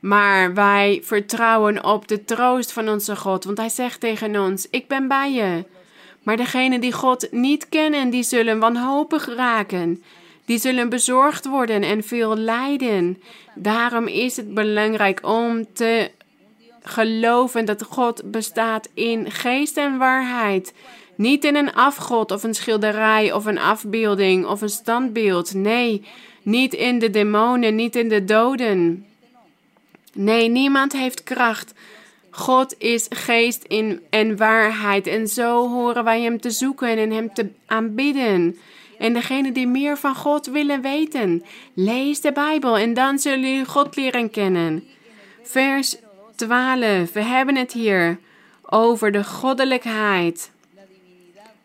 Maar 0.04 0.54
wij 0.54 1.00
vertrouwen 1.04 1.86
op 1.86 2.08
de 2.08 2.26
troost 2.26 2.72
van 2.72 2.90
onze 2.90 3.16
God, 3.16 3.44
want 3.44 3.58
Hij 3.58 3.70
zegt 3.70 4.00
tegen 4.00 4.40
ons: 4.40 4.68
Ik 4.70 4.88
ben 4.88 5.08
bij 5.08 5.34
je. 5.34 5.66
Maar 6.24 6.38
degenen 6.38 6.82
die 6.82 6.92
God 6.92 7.28
niet 7.32 7.70
kennen, 7.70 8.10
die 8.10 8.24
zullen 8.24 8.60
wanhopig 8.60 9.36
raken. 9.36 10.04
Die 10.46 10.58
zullen 10.58 10.90
bezorgd 10.90 11.46
worden 11.46 11.82
en 11.82 12.04
veel 12.04 12.38
lijden. 12.38 13.22
Daarom 13.56 14.08
is 14.08 14.36
het 14.36 14.54
belangrijk 14.54 15.20
om 15.28 15.74
te 15.74 16.12
geloven 16.82 17.66
dat 17.66 17.84
God 17.84 18.32
bestaat 18.32 18.90
in 18.94 19.32
geest 19.32 19.78
en 19.78 19.98
waarheid. 19.98 20.74
Niet 21.16 21.44
in 21.44 21.56
een 21.56 21.74
afgod 21.74 22.32
of 22.32 22.44
een 22.44 22.56
schilderij 22.56 23.34
of 23.34 23.46
een 23.46 23.60
afbeelding 23.60 24.46
of 24.46 24.62
een 24.62 24.70
standbeeld. 24.70 25.54
Nee, 25.54 26.06
niet 26.42 26.74
in 26.74 27.00
de 27.00 27.10
demonen, 27.10 27.76
niet 27.76 27.96
in 27.96 28.10
de 28.10 28.24
doden. 28.24 29.06
Nee, 30.14 30.50
niemand 30.50 30.94
heeft 30.94 31.24
kracht. 31.24 31.74
God 32.30 32.76
is 32.78 33.06
geest 33.10 33.64
in 33.64 34.02
en 34.10 34.38
waarheid. 34.38 35.08
En 35.08 35.28
zo 35.28 35.70
horen 35.70 36.04
wij 36.04 36.22
Hem 36.22 36.40
te 36.40 36.52
zoeken 36.52 36.98
en 36.98 37.12
Hem 37.12 37.34
te 37.34 37.50
aanbidden. 37.66 38.58
En 38.98 39.14
degene 39.14 39.52
die 39.52 39.68
meer 39.68 39.98
van 39.98 40.16
God 40.16 40.46
willen 40.46 40.82
weten, 40.82 41.44
lees 41.74 42.22
de 42.22 42.32
Bijbel 42.32 42.78
en 42.78 42.94
dan 42.94 43.20
zullen 43.20 43.50
jullie 43.50 43.66
God 43.66 43.96
leren 43.96 44.30
kennen. 44.30 44.84
Vers 45.44 45.96
12, 46.36 47.12
we 47.12 47.22
hebben 47.22 47.56
het 47.56 47.74
hier 47.74 48.20
over 48.62 49.12
de 49.12 49.24
goddelijkheid, 49.24 50.52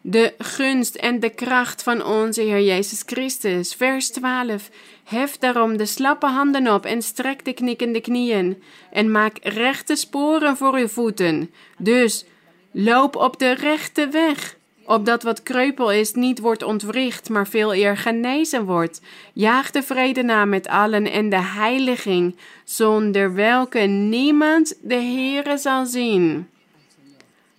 de 0.00 0.34
gunst 0.38 0.94
en 0.94 1.20
de 1.20 1.30
kracht 1.30 1.82
van 1.82 2.04
onze 2.04 2.40
Heer 2.40 2.62
Jezus 2.62 3.02
Christus. 3.06 3.74
Vers 3.74 4.10
12, 4.10 4.70
hef 5.04 5.36
daarom 5.36 5.76
de 5.76 5.86
slappe 5.86 6.26
handen 6.26 6.74
op 6.74 6.84
en 6.84 7.02
strek 7.02 7.44
de 7.44 7.52
knikkende 7.52 8.00
knieën 8.00 8.62
en 8.92 9.10
maak 9.10 9.38
rechte 9.42 9.96
sporen 9.96 10.56
voor 10.56 10.74
uw 10.74 10.88
voeten. 10.88 11.50
Dus 11.78 12.24
loop 12.70 13.16
op 13.16 13.38
de 13.38 13.50
rechte 13.54 14.08
weg 14.08 14.56
opdat 14.88 15.22
wat 15.22 15.42
kreupel 15.42 15.92
is 15.92 16.12
niet 16.12 16.38
wordt 16.38 16.62
ontwricht, 16.62 17.28
maar 17.28 17.46
veel 17.46 17.74
eer 17.74 17.96
genezen 17.96 18.64
wordt. 18.64 19.00
Jaag 19.32 19.70
de 19.70 19.82
vrede 19.82 20.22
na 20.22 20.44
met 20.44 20.68
allen 20.68 21.10
en 21.10 21.28
de 21.28 21.42
heiliging, 21.42 22.36
zonder 22.64 23.34
welke 23.34 23.78
niemand 23.78 24.78
de 24.82 24.94
Heere 24.94 25.58
zal 25.58 25.86
zien. 25.86 26.48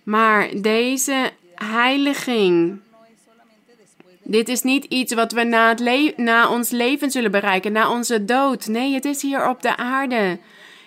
Maar 0.02 0.48
deze 0.56 1.30
heiliging, 1.64 2.80
dit 4.22 4.48
is 4.48 4.62
niet 4.62 4.84
iets 4.84 5.14
wat 5.14 5.32
we 5.32 5.42
na, 5.42 5.68
het 5.68 6.16
na 6.16 6.50
ons 6.50 6.70
leven 6.70 7.10
zullen 7.10 7.30
bereiken, 7.30 7.72
na 7.72 7.90
onze 7.90 8.24
dood. 8.24 8.66
Nee, 8.66 8.94
het 8.94 9.04
is 9.04 9.22
hier 9.22 9.48
op 9.48 9.62
de 9.62 9.76
aarde. 9.76 10.38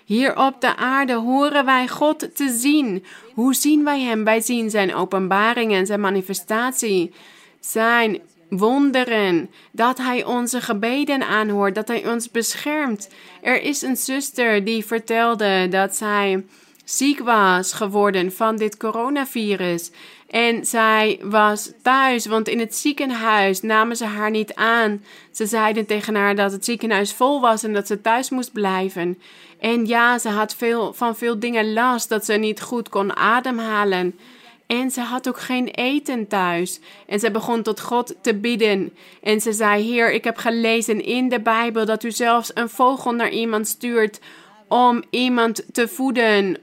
Hier 0.05 0.37
op 0.37 0.61
de 0.61 0.75
aarde 0.75 1.13
horen 1.13 1.65
wij 1.65 1.87
God 1.87 2.35
te 2.35 2.49
zien. 2.49 3.05
Hoe 3.33 3.53
zien 3.53 3.83
wij 3.83 4.01
Hem? 4.01 4.23
Wij 4.23 4.41
zien 4.41 4.69
Zijn 4.69 4.95
openbaringen 4.95 5.79
en 5.79 5.85
Zijn 5.85 5.99
manifestatie, 5.99 7.13
Zijn 7.59 8.21
wonderen, 8.49 9.49
dat 9.71 9.97
Hij 9.97 10.25
onze 10.25 10.61
gebeden 10.61 11.27
aanhoort, 11.27 11.75
dat 11.75 11.87
Hij 11.87 12.07
ons 12.07 12.31
beschermt. 12.31 13.09
Er 13.41 13.61
is 13.61 13.81
een 13.81 13.97
zuster 13.97 14.63
die 14.63 14.85
vertelde 14.85 15.67
dat 15.69 15.95
zij 15.95 16.45
ziek 16.83 17.19
was 17.19 17.73
geworden 17.73 18.31
van 18.31 18.57
dit 18.57 18.77
coronavirus. 18.77 19.91
En 20.33 20.65
zij 20.65 21.19
was 21.21 21.71
thuis, 21.81 22.25
want 22.25 22.47
in 22.47 22.59
het 22.59 22.75
ziekenhuis 22.75 23.61
namen 23.61 23.95
ze 23.95 24.05
haar 24.05 24.31
niet 24.31 24.53
aan. 24.53 25.03
Ze 25.31 25.45
zeiden 25.45 25.85
tegen 25.85 26.15
haar 26.15 26.35
dat 26.35 26.51
het 26.51 26.65
ziekenhuis 26.65 27.13
vol 27.13 27.41
was 27.41 27.63
en 27.63 27.73
dat 27.73 27.87
ze 27.87 28.01
thuis 28.01 28.29
moest 28.29 28.51
blijven. 28.51 29.19
En 29.59 29.85
ja, 29.85 30.17
ze 30.17 30.29
had 30.29 30.55
veel, 30.55 30.93
van 30.93 31.15
veel 31.15 31.39
dingen 31.39 31.73
last, 31.73 32.09
dat 32.09 32.25
ze 32.25 32.33
niet 32.33 32.61
goed 32.61 32.89
kon 32.89 33.15
ademhalen. 33.15 34.19
En 34.67 34.91
ze 34.91 35.01
had 35.01 35.27
ook 35.27 35.39
geen 35.39 35.67
eten 35.67 36.27
thuis. 36.27 36.79
En 37.07 37.19
ze 37.19 37.31
begon 37.31 37.61
tot 37.61 37.79
God 37.79 38.15
te 38.21 38.35
bidden. 38.35 38.93
En 39.21 39.41
ze 39.41 39.51
zei: 39.51 39.83
Heer, 39.83 40.11
ik 40.11 40.23
heb 40.23 40.37
gelezen 40.37 41.03
in 41.03 41.29
de 41.29 41.39
Bijbel 41.39 41.85
dat 41.85 42.03
u 42.03 42.11
zelfs 42.11 42.51
een 42.53 42.69
vogel 42.69 43.11
naar 43.11 43.31
iemand 43.31 43.67
stuurt 43.67 44.19
om 44.67 45.03
iemand 45.09 45.63
te 45.73 45.87
voeden. 45.87 46.57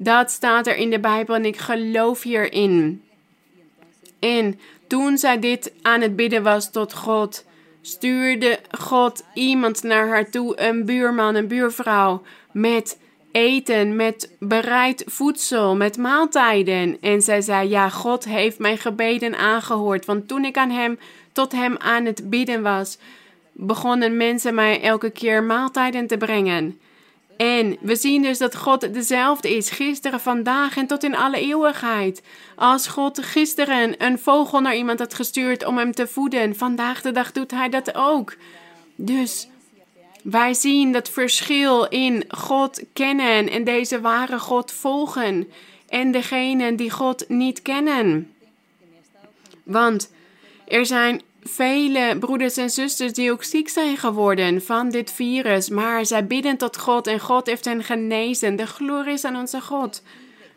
Dat 0.00 0.30
staat 0.30 0.66
er 0.66 0.76
in 0.76 0.90
de 0.90 1.00
Bijbel 1.00 1.34
en 1.34 1.44
ik 1.44 1.56
geloof 1.56 2.22
hierin. 2.22 3.02
En 4.18 4.60
toen 4.86 5.18
zij 5.18 5.38
dit 5.38 5.72
aan 5.82 6.00
het 6.00 6.16
bidden 6.16 6.42
was 6.42 6.70
tot 6.70 6.94
God, 6.94 7.44
stuurde 7.82 8.58
God 8.78 9.24
iemand 9.34 9.82
naar 9.82 10.08
haar 10.08 10.30
toe, 10.30 10.60
een 10.60 10.84
buurman, 10.84 11.34
een 11.34 11.48
buurvrouw, 11.48 12.22
met 12.52 12.98
eten, 13.32 13.96
met 13.96 14.30
bereid 14.38 15.04
voedsel, 15.06 15.76
met 15.76 15.96
maaltijden. 15.96 16.96
En 17.00 17.22
zij 17.22 17.40
zei: 17.40 17.68
Ja, 17.68 17.88
God 17.88 18.24
heeft 18.24 18.58
mijn 18.58 18.78
gebeden 18.78 19.38
aangehoord. 19.38 20.04
Want 20.04 20.28
toen 20.28 20.44
ik 20.44 20.56
aan 20.56 20.70
hem, 20.70 20.98
tot 21.32 21.52
hem 21.52 21.76
aan 21.76 22.04
het 22.04 22.30
bidden 22.30 22.62
was, 22.62 22.98
begonnen 23.52 24.16
mensen 24.16 24.54
mij 24.54 24.82
elke 24.82 25.10
keer 25.10 25.42
maaltijden 25.42 26.06
te 26.06 26.16
brengen. 26.16 26.78
En 27.38 27.76
we 27.80 27.96
zien 27.96 28.22
dus 28.22 28.38
dat 28.38 28.56
God 28.56 28.94
dezelfde 28.94 29.56
is, 29.56 29.70
gisteren, 29.70 30.20
vandaag 30.20 30.76
en 30.76 30.86
tot 30.86 31.04
in 31.04 31.16
alle 31.16 31.40
eeuwigheid. 31.40 32.22
Als 32.56 32.86
God 32.86 33.22
gisteren 33.22 34.04
een 34.04 34.18
vogel 34.18 34.60
naar 34.60 34.76
iemand 34.76 34.98
had 34.98 35.14
gestuurd 35.14 35.64
om 35.64 35.78
hem 35.78 35.92
te 35.92 36.06
voeden, 36.06 36.56
vandaag 36.56 37.00
de 37.00 37.12
dag 37.12 37.32
doet 37.32 37.50
hij 37.50 37.68
dat 37.68 37.94
ook. 37.94 38.36
Dus 38.94 39.48
wij 40.22 40.54
zien 40.54 40.92
dat 40.92 41.08
verschil 41.08 41.84
in 41.84 42.24
God 42.28 42.82
kennen 42.92 43.50
en 43.50 43.64
deze 43.64 44.00
ware 44.00 44.38
God 44.38 44.72
volgen 44.72 45.48
en 45.88 46.10
degenen 46.10 46.76
die 46.76 46.90
God 46.90 47.28
niet 47.28 47.62
kennen. 47.62 48.32
Want 49.62 50.12
er 50.66 50.86
zijn 50.86 51.22
vele 51.48 52.16
broeders 52.18 52.56
en 52.56 52.70
zusters 52.70 53.12
die 53.12 53.32
ook 53.32 53.44
ziek 53.44 53.68
zijn 53.68 53.96
geworden 53.96 54.62
van 54.62 54.90
dit 54.90 55.12
virus, 55.12 55.68
maar 55.68 56.06
zij 56.06 56.26
bidden 56.26 56.56
tot 56.56 56.78
God 56.78 57.06
en 57.06 57.20
God 57.20 57.46
heeft 57.46 57.64
hen 57.64 57.84
genezen. 57.84 58.56
De 58.56 58.66
glorie 58.66 59.12
is 59.12 59.24
aan 59.24 59.36
onze 59.36 59.60
God. 59.60 60.02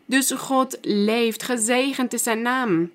Dus 0.06 0.32
God 0.32 0.78
leeft, 0.82 1.44
gezegend 1.44 2.14
is 2.14 2.24
zijn 2.24 2.42
naam. 2.42 2.92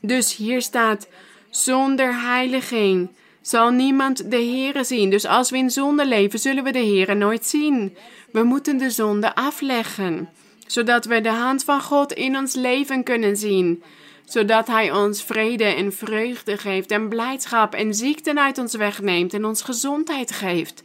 Dus 0.00 0.36
hier 0.36 0.62
staat, 0.62 1.08
zonder 1.50 2.20
heiliging 2.20 3.08
zal 3.40 3.70
niemand 3.70 4.30
de 4.30 4.36
Heere 4.36 4.84
zien. 4.84 5.10
Dus 5.10 5.24
als 5.24 5.50
we 5.50 5.56
in 5.56 5.70
zonde 5.70 6.06
leven, 6.06 6.38
zullen 6.38 6.64
we 6.64 6.70
de 6.70 6.78
Heere 6.78 7.14
nooit 7.14 7.46
zien. 7.46 7.96
We 8.32 8.42
moeten 8.42 8.76
de 8.76 8.90
zonde 8.90 9.34
afleggen, 9.34 10.28
zodat 10.66 11.04
we 11.04 11.20
de 11.20 11.28
hand 11.28 11.64
van 11.64 11.80
God 11.80 12.12
in 12.12 12.36
ons 12.36 12.54
leven 12.54 13.02
kunnen 13.02 13.36
zien 13.36 13.82
zodat 14.24 14.66
Hij 14.66 14.92
ons 14.92 15.22
vrede 15.22 15.64
en 15.64 15.92
vreugde 15.92 16.56
geeft 16.56 16.90
en 16.90 17.08
blijdschap 17.08 17.74
en 17.74 17.94
ziekten 17.94 18.38
uit 18.40 18.58
ons 18.58 18.74
wegneemt 18.74 19.34
en 19.34 19.44
ons 19.44 19.62
gezondheid 19.62 20.30
geeft. 20.30 20.82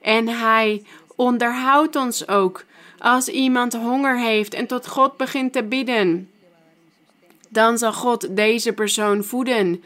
En 0.00 0.28
Hij 0.28 0.82
onderhoudt 1.16 1.96
ons 1.96 2.28
ook 2.28 2.64
als 2.98 3.28
iemand 3.28 3.72
honger 3.72 4.18
heeft 4.18 4.54
en 4.54 4.66
tot 4.66 4.86
God 4.86 5.16
begint 5.16 5.52
te 5.52 5.62
bidden. 5.62 6.30
Dan 7.48 7.78
zal 7.78 7.92
God 7.92 8.36
deze 8.36 8.72
persoon 8.72 9.24
voeden. 9.24 9.82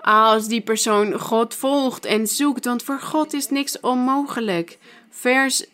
Als 0.00 0.48
die 0.48 0.60
persoon 0.60 1.20
God 1.20 1.54
volgt 1.54 2.04
en 2.04 2.26
zoekt, 2.26 2.64
want 2.64 2.82
voor 2.82 3.00
God 3.00 3.32
is 3.32 3.48
niks 3.48 3.80
onmogelijk. 3.80 4.78
Vers 5.10 5.66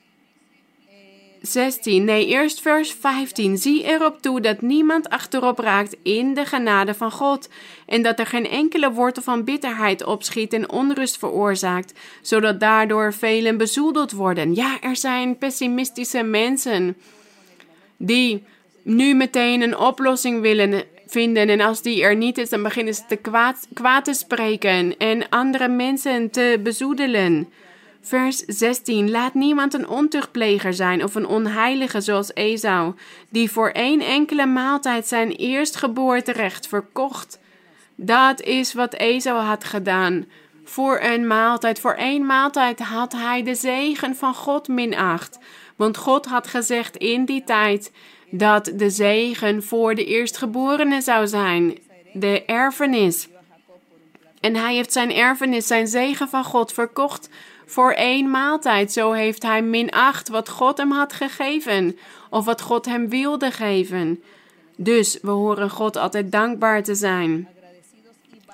16. 1.43 2.05
Nee, 2.05 2.27
eerst 2.27 2.61
vers 2.61 2.93
15. 2.93 3.57
Zie 3.59 3.85
erop 3.85 4.23
toe 4.23 4.41
dat 4.41 4.61
niemand 4.61 5.09
achterop 5.09 5.59
raakt 5.59 5.97
in 6.03 6.35
de 6.35 6.45
genade 6.45 6.95
van 6.95 7.11
God. 7.11 7.49
En 7.87 8.03
dat 8.03 8.19
er 8.19 8.27
geen 8.27 8.49
enkele 8.49 8.93
wortel 8.93 9.23
van 9.23 9.45
bitterheid 9.45 10.05
opschiet 10.05 10.53
en 10.53 10.71
onrust 10.71 11.19
veroorzaakt, 11.19 11.99
zodat 12.21 12.61
daardoor 12.61 13.13
velen 13.13 13.57
bezoedeld 13.57 14.13
worden. 14.13 14.55
Ja, 14.55 14.81
er 14.81 14.97
zijn 14.97 15.39
pessimistische 15.39 16.23
mensen 16.23 16.97
die 17.97 18.45
nu 18.83 19.15
meteen 19.15 19.63
een 19.63 19.77
oplossing 19.77 20.41
willen 20.41 20.83
vinden. 21.07 21.49
En 21.49 21.61
als 21.61 21.83
die 21.83 22.03
er 22.03 22.17
niet 22.17 22.39
is, 22.39 22.49
dan 22.49 22.63
beginnen 22.63 22.95
ze 22.95 23.03
te 23.09 23.17
kwaad, 23.17 23.69
kwaad 23.75 24.05
te 24.05 24.15
spreken 24.15 24.97
en 24.97 25.29
andere 25.29 25.69
mensen 25.69 26.31
te 26.31 26.61
bezoedelen. 26.63 27.49
Vers 28.05 28.39
16. 28.39 29.11
Laat 29.11 29.35
niemand 29.35 29.75
een 29.75 29.89
ontuchtpleger 29.89 30.75
zijn 30.75 31.05
of 31.05 31.15
een 31.15 31.27
onheilige 31.27 32.01
zoals 32.01 32.35
Esau, 32.35 32.95
die 33.29 33.51
voor 33.51 33.69
één 33.69 34.01
enkele 34.01 34.47
maaltijd 34.47 35.07
zijn 35.07 35.31
eerstgeboorterecht 35.31 36.67
verkocht. 36.67 37.39
Dat 37.95 38.41
is 38.41 38.73
wat 38.73 38.95
Esau 38.95 39.39
had 39.41 39.65
gedaan. 39.65 40.25
Voor 40.65 41.01
een 41.01 41.27
maaltijd, 41.27 41.81
voor 41.81 41.95
één 41.95 42.27
maaltijd 42.27 42.79
had 42.79 43.13
hij 43.13 43.43
de 43.43 43.55
zegen 43.55 44.17
van 44.17 44.35
God 44.35 44.69
minacht. 44.69 45.39
Want 45.77 45.97
God 45.97 46.27
had 46.27 46.47
gezegd 46.47 46.97
in 46.97 47.25
die 47.25 47.45
tijd 47.45 47.93
dat 48.31 48.73
de 48.75 48.91
zegen 48.91 49.63
voor 49.63 49.95
de 49.95 50.05
eerstgeborene 50.05 51.01
zou 51.01 51.27
zijn, 51.27 51.79
de 52.13 52.45
erfenis. 52.45 53.29
En 54.41 54.57
hij 54.57 54.75
heeft 54.75 54.93
zijn 54.93 55.13
erfenis, 55.13 55.67
zijn 55.67 55.87
zegen 55.87 56.29
van 56.29 56.45
God 56.45 56.73
verkocht 56.73 57.29
voor 57.67 57.93
één 57.93 58.31
maaltijd. 58.31 58.93
Zo 58.93 59.13
heeft 59.13 59.43
hij 59.43 59.63
minacht 59.63 60.29
wat 60.29 60.49
God 60.49 60.79
hem 60.79 60.91
had 60.91 61.13
gegeven, 61.13 61.99
of 62.31 62.45
wat 62.45 62.61
God 62.61 62.85
hem 62.85 63.09
wilde 63.09 63.51
geven. 63.51 64.23
Dus 64.77 65.19
we 65.23 65.31
horen 65.31 65.71
God 65.71 65.97
altijd 65.97 66.33
dankbaar 66.33 66.83
te 66.83 66.95
zijn. 66.95 67.49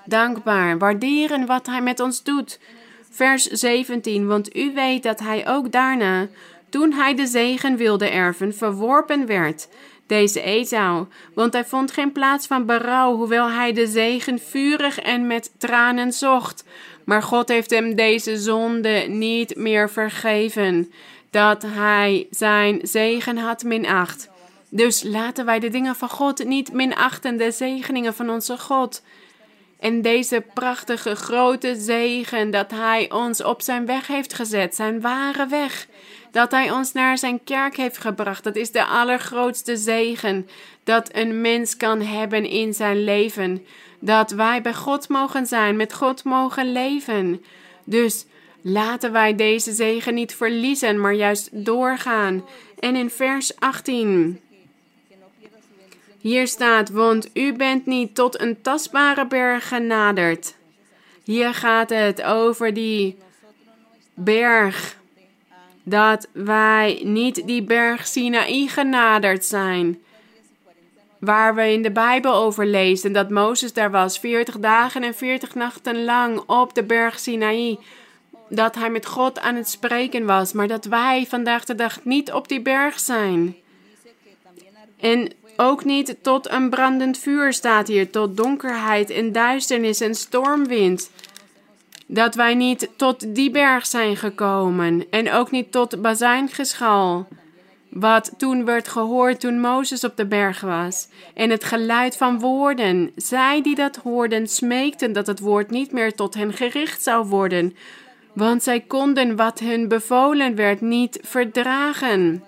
Dankbaar, 0.04 0.78
waarderen 0.78 1.46
wat 1.46 1.66
hij 1.66 1.80
met 1.80 2.00
ons 2.00 2.22
doet. 2.22 2.58
Vers 3.10 3.44
17, 3.44 4.26
want 4.26 4.56
u 4.56 4.72
weet 4.74 5.02
dat 5.02 5.20
hij 5.20 5.48
ook 5.48 5.72
daarna, 5.72 6.28
toen 6.68 6.92
hij 6.92 7.14
de 7.14 7.26
zegen 7.26 7.76
wilde 7.76 8.08
erven, 8.08 8.54
verworpen 8.54 9.26
werd. 9.26 9.68
deze 10.06 10.40
Esau, 10.40 11.06
want 11.34 11.52
hij 11.52 11.64
vond 11.64 11.92
geen 11.92 12.12
plaats 12.12 12.46
van 12.46 12.66
berouw, 12.66 13.16
hoewel 13.16 13.50
hij 13.50 13.72
de 13.72 13.86
zegen 13.86 14.38
vurig 14.38 14.98
en 14.98 15.26
met 15.26 15.50
tranen 15.58 16.12
zocht. 16.12 16.64
Maar 17.08 17.22
God 17.22 17.48
heeft 17.48 17.70
hem 17.70 17.94
deze 17.94 18.38
zonde 18.38 19.04
niet 19.08 19.56
meer 19.56 19.90
vergeven, 19.90 20.92
dat 21.30 21.62
hij 21.66 22.26
zijn 22.30 22.78
zegen 22.82 23.36
had 23.36 23.62
minacht. 23.62 24.28
Dus 24.68 25.02
laten 25.02 25.44
wij 25.44 25.58
de 25.58 25.68
dingen 25.68 25.96
van 25.96 26.08
God 26.08 26.44
niet 26.44 26.72
minachten, 26.72 27.36
de 27.36 27.50
zegeningen 27.50 28.14
van 28.14 28.30
onze 28.30 28.58
God. 28.58 29.02
En 29.80 30.02
deze 30.02 30.44
prachtige 30.54 31.14
grote 31.14 31.76
zegen 31.76 32.50
dat 32.50 32.70
Hij 32.70 33.10
ons 33.12 33.42
op 33.42 33.62
zijn 33.62 33.86
weg 33.86 34.06
heeft 34.06 34.34
gezet, 34.34 34.74
zijn 34.74 35.00
ware 35.00 35.46
weg. 35.46 35.86
Dat 36.30 36.50
Hij 36.50 36.70
ons 36.70 36.92
naar 36.92 37.18
zijn 37.18 37.44
kerk 37.44 37.76
heeft 37.76 37.98
gebracht. 37.98 38.44
Dat 38.44 38.56
is 38.56 38.70
de 38.70 38.84
allergrootste 38.84 39.76
zegen 39.76 40.48
dat 40.84 41.08
een 41.12 41.40
mens 41.40 41.76
kan 41.76 42.00
hebben 42.00 42.44
in 42.44 42.74
zijn 42.74 43.04
leven. 43.04 43.66
Dat 43.98 44.30
wij 44.30 44.62
bij 44.62 44.74
God 44.74 45.08
mogen 45.08 45.46
zijn, 45.46 45.76
met 45.76 45.94
God 45.94 46.24
mogen 46.24 46.72
leven. 46.72 47.44
Dus 47.84 48.26
laten 48.60 49.12
wij 49.12 49.34
deze 49.34 49.72
zegen 49.72 50.14
niet 50.14 50.34
verliezen, 50.34 51.00
maar 51.00 51.14
juist 51.14 51.48
doorgaan. 51.52 52.44
En 52.78 52.96
in 52.96 53.10
vers 53.10 53.56
18. 53.60 54.40
Hier 56.20 56.46
staat, 56.46 56.90
want 56.90 57.30
u 57.34 57.52
bent 57.52 57.86
niet 57.86 58.14
tot 58.14 58.40
een 58.40 58.62
tastbare 58.62 59.26
berg 59.26 59.68
genaderd. 59.68 60.56
Hier 61.24 61.54
gaat 61.54 61.90
het 61.90 62.22
over 62.22 62.74
die 62.74 63.16
berg. 64.14 64.96
Dat 65.82 66.28
wij 66.32 67.00
niet 67.04 67.46
die 67.46 67.62
berg 67.62 68.06
Sinaï 68.06 68.66
genaderd 68.66 69.44
zijn. 69.44 70.02
Waar 71.18 71.54
we 71.54 71.72
in 71.72 71.82
de 71.82 71.90
Bijbel 71.90 72.34
over 72.34 72.66
lezen 72.66 73.12
dat 73.12 73.30
Mozes 73.30 73.72
daar 73.72 73.90
was, 73.90 74.18
40 74.18 74.58
dagen 74.58 75.02
en 75.02 75.14
40 75.14 75.54
nachten 75.54 76.04
lang 76.04 76.38
op 76.46 76.74
de 76.74 76.82
berg 76.82 77.18
Sinaï. 77.18 77.78
Dat 78.48 78.74
hij 78.74 78.90
met 78.90 79.06
God 79.06 79.40
aan 79.40 79.54
het 79.54 79.68
spreken 79.68 80.26
was, 80.26 80.52
maar 80.52 80.68
dat 80.68 80.84
wij 80.84 81.26
vandaag 81.28 81.64
de 81.64 81.74
dag 81.74 82.04
niet 82.04 82.32
op 82.32 82.48
die 82.48 82.60
berg 82.60 83.00
zijn. 83.00 83.56
En 85.00 85.32
ook 85.56 85.84
niet 85.84 86.16
tot 86.22 86.50
een 86.50 86.70
brandend 86.70 87.18
vuur 87.18 87.52
staat 87.52 87.88
hier, 87.88 88.10
tot 88.10 88.36
donkerheid 88.36 89.10
en 89.10 89.32
duisternis 89.32 90.00
en 90.00 90.14
stormwind. 90.14 91.10
Dat 92.06 92.34
wij 92.34 92.54
niet 92.54 92.88
tot 92.96 93.34
die 93.34 93.50
berg 93.50 93.86
zijn 93.86 94.16
gekomen 94.16 95.04
en 95.10 95.32
ook 95.32 95.50
niet 95.50 95.72
tot 95.72 96.02
bazuingeschal. 96.02 97.28
Wat 97.90 98.34
toen 98.36 98.64
werd 98.64 98.88
gehoord 98.88 99.40
toen 99.40 99.60
Mozes 99.60 100.04
op 100.04 100.16
de 100.16 100.26
berg 100.26 100.60
was. 100.60 101.08
En 101.34 101.50
het 101.50 101.64
geluid 101.64 102.16
van 102.16 102.38
woorden. 102.40 103.12
Zij 103.16 103.62
die 103.62 103.74
dat 103.74 103.96
hoorden 103.96 104.48
smeekten 104.48 105.12
dat 105.12 105.26
het 105.26 105.40
woord 105.40 105.70
niet 105.70 105.92
meer 105.92 106.14
tot 106.14 106.34
hen 106.34 106.52
gericht 106.52 107.02
zou 107.02 107.26
worden. 107.26 107.76
Want 108.32 108.62
zij 108.62 108.80
konden 108.80 109.36
wat 109.36 109.58
hun 109.58 109.88
bevolen 109.88 110.54
werd 110.54 110.80
niet 110.80 111.18
verdragen. 111.22 112.44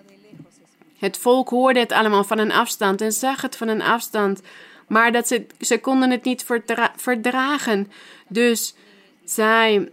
Het 0.98 1.18
volk 1.18 1.48
hoorde 1.48 1.80
het 1.80 1.92
allemaal 1.92 2.24
van 2.24 2.38
een 2.38 2.52
afstand 2.52 3.00
en 3.00 3.12
zag 3.12 3.42
het 3.42 3.56
van 3.56 3.68
een 3.68 3.82
afstand, 3.82 4.40
maar 4.88 5.12
dat 5.12 5.28
ze, 5.28 5.46
ze 5.60 5.78
konden 5.78 6.10
het 6.10 6.24
niet 6.24 6.44
verdragen. 6.96 7.90
Dus 8.28 8.74
zij. 9.24 9.88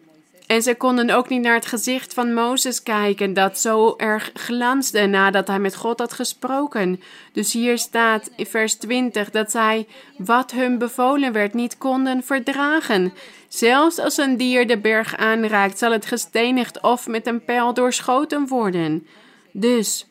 En 0.47 0.61
ze 0.61 0.75
konden 0.75 1.09
ook 1.09 1.29
niet 1.29 1.41
naar 1.41 1.53
het 1.53 1.65
gezicht 1.65 2.13
van 2.13 2.33
Mozes 2.33 2.83
kijken, 2.83 3.33
dat 3.33 3.59
zo 3.59 3.93
erg 3.97 4.31
glansde 4.33 5.05
nadat 5.05 5.47
hij 5.47 5.59
met 5.59 5.75
God 5.75 5.99
had 5.99 6.13
gesproken. 6.13 7.01
Dus 7.31 7.53
hier 7.53 7.77
staat 7.77 8.29
in 8.35 8.45
vers 8.45 8.75
20 8.75 9.29
dat 9.29 9.51
zij 9.51 9.87
wat 10.17 10.51
hun 10.51 10.77
bevolen 10.77 11.31
werd 11.31 11.53
niet 11.53 11.77
konden 11.77 12.23
verdragen. 12.23 13.13
Zelfs 13.47 13.99
als 13.99 14.17
een 14.17 14.37
dier 14.37 14.67
de 14.67 14.77
berg 14.77 15.17
aanraakt, 15.17 15.77
zal 15.77 15.91
het 15.91 16.05
gestenigd 16.05 16.81
of 16.81 17.07
met 17.07 17.27
een 17.27 17.45
pijl 17.45 17.73
doorschoten 17.73 18.47
worden. 18.47 19.07
Dus 19.51 20.07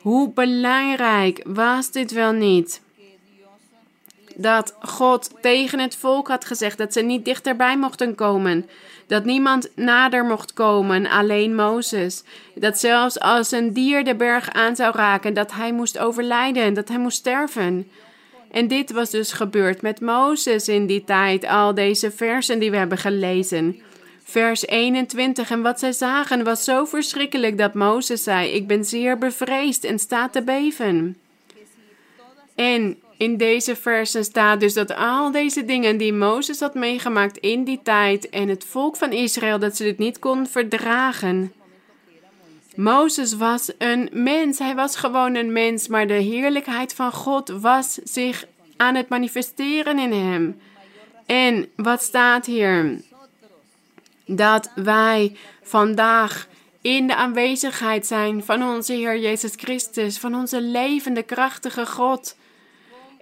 hoe 0.00 0.32
belangrijk 0.32 1.42
was 1.46 1.90
dit 1.90 2.12
wel 2.12 2.32
niet? 2.32 2.80
Dat 4.40 4.74
God 4.80 5.30
tegen 5.40 5.78
het 5.78 5.96
volk 5.96 6.28
had 6.28 6.44
gezegd 6.44 6.78
dat 6.78 6.92
ze 6.92 7.00
niet 7.00 7.24
dichterbij 7.24 7.78
mochten 7.78 8.14
komen. 8.14 8.68
Dat 9.06 9.24
niemand 9.24 9.68
nader 9.74 10.24
mocht 10.24 10.52
komen, 10.52 11.06
alleen 11.06 11.54
Mozes. 11.54 12.22
Dat 12.54 12.78
zelfs 12.78 13.20
als 13.20 13.50
een 13.50 13.72
dier 13.72 14.04
de 14.04 14.14
berg 14.14 14.52
aan 14.52 14.76
zou 14.76 14.96
raken, 14.96 15.34
dat 15.34 15.52
hij 15.52 15.72
moest 15.72 15.98
overlijden, 15.98 16.74
dat 16.74 16.88
hij 16.88 16.98
moest 16.98 17.18
sterven. 17.18 17.90
En 18.50 18.68
dit 18.68 18.92
was 18.92 19.10
dus 19.10 19.32
gebeurd 19.32 19.82
met 19.82 20.00
Mozes 20.00 20.68
in 20.68 20.86
die 20.86 21.04
tijd, 21.04 21.46
al 21.46 21.74
deze 21.74 22.10
versen 22.10 22.58
die 22.58 22.70
we 22.70 22.76
hebben 22.76 22.98
gelezen. 22.98 23.82
Vers 24.24 24.66
21. 24.66 25.50
En 25.50 25.62
wat 25.62 25.78
zij 25.78 25.92
zagen 25.92 26.44
was 26.44 26.64
zo 26.64 26.84
verschrikkelijk 26.84 27.58
dat 27.58 27.74
Mozes 27.74 28.22
zei: 28.22 28.50
Ik 28.50 28.66
ben 28.66 28.84
zeer 28.84 29.18
bevreesd 29.18 29.84
en 29.84 29.98
sta 29.98 30.28
te 30.28 30.42
beven. 30.42 31.16
En 32.54 32.98
in 33.18 33.36
deze 33.36 33.76
versen 33.76 34.24
staat 34.24 34.60
dus 34.60 34.74
dat 34.74 34.94
al 34.94 35.30
deze 35.30 35.64
dingen 35.64 35.96
die 35.96 36.12
Mozes 36.12 36.60
had 36.60 36.74
meegemaakt 36.74 37.38
in 37.38 37.64
die 37.64 37.80
tijd 37.82 38.28
en 38.28 38.48
het 38.48 38.64
volk 38.64 38.96
van 38.96 39.12
Israël, 39.12 39.58
dat 39.58 39.76
ze 39.76 39.82
dit 39.84 39.98
niet 39.98 40.18
kon 40.18 40.46
verdragen. 40.46 41.52
Mozes 42.76 43.34
was 43.34 43.72
een 43.78 44.08
mens, 44.12 44.58
hij 44.58 44.74
was 44.74 44.96
gewoon 44.96 45.34
een 45.34 45.52
mens, 45.52 45.88
maar 45.88 46.06
de 46.06 46.12
heerlijkheid 46.12 46.94
van 46.94 47.12
God 47.12 47.48
was 47.48 47.94
zich 47.94 48.46
aan 48.76 48.94
het 48.94 49.08
manifesteren 49.08 49.98
in 49.98 50.12
hem. 50.12 50.60
En 51.26 51.68
wat 51.76 52.02
staat 52.02 52.46
hier? 52.46 53.06
dat 54.28 54.70
wij 54.74 55.36
vandaag 55.62 56.48
in 56.80 57.06
de 57.06 57.16
aanwezigheid 57.16 58.06
zijn 58.06 58.44
van 58.44 58.62
onze 58.62 58.92
Heer 58.92 59.18
Jezus 59.18 59.52
Christus, 59.56 60.18
van 60.18 60.34
onze 60.34 60.60
levende, 60.60 61.22
krachtige 61.22 61.86
God. 61.86 62.36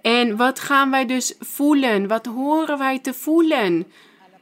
En 0.07 0.35
wat 0.35 0.59
gaan 0.59 0.91
wij 0.91 1.05
dus 1.05 1.35
voelen? 1.39 2.07
Wat 2.07 2.25
horen 2.25 2.77
wij 2.77 2.99
te 2.99 3.13
voelen? 3.13 3.87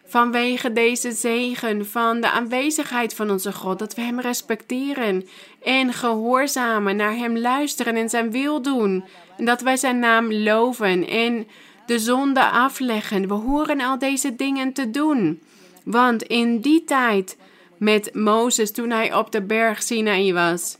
Vanwege 0.06 0.74
deze 0.74 1.12
zegen 1.12 1.88
van 1.88 2.22
de 2.22 2.30
aanwezigheid 2.30 3.14
van 3.14 3.32
onze 3.32 3.54
God, 3.54 3.80
dat 3.80 3.96
we 3.96 4.02
Hem 4.02 4.20
respecteren 4.20 5.28
en 5.64 5.94
gehoorzamen, 5.94 6.96
naar 6.96 7.16
Hem 7.16 7.38
luisteren 7.38 7.96
en 7.96 8.10
Zijn 8.10 8.32
wil 8.32 8.62
doen. 8.62 9.06
En 9.38 9.46
dat 9.46 9.62
wij 9.62 9.78
Zijn 9.78 10.00
naam 10.00 10.34
loven 10.34 11.08
en 11.08 11.48
de 11.86 12.00
zonde 12.00 12.46
afleggen. 12.46 13.28
We 13.28 13.34
horen 13.34 13.82
al 13.82 14.00
deze 14.00 14.36
dingen 14.36 14.74
te 14.74 14.92
doen. 14.92 15.42
Want 15.84 16.24
in 16.24 16.60
die 16.60 16.84
tijd 16.84 17.38
met 17.78 18.14
Mozes, 18.14 18.72
toen 18.72 18.90
hij 18.90 19.14
op 19.14 19.32
de 19.32 19.42
berg 19.42 19.84
Sinaï 19.84 20.34
was, 20.34 20.78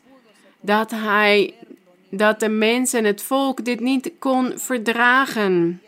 dat 0.62 0.92
hij, 0.92 1.54
dat 2.18 2.40
de 2.40 2.50
mensen, 2.50 3.04
het 3.04 3.22
volk 3.22 3.66
dit 3.66 3.80
niet 3.80 4.12
kon 4.20 4.54
verdragen. 4.56 5.82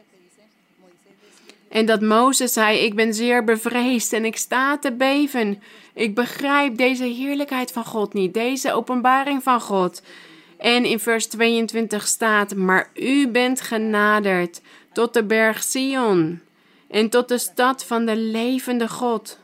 En 1.70 1.86
dat 1.86 2.02
Mozes 2.02 2.54
zei: 2.54 2.78
Ik 2.78 2.96
ben 2.96 3.14
zeer 3.14 3.44
bevreesd 3.44 4.14
en 4.14 4.26
ik 4.26 4.38
sta 4.38 4.78
te 4.78 4.92
beven. 4.92 5.62
Ik 5.94 6.16
begrijp 6.16 6.78
deze 6.78 7.04
heerlijkheid 7.04 7.72
van 7.72 7.86
God 7.86 8.14
niet, 8.14 8.34
deze 8.34 8.74
openbaring 8.74 9.44
van 9.44 9.62
God. 9.62 10.02
En 10.58 10.86
in 10.86 11.00
vers 11.00 11.28
22 11.28 12.08
staat: 12.08 12.56
Maar 12.56 12.90
u 12.94 13.28
bent 13.28 13.62
genaderd 13.62 14.62
tot 14.94 15.14
de 15.14 15.24
berg 15.24 15.64
Sion 15.64 16.42
en 16.88 17.10
tot 17.10 17.28
de 17.28 17.38
stad 17.38 17.86
van 17.86 18.06
de 18.06 18.16
levende 18.16 18.88
God. 18.88 19.40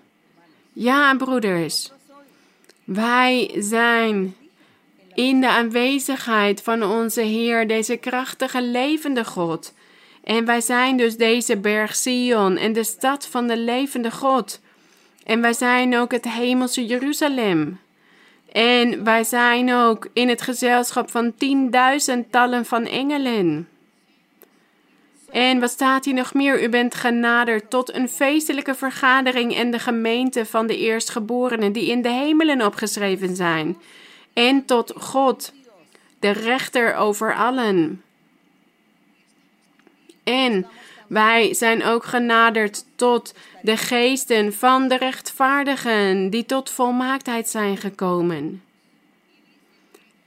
Ja, 0.73 1.15
broeders, 1.15 1.91
wij 2.83 3.51
zijn 3.57 4.35
in 5.15 5.41
de 5.41 5.49
aanwezigheid 5.49 6.61
van 6.61 6.83
onze 6.83 7.21
Heer, 7.21 7.67
deze 7.67 7.97
krachtige 7.97 8.61
levende 8.61 9.25
God. 9.25 9.73
En 10.23 10.45
wij 10.45 10.61
zijn 10.61 10.97
dus 10.97 11.17
deze 11.17 11.57
berg 11.57 11.95
Sion 11.95 12.57
en 12.57 12.73
de 12.73 12.83
stad 12.83 13.27
van 13.27 13.47
de 13.47 13.57
levende 13.57 14.11
God. 14.11 14.59
En 15.23 15.41
wij 15.41 15.53
zijn 15.53 15.97
ook 15.97 16.11
het 16.11 16.29
hemelse 16.29 16.85
Jeruzalem. 16.85 17.79
En 18.51 19.03
wij 19.03 19.23
zijn 19.23 19.73
ook 19.73 20.07
in 20.13 20.29
het 20.29 20.41
gezelschap 20.41 21.09
van 21.09 21.33
tienduizendtallen 21.37 22.65
van 22.65 22.85
engelen. 22.85 23.67
En 25.31 25.59
wat 25.59 25.69
staat 25.69 26.05
hier 26.05 26.13
nog 26.13 26.33
meer? 26.33 26.63
U 26.63 26.69
bent 26.69 26.95
genaderd 26.95 27.69
tot 27.69 27.93
een 27.93 28.09
feestelijke 28.09 28.75
vergadering 28.75 29.55
en 29.55 29.71
de 29.71 29.79
gemeente 29.79 30.45
van 30.45 30.67
de 30.67 30.77
eerstgeborenen 30.77 31.71
die 31.71 31.89
in 31.89 32.01
de 32.01 32.09
hemelen 32.09 32.65
opgeschreven 32.65 33.35
zijn. 33.35 33.77
En 34.33 34.65
tot 34.65 34.93
God, 34.97 35.53
de 36.19 36.29
rechter 36.29 36.95
over 36.95 37.35
allen. 37.35 38.03
En 40.23 40.67
wij 41.07 41.53
zijn 41.53 41.83
ook 41.83 42.05
genaderd 42.05 42.85
tot 42.95 43.33
de 43.61 43.77
geesten 43.77 44.53
van 44.53 44.87
de 44.87 44.97
rechtvaardigen 44.97 46.29
die 46.29 46.45
tot 46.45 46.69
volmaaktheid 46.69 47.49
zijn 47.49 47.77
gekomen. 47.77 48.61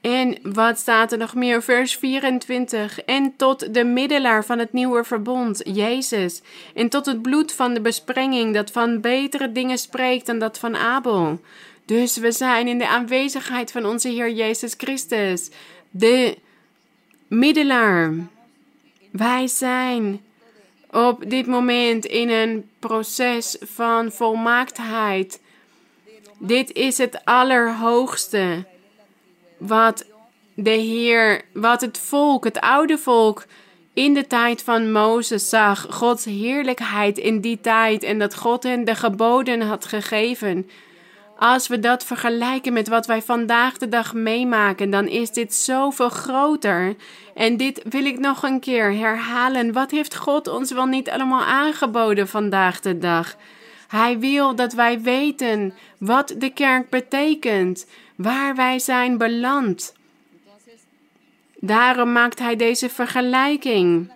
En 0.01 0.39
wat 0.43 0.79
staat 0.79 1.13
er 1.13 1.19
nog 1.19 1.35
meer? 1.35 1.63
Vers 1.63 1.97
24. 1.97 3.01
En 3.05 3.37
tot 3.37 3.75
de 3.75 3.85
middelaar 3.85 4.45
van 4.45 4.59
het 4.59 4.73
nieuwe 4.73 5.05
verbond, 5.05 5.61
Jezus. 5.65 6.43
En 6.75 6.89
tot 6.89 7.07
het 7.07 7.23
bloed 7.23 7.53
van 7.53 7.75
de 7.75 7.81
besprenging 7.81 8.55
dat 8.55 8.71
van 8.71 9.01
betere 9.01 9.53
dingen 9.53 9.79
spreekt 9.79 10.27
dan 10.27 10.39
dat 10.39 10.59
van 10.59 10.77
Abel. 10.77 11.41
Dus 11.87 12.17
we 12.17 12.33
zijn 12.33 12.69
in 12.69 12.79
de 12.79 12.89
aanwezigheid 12.89 13.73
van 13.73 13.85
onze 13.85 14.09
Heer 14.09 14.31
Jezus 14.31 14.75
Christus, 14.77 15.51
de 15.91 16.37
middelaar. 17.29 18.15
Wij 19.11 19.47
zijn 19.47 20.21
op 20.91 21.31
dit 21.31 21.47
moment 21.47 22.05
in 22.05 22.31
een 22.31 22.71
proces 22.79 23.57
van 23.61 24.13
volmaaktheid. 24.13 25.41
Dit 26.39 26.73
is 26.73 26.99
het 26.99 27.25
allerhoogste 27.25 28.65
wat 29.57 30.05
de 30.55 30.71
Heer, 30.71 31.43
wat 31.53 31.81
het 31.81 31.99
volk, 31.99 32.45
het 32.45 32.61
oude 32.61 32.99
volk, 32.99 33.47
in 33.93 34.15
de 34.15 34.27
tijd 34.27 34.63
van 34.63 34.93
Mozes 34.93 35.49
zag. 35.49 35.87
Gods 35.91 36.25
heerlijkheid 36.25 37.19
in 37.19 37.41
die 37.41 37.61
tijd 37.61 38.03
en 38.03 38.19
dat 38.19 38.37
God 38.37 38.63
hen 38.63 38.85
de 38.85 38.95
geboden 38.95 39.61
had 39.61 39.85
gegeven. 39.87 40.71
Als 41.39 41.69
we 41.69 41.81
dat 41.81 42.05
vergelijken 42.05 42.73
met 42.73 42.89
wat 42.89 43.07
wij 43.07 43.23
vandaag 43.23 43.79
de 43.79 43.89
dag 43.89 44.15
meemaken, 44.15 44.91
dan 44.91 45.07
is 45.07 45.31
dit 45.31 45.55
zoveel 45.55 46.09
groter. 46.09 46.97
En 47.35 47.57
dit 47.57 47.83
wil 47.89 48.05
ik 48.05 48.19
nog 48.19 48.43
een 48.43 48.61
keer 48.61 48.93
herhalen. 48.95 49.73
Wat 49.73 49.91
heeft 49.91 50.17
God 50.17 50.49
ons 50.49 50.73
wel 50.73 50.87
niet 50.87 51.11
allemaal 51.11 51.45
aangeboden 51.45 52.29
vandaag 52.29 52.81
de 52.81 52.99
dag? 52.99 53.37
Hij 53.89 54.19
wil 54.19 54.55
dat 54.55 54.73
wij 54.73 55.01
weten 55.01 55.75
wat 55.99 56.35
de 56.39 56.51
kerk 56.51 56.91
betekent, 56.91 57.87
waar 58.15 58.55
wij 58.55 58.79
zijn 58.79 59.19
beland. 59.19 59.95
Daarom 61.61 62.13
maakt 62.13 62.39
hij 62.39 62.57
deze 62.57 62.89
vergelijking 62.89 64.11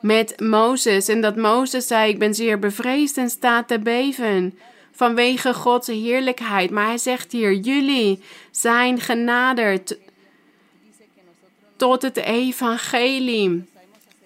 met 0.00 0.40
Mozes. 0.40 1.08
En 1.08 1.20
dat 1.20 1.36
Mozes 1.36 1.86
zei: 1.86 2.10
Ik 2.10 2.18
ben 2.18 2.34
zeer 2.34 2.58
bevreesd 2.58 3.16
en 3.16 3.30
staat 3.30 3.68
te 3.68 3.78
beven 3.78 4.58
vanwege 5.00 5.54
Gods 5.54 5.86
heerlijkheid. 5.86 6.70
Maar 6.70 6.86
hij 6.86 6.98
zegt 6.98 7.32
hier: 7.32 7.54
Jullie 7.54 8.22
zijn 8.50 9.00
genaderd 9.00 9.98
tot 11.76 12.02
het 12.02 12.16
evangelie. 12.16 13.64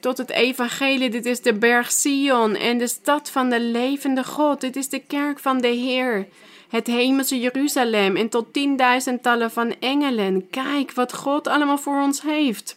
Tot 0.00 0.18
het 0.18 0.30
evangelie. 0.30 1.10
Dit 1.10 1.26
is 1.26 1.40
de 1.40 1.54
berg 1.54 1.92
Sion 1.92 2.54
en 2.54 2.78
de 2.78 2.88
stad 2.88 3.30
van 3.30 3.50
de 3.50 3.60
levende 3.60 4.24
God. 4.24 4.60
Dit 4.60 4.76
is 4.76 4.88
de 4.88 4.98
kerk 4.98 5.38
van 5.38 5.60
de 5.60 5.68
Heer. 5.68 6.26
Het 6.68 6.86
hemelse 6.86 7.40
Jeruzalem 7.40 8.16
en 8.16 8.28
tot 8.28 8.52
tienduizendtallen 8.52 9.50
van 9.50 9.74
engelen. 9.80 10.50
Kijk 10.50 10.92
wat 10.92 11.14
God 11.14 11.46
allemaal 11.46 11.78
voor 11.78 12.02
ons 12.02 12.22
heeft. 12.22 12.76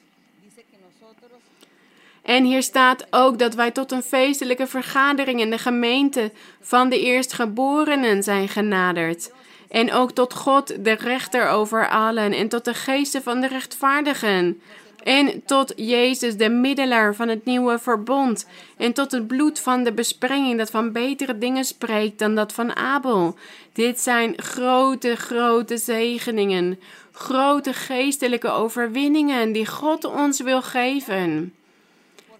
En 2.27 2.43
hier 2.43 2.63
staat 2.63 3.07
ook 3.09 3.39
dat 3.39 3.53
wij 3.55 3.71
tot 3.71 3.91
een 3.91 4.03
feestelijke 4.03 4.67
vergadering 4.67 5.39
in 5.39 5.49
de 5.49 5.57
gemeente 5.57 6.31
van 6.61 6.89
de 6.89 6.99
eerstgeborenen 6.99 8.23
zijn 8.23 8.47
genaderd. 8.47 9.31
En 9.69 9.93
ook 9.93 10.11
tot 10.11 10.33
God, 10.33 10.83
de 10.83 10.91
rechter 10.91 11.49
over 11.49 11.89
allen, 11.89 12.33
en 12.33 12.47
tot 12.47 12.65
de 12.65 12.73
geesten 12.73 13.23
van 13.23 13.41
de 13.41 13.47
rechtvaardigen. 13.47 14.61
En 15.03 15.41
tot 15.45 15.73
Jezus, 15.75 16.37
de 16.37 16.49
middelaar 16.49 17.15
van 17.15 17.27
het 17.27 17.45
nieuwe 17.45 17.79
verbond. 17.79 18.47
En 18.77 18.93
tot 18.93 19.11
het 19.11 19.27
bloed 19.27 19.59
van 19.59 19.83
de 19.83 19.93
besprenging 19.93 20.57
dat 20.57 20.69
van 20.69 20.91
betere 20.91 21.37
dingen 21.37 21.65
spreekt 21.65 22.19
dan 22.19 22.35
dat 22.35 22.53
van 22.53 22.75
Abel. 22.75 23.35
Dit 23.73 23.99
zijn 23.99 24.33
grote, 24.35 25.15
grote 25.15 25.77
zegeningen. 25.77 26.79
Grote 27.11 27.73
geestelijke 27.73 28.49
overwinningen 28.49 29.51
die 29.51 29.67
God 29.67 30.05
ons 30.05 30.41
wil 30.41 30.61
geven. 30.61 31.56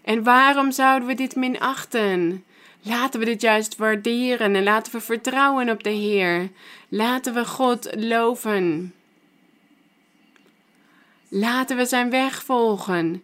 En 0.08 0.22
waarom 0.22 0.70
zouden 0.70 1.08
we 1.08 1.14
dit 1.14 1.36
minachten? 1.36 2.44
Laten 2.82 3.20
we 3.20 3.26
dit 3.26 3.40
juist 3.40 3.76
waarderen 3.76 4.54
en 4.54 4.62
laten 4.62 4.92
we 4.92 5.00
vertrouwen 5.00 5.70
op 5.70 5.82
de 5.82 5.90
Heer. 5.90 6.48
Laten 6.88 7.34
we 7.34 7.44
God 7.44 7.88
loven. 7.96 8.94
Laten 11.28 11.76
we 11.76 11.84
zijn 11.84 12.10
weg 12.10 12.42
volgen. 12.42 13.22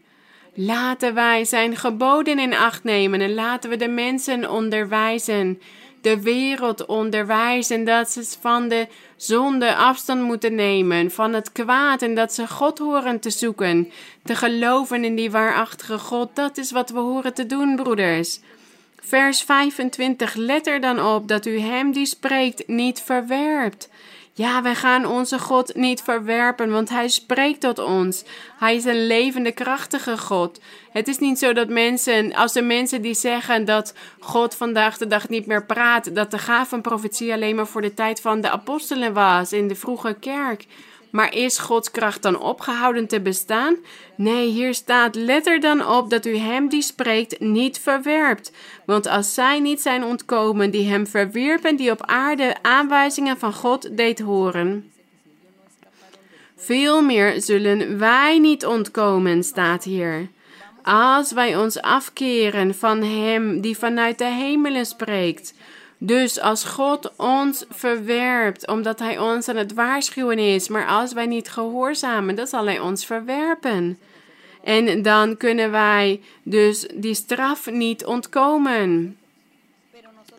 Laten 0.55 1.15
wij 1.15 1.45
zijn 1.45 1.77
geboden 1.77 2.39
in 2.39 2.55
acht 2.55 2.85
nemen 2.85 3.21
en 3.21 3.35
laten 3.35 3.71
we 3.71 3.77
de 3.77 3.89
mensen 3.89 4.51
onderwijzen, 4.51 5.61
de 6.05 6.23
wereld 6.23 6.87
onderwijzen 6.87 7.85
dat 7.85 8.11
ze 8.11 8.25
van 8.41 8.69
de 8.69 8.89
zonde 9.17 9.75
afstand 9.75 10.23
moeten 10.23 10.55
nemen, 10.55 11.11
van 11.11 11.33
het 11.33 11.53
kwaad 11.53 12.03
en 12.03 12.15
dat 12.15 12.35
ze 12.35 12.49
God 12.49 12.79
horen 12.79 13.21
te 13.21 13.31
zoeken, 13.31 13.91
te 14.25 14.35
geloven 14.35 15.05
in 15.05 15.15
die 15.15 15.31
waarachtige 15.31 15.99
God. 15.99 16.29
Dat 16.35 16.57
is 16.57 16.71
wat 16.71 16.91
we 16.91 16.99
horen 16.99 17.35
te 17.35 17.47
doen, 17.47 17.77
broeders. 17.77 18.41
Vers 19.01 19.43
25. 19.43 20.35
Let 20.35 20.67
er 20.67 20.81
dan 20.81 21.01
op 21.05 21.29
dat 21.29 21.47
u 21.47 21.59
hem 21.59 21.93
die 21.93 22.07
spreekt 22.07 22.69
niet 22.69 23.01
verwerpt. 23.01 23.89
Ja, 24.37 24.63
wij 24.63 24.75
gaan 24.75 25.07
onze 25.07 25.39
God 25.39 25.75
niet 25.75 26.03
verwerpen, 26.03 26.71
want 26.71 26.89
Hij 26.89 27.09
spreekt 27.09 27.61
tot 27.61 27.79
ons. 27.79 28.25
Hij 28.59 28.77
is 28.77 28.85
een 28.85 29.07
levende, 29.07 29.53
krachtige 29.53 30.19
God. 30.19 30.61
Het 30.91 31.09
is 31.09 31.19
niet 31.19 31.39
zo 31.39 31.53
dat 31.53 31.69
mensen, 31.69 32.35
als 32.35 32.53
de 32.53 32.63
mensen 32.63 33.03
die 33.03 33.15
zeggen 33.15 33.65
dat 33.65 33.95
God 34.19 34.55
vandaag 34.55 34.99
de 34.99 35.07
dag 35.07 35.29
niet 35.29 35.47
meer 35.47 35.67
praat, 35.67 36.15
dat 36.15 36.31
de 36.31 36.39
gaaf 36.39 36.69
van 36.69 36.81
profetie 36.81 37.33
alleen 37.33 37.57
maar 37.57 37.67
voor 37.67 37.83
de 37.83 37.95
tijd 37.95 38.21
van 38.21 38.41
de 38.41 38.51
apostelen 38.51 39.13
was 39.13 39.53
in 39.53 39.69
de 39.69 39.75
vroege 39.75 40.17
kerk. 40.21 40.67
Maar 41.15 41.35
is 41.35 41.59
Gods 41.59 41.91
kracht 41.91 42.23
dan 42.23 42.41
opgehouden 42.41 43.07
te 43.07 43.21
bestaan? 43.21 43.77
Nee, 44.17 44.49
hier 44.49 44.75
staat: 44.75 45.15
let 45.15 45.47
er 45.47 45.61
dan 45.61 45.87
op 45.87 46.11
dat 46.11 46.27
u 46.27 46.37
hem 46.37 46.69
die 46.69 46.83
spreekt 46.83 47.41
niet 47.41 47.79
verwerpt. 47.79 48.53
Want 48.87 49.07
als 49.07 49.35
zij 49.35 49.61
niet 49.61 49.81
zijn 49.81 50.05
ontkomen 50.05 50.71
die 50.71 50.89
hem 50.89 51.07
verwierpen, 51.07 51.77
die 51.77 51.91
op 51.91 52.07
aarde 52.07 52.57
aanwijzingen 52.63 53.39
van 53.39 53.53
God 53.53 53.97
deed 53.97 54.21
horen. 54.21 54.93
Veel 56.57 57.03
meer 57.03 57.41
zullen 57.43 57.99
wij 57.99 58.39
niet 58.39 58.67
ontkomen, 58.67 59.45
staat 59.45 59.85
hier. 59.85 60.29
Als 60.83 61.33
wij 61.33 61.57
ons 61.57 61.81
afkeren 61.81 62.75
van 62.75 63.03
Hem 63.03 63.61
die 63.61 63.79
vanuit 63.79 64.19
de 64.19 64.25
hemelen 64.25 64.87
spreekt. 64.87 65.55
Dus 65.99 66.41
als 66.41 66.65
God 66.65 67.13
ons 67.17 67.65
verwerpt, 67.71 68.67
omdat 68.69 68.99
Hij 68.99 69.19
ons 69.19 69.49
aan 69.49 69.57
het 69.57 69.75
waarschuwen 69.75 70.39
is, 70.39 70.69
maar 70.69 70.87
als 70.87 71.13
wij 71.13 71.27
niet 71.27 71.49
gehoorzamen, 71.49 72.35
dan 72.35 72.47
zal 72.47 72.65
Hij 72.65 72.81
ons 72.81 73.07
verwerpen. 73.07 73.99
En 74.65 75.03
dan 75.03 75.37
kunnen 75.37 75.71
wij 75.71 76.21
dus 76.43 76.89
die 76.95 77.15
straf 77.15 77.71
niet 77.71 78.05
ontkomen. 78.05 79.17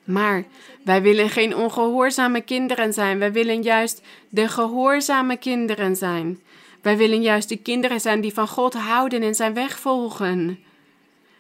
Maar 0.04 0.44
wij 0.84 1.02
willen 1.02 1.30
geen 1.30 1.56
ongehoorzame 1.56 2.42
kinderen 2.42 2.94
zijn. 2.94 3.20
Wij 3.20 3.32
willen 3.32 3.62
juist 3.62 4.02
de 4.30 4.48
gehoorzame 4.48 5.38
kinderen 5.38 5.96
zijn. 5.96 6.40
Wij 6.82 6.98
willen 6.98 7.22
juist 7.22 7.50
de 7.50 7.58
kinderen 7.58 8.00
zijn 8.00 8.22
die 8.22 8.34
van 8.34 8.48
God 8.48 8.74
houden 8.74 9.22
en 9.22 9.36
zijn 9.36 9.54
weg 9.54 9.80
volgen. 9.80 10.60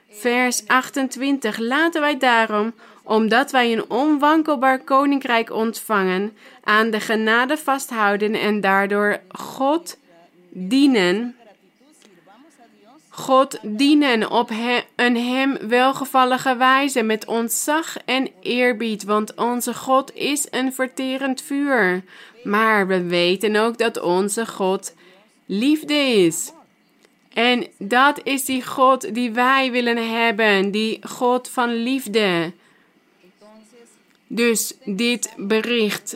Vers 0.10 0.68
28. 0.68 1.58
Laten 1.58 2.02
wij 2.02 2.18
daarom, 2.18 2.74
omdat 3.04 3.52
wij 3.52 3.74
een 3.74 3.90
onwankelbaar 3.90 4.80
koninkrijk 4.80 5.52
ontvangen, 5.52 6.38
aan 6.64 6.90
de 6.90 7.00
genade 7.00 7.58
vasthouden 7.58 8.34
en 8.34 8.62
daardoor 8.62 9.20
God 9.28 9.98
dienen. 10.50 11.36
God 13.18 13.59
dienen 13.61 14.32
op 14.32 14.49
een 14.95 15.18
hem 15.18 15.57
welgevallige 15.68 16.55
wijze 16.55 17.03
met 17.03 17.26
ontzag 17.26 17.97
en 18.05 18.30
eerbied, 18.41 19.03
want 19.03 19.36
onze 19.36 19.74
God 19.74 20.16
is 20.16 20.47
een 20.51 20.74
verterend 20.74 21.41
vuur. 21.41 22.03
Maar 22.43 22.88
we 22.88 23.03
weten 23.03 23.55
ook 23.55 23.78
dat 23.78 24.01
onze 24.01 24.45
God 24.45 24.93
liefde 25.45 25.93
is. 25.93 26.51
En 27.34 27.68
dat 27.78 28.20
is 28.24 28.45
die 28.45 28.66
God 28.66 29.13
die 29.13 29.32
wij 29.32 29.72
willen 29.72 30.09
hebben, 30.09 30.72
die 30.72 30.99
God 31.07 31.49
van 31.49 31.74
liefde. 31.74 32.51
Dus 34.28 34.74
dit 34.86 35.34
bericht. 35.38 36.16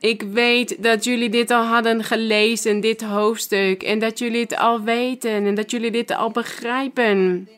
Ik 0.00 0.22
weet 0.22 0.82
dat 0.82 1.04
jullie 1.04 1.28
dit 1.28 1.50
al 1.50 1.64
hadden 1.64 2.04
gelezen, 2.04 2.80
dit 2.80 3.02
hoofdstuk, 3.02 3.82
en 3.82 3.98
dat 3.98 4.18
jullie 4.18 4.40
het 4.40 4.56
al 4.56 4.80
weten 4.80 5.46
en 5.46 5.54
dat 5.54 5.70
jullie 5.70 5.90
dit 5.90 6.10
al 6.10 6.30
begrijpen. 6.30 7.48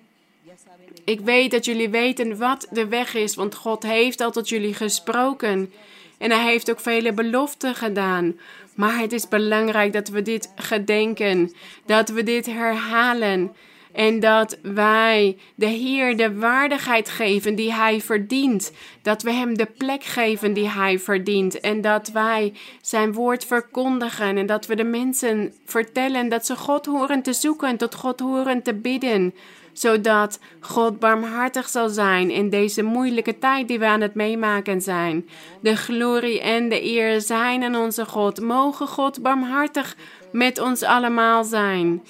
Ik 1.05 1.21
weet 1.21 1.51
dat 1.51 1.65
jullie 1.65 1.89
weten 1.89 2.39
wat 2.39 2.67
de 2.71 2.87
weg 2.89 3.15
is, 3.15 3.35
want 3.35 3.55
God 3.55 3.83
heeft 3.83 4.21
al 4.21 4.31
tot 4.31 4.49
jullie 4.49 4.75
gesproken. 4.75 5.73
En 6.19 6.31
hij 6.31 6.45
heeft 6.45 6.71
ook 6.71 6.81
vele 6.81 7.13
beloften 7.13 7.75
gedaan. 7.75 8.39
Maar 8.75 8.99
het 8.99 9.13
is 9.13 9.29
belangrijk 9.29 9.93
dat 9.93 10.09
we 10.09 10.23
dit 10.23 10.53
gedenken, 10.57 11.53
dat 11.87 12.09
we 12.09 12.23
dit 12.23 12.47
herhalen. 12.47 13.53
En 13.93 14.21
dat 14.21 14.59
wij 14.63 15.37
de 15.55 15.67
Heer 15.67 16.17
de 16.17 16.39
waardigheid 16.39 17.09
geven 17.09 17.55
die 17.55 17.73
Hij 17.73 18.01
verdient. 18.01 18.73
Dat 19.03 19.23
we 19.23 19.33
Hem 19.33 19.57
de 19.57 19.69
plek 19.79 20.05
geven 20.05 20.53
die 20.53 20.69
Hij 20.69 20.99
verdient. 20.99 21.61
En 21.61 21.81
dat 21.81 22.09
wij 22.09 22.53
Zijn 22.81 23.13
woord 23.13 23.45
verkondigen. 23.45 24.37
En 24.37 24.47
dat 24.47 24.67
we 24.67 24.77
de 24.77 24.85
mensen 24.85 25.55
vertellen 25.65 26.29
dat 26.29 26.47
ze 26.47 26.57
God 26.57 26.87
horen 26.87 27.23
te 27.23 27.33
zoeken, 27.33 27.77
tot 27.77 27.95
God 27.95 28.21
horen 28.21 28.63
te 28.63 28.75
bidden 28.75 29.35
zodat 29.73 30.39
God 30.61 30.99
barmhartig 30.99 31.69
zal 31.69 31.89
zijn 31.89 32.31
in 32.31 32.51
deze 32.51 32.83
moeilijke 32.83 33.39
tijd 33.39 33.69
die 33.69 33.79
we 33.79 33.87
aan 33.87 34.01
het 34.01 34.15
meemaken 34.15 34.81
zijn. 34.81 35.29
De 35.61 35.77
glorie 35.77 36.41
en 36.41 36.69
de 36.69 36.85
eer 36.85 37.21
zijn 37.21 37.63
aan 37.63 37.77
onze 37.77 38.07
God. 38.07 38.41
Mogen 38.41 38.87
God 38.87 39.23
barmhartig 39.23 39.97
met 40.33 40.59
ons 40.61 40.83
allemaal 40.83 41.45
zijn. 41.45 42.03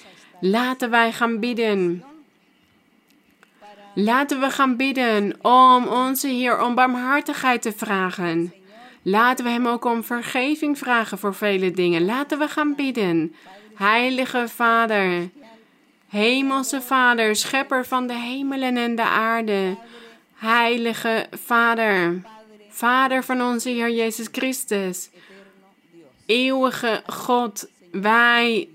Laten 0.45 0.90
wij 0.90 1.12
gaan 1.12 1.40
bidden. 1.40 2.05
Laten 3.95 4.40
we 4.40 4.51
gaan 4.51 4.76
bidden 4.76 5.45
om 5.45 5.86
onze 5.86 6.28
Heer 6.28 6.62
om 6.62 6.74
barmhartigheid 6.74 7.62
te 7.62 7.72
vragen. 7.72 8.55
Laten 9.03 9.45
we 9.45 9.51
Hem 9.51 9.66
ook 9.66 9.84
om 9.84 10.05
vergeving 10.05 10.78
vragen 10.78 11.18
voor 11.18 11.34
vele 11.34 11.70
dingen. 11.70 12.05
Laten 12.05 12.38
we 12.38 12.49
gaan 12.49 12.74
bidden. 12.74 13.34
Heilige 13.74 14.49
Vader, 14.49 15.30
Hemelse 16.09 16.80
Vader, 16.80 17.36
schepper 17.36 17.86
van 17.86 18.07
de 18.07 18.14
hemelen 18.14 18.76
en 18.76 18.97
de 18.97 19.03
aarde. 19.03 19.76
Heilige 20.34 21.26
Vader, 21.30 22.22
Vader 22.68 23.24
van 23.24 23.43
onze 23.43 23.68
Heer 23.68 23.90
Jezus 23.90 24.28
Christus. 24.32 25.11
Eeuwige 26.26 27.03
God, 27.07 27.68
wij 27.90 28.68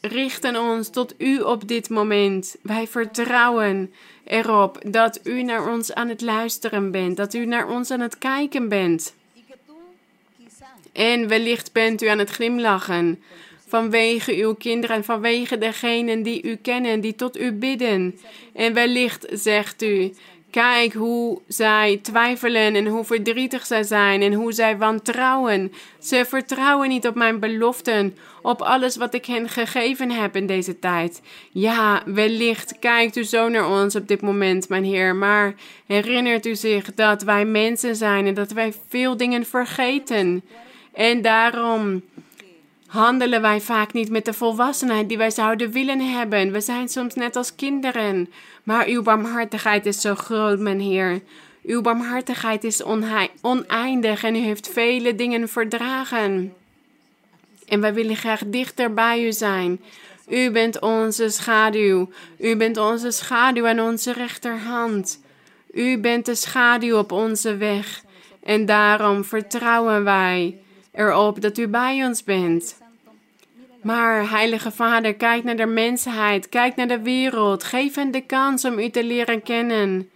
richten 0.00 0.56
ons 0.56 0.88
tot 0.88 1.14
U 1.18 1.40
op 1.40 1.68
dit 1.68 1.88
moment. 1.88 2.56
Wij 2.62 2.86
vertrouwen 2.86 3.92
erop 4.24 4.78
dat 4.86 5.20
U 5.24 5.42
naar 5.42 5.72
ons 5.72 5.94
aan 5.94 6.08
het 6.08 6.20
luisteren 6.20 6.90
bent, 6.90 7.16
dat 7.16 7.34
U 7.34 7.46
naar 7.46 7.68
ons 7.68 7.90
aan 7.90 8.00
het 8.00 8.18
kijken 8.18 8.68
bent. 8.68 9.14
En 10.92 11.28
wellicht 11.28 11.72
bent 11.72 12.02
U 12.02 12.06
aan 12.06 12.18
het 12.18 12.30
glimlachen 12.30 13.22
vanwege 13.70 14.34
uw 14.34 14.54
kinderen 14.54 14.96
en 14.96 15.04
vanwege 15.04 15.58
degenen 15.58 16.22
die 16.22 16.42
u 16.42 16.56
kennen, 16.56 17.00
die 17.00 17.14
tot 17.14 17.40
u 17.40 17.52
bidden. 17.52 18.18
En 18.52 18.74
wellicht 18.74 19.26
zegt 19.32 19.82
u, 19.82 20.12
kijk 20.50 20.92
hoe 20.92 21.40
zij 21.46 21.98
twijfelen 22.02 22.74
en 22.74 22.86
hoe 22.86 23.04
verdrietig 23.04 23.66
zij 23.66 23.82
zijn 23.82 24.22
en 24.22 24.32
hoe 24.32 24.52
zij 24.52 24.78
wantrouwen. 24.78 25.72
Ze 25.98 26.24
vertrouwen 26.28 26.88
niet 26.88 27.06
op 27.06 27.14
mijn 27.14 27.38
beloften, 27.38 28.16
op 28.42 28.62
alles 28.62 28.96
wat 28.96 29.14
ik 29.14 29.24
hen 29.24 29.48
gegeven 29.48 30.10
heb 30.10 30.36
in 30.36 30.46
deze 30.46 30.78
tijd. 30.78 31.20
Ja, 31.50 32.02
wellicht 32.04 32.78
kijkt 32.78 33.16
u 33.16 33.24
zo 33.24 33.48
naar 33.48 33.82
ons 33.82 33.96
op 33.96 34.08
dit 34.08 34.20
moment, 34.20 34.68
mijn 34.68 34.84
Heer, 34.84 35.14
maar 35.14 35.54
herinnert 35.86 36.46
u 36.46 36.54
zich 36.54 36.94
dat 36.94 37.22
wij 37.22 37.44
mensen 37.44 37.96
zijn 37.96 38.26
en 38.26 38.34
dat 38.34 38.50
wij 38.50 38.72
veel 38.88 39.16
dingen 39.16 39.46
vergeten. 39.46 40.42
En 40.92 41.22
daarom 41.22 42.02
handelen 42.90 43.42
wij 43.42 43.60
vaak 43.60 43.92
niet 43.92 44.10
met 44.10 44.24
de 44.24 44.32
volwassenheid 44.32 45.08
die 45.08 45.18
wij 45.18 45.30
zouden 45.30 45.70
willen 45.70 46.00
hebben. 46.00 46.52
We 46.52 46.60
zijn 46.60 46.88
soms 46.88 47.14
net 47.14 47.36
als 47.36 47.54
kinderen. 47.54 48.28
Maar 48.70 48.86
uw 48.86 49.02
barmhartigheid 49.02 49.86
is 49.86 50.00
zo 50.00 50.14
groot, 50.14 50.58
mijn 50.58 50.80
Heer. 50.80 51.20
Uw 51.62 51.80
barmhartigheid 51.80 52.64
is 52.64 52.82
oneindig 53.42 54.24
en 54.24 54.34
u 54.34 54.38
heeft 54.38 54.68
vele 54.68 55.14
dingen 55.14 55.48
verdragen. 55.48 56.54
En 57.66 57.80
wij 57.80 57.94
willen 57.94 58.16
graag 58.16 58.42
dichter 58.46 58.94
bij 58.94 59.24
u 59.24 59.32
zijn. 59.32 59.80
U 60.28 60.50
bent 60.50 60.80
onze 60.80 61.28
schaduw. 61.28 62.08
U 62.38 62.56
bent 62.56 62.76
onze 62.76 63.10
schaduw 63.10 63.66
aan 63.66 63.80
onze 63.80 64.12
rechterhand. 64.12 65.20
U 65.72 65.98
bent 65.98 66.26
de 66.26 66.34
schaduw 66.34 66.98
op 66.98 67.12
onze 67.12 67.56
weg. 67.56 68.02
En 68.42 68.66
daarom 68.66 69.24
vertrouwen 69.24 70.04
wij 70.04 70.58
erop 70.92 71.40
dat 71.40 71.58
u 71.58 71.68
bij 71.68 72.04
ons 72.04 72.24
bent. 72.24 72.79
Maar, 73.82 74.30
Heilige 74.30 74.70
Vader, 74.70 75.14
kijk 75.14 75.44
naar 75.44 75.56
de 75.56 75.66
mensheid, 75.66 76.48
kijk 76.48 76.76
naar 76.76 76.88
de 76.88 77.00
wereld, 77.00 77.64
geef 77.64 77.94
hen 77.94 78.10
de 78.10 78.20
kans 78.20 78.64
om 78.64 78.78
u 78.78 78.88
te 78.88 79.04
leren 79.04 79.42
kennen. 79.42 80.10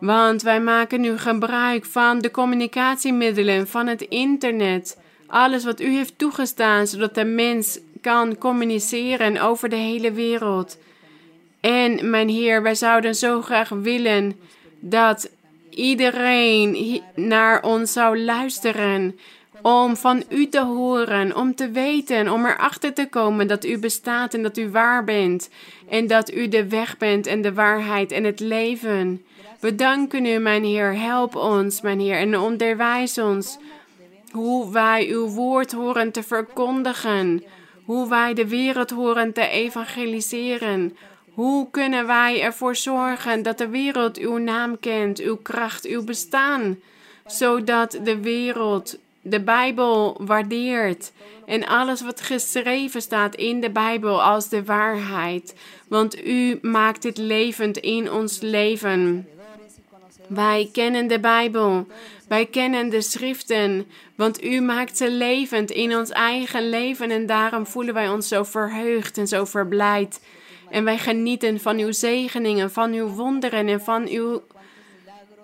Want 0.00 0.42
wij 0.42 0.60
maken 0.60 1.00
nu 1.00 1.18
gebruik 1.18 1.84
van 1.84 2.18
de 2.18 2.30
communicatiemiddelen, 2.30 3.68
van 3.68 3.86
het 3.86 4.00
internet, 4.00 4.98
alles 5.26 5.64
wat 5.64 5.80
u 5.80 5.94
heeft 5.94 6.18
toegestaan, 6.18 6.86
zodat 6.86 7.14
de 7.14 7.24
mens 7.24 7.78
kan 8.00 8.38
communiceren 8.38 9.40
over 9.40 9.68
de 9.68 9.76
hele 9.76 10.12
wereld. 10.12 10.78
En, 11.60 12.10
mijn 12.10 12.28
Heer, 12.28 12.62
wij 12.62 12.74
zouden 12.74 13.14
zo 13.14 13.42
graag 13.42 13.68
willen 13.68 14.36
dat 14.80 15.30
iedereen 15.70 17.02
naar 17.14 17.62
ons 17.62 17.92
zou 17.92 18.18
luisteren 18.24 19.18
om 19.66 19.96
van 19.96 20.22
u 20.28 20.48
te 20.48 20.60
horen, 20.60 21.36
om 21.36 21.54
te 21.54 21.70
weten, 21.70 22.32
om 22.32 22.44
erachter 22.44 22.92
te 22.94 23.08
komen 23.08 23.46
dat 23.46 23.64
u 23.64 23.78
bestaat 23.78 24.34
en 24.34 24.42
dat 24.42 24.56
u 24.56 24.70
waar 24.70 25.04
bent 25.04 25.48
en 25.88 26.06
dat 26.06 26.32
u 26.32 26.48
de 26.48 26.68
weg 26.68 26.96
bent 26.96 27.26
en 27.26 27.42
de 27.42 27.52
waarheid 27.52 28.12
en 28.12 28.24
het 28.24 28.40
leven. 28.40 29.24
We 29.60 29.74
danken 29.74 30.26
u, 30.26 30.38
mijn 30.38 30.64
Heer. 30.64 30.98
Help 30.98 31.36
ons, 31.36 31.80
mijn 31.80 32.00
Heer, 32.00 32.16
en 32.16 32.38
onderwijs 32.38 33.18
ons 33.18 33.58
hoe 34.30 34.72
wij 34.72 35.08
uw 35.08 35.28
woord 35.28 35.72
horen 35.72 36.12
te 36.12 36.22
verkondigen, 36.22 37.44
hoe 37.84 38.08
wij 38.08 38.34
de 38.34 38.48
wereld 38.48 38.90
horen 38.90 39.32
te 39.32 39.48
evangeliseren. 39.48 40.96
Hoe 41.32 41.70
kunnen 41.70 42.06
wij 42.06 42.42
ervoor 42.42 42.76
zorgen 42.76 43.42
dat 43.42 43.58
de 43.58 43.68
wereld 43.68 44.18
uw 44.18 44.36
naam 44.36 44.78
kent, 44.80 45.20
uw 45.20 45.36
kracht, 45.36 45.86
uw 45.86 46.04
bestaan, 46.04 46.78
zodat 47.26 47.98
de 48.02 48.20
wereld 48.20 48.98
de 49.30 49.40
Bijbel 49.40 50.20
waardeert 50.20 51.12
en 51.46 51.66
alles 51.66 52.02
wat 52.02 52.20
geschreven 52.20 53.02
staat 53.02 53.34
in 53.34 53.60
de 53.60 53.70
Bijbel 53.70 54.22
als 54.22 54.48
de 54.48 54.64
waarheid. 54.64 55.54
Want 55.88 56.26
u 56.26 56.58
maakt 56.62 57.02
het 57.02 57.18
levend 57.18 57.76
in 57.76 58.12
ons 58.12 58.40
leven. 58.40 59.28
Wij 60.28 60.68
kennen 60.72 61.06
de 61.06 61.20
Bijbel. 61.20 61.86
Wij 62.28 62.46
kennen 62.46 62.88
de 62.88 63.00
schriften, 63.00 63.86
want 64.14 64.44
u 64.44 64.60
maakt 64.60 64.96
ze 64.96 65.10
levend 65.10 65.70
in 65.70 65.96
ons 65.96 66.10
eigen 66.10 66.68
leven 66.68 67.10
en 67.10 67.26
daarom 67.26 67.66
voelen 67.66 67.94
wij 67.94 68.08
ons 68.08 68.28
zo 68.28 68.42
verheugd 68.42 69.18
en 69.18 69.26
zo 69.26 69.44
verblijd. 69.44 70.20
En 70.70 70.84
wij 70.84 70.98
genieten 70.98 71.60
van 71.60 71.78
uw 71.78 71.92
zegeningen, 71.92 72.70
van 72.70 72.92
uw 72.92 73.08
wonderen 73.08 73.68
en 73.68 73.80
van 73.80 74.08
uw 74.08 74.42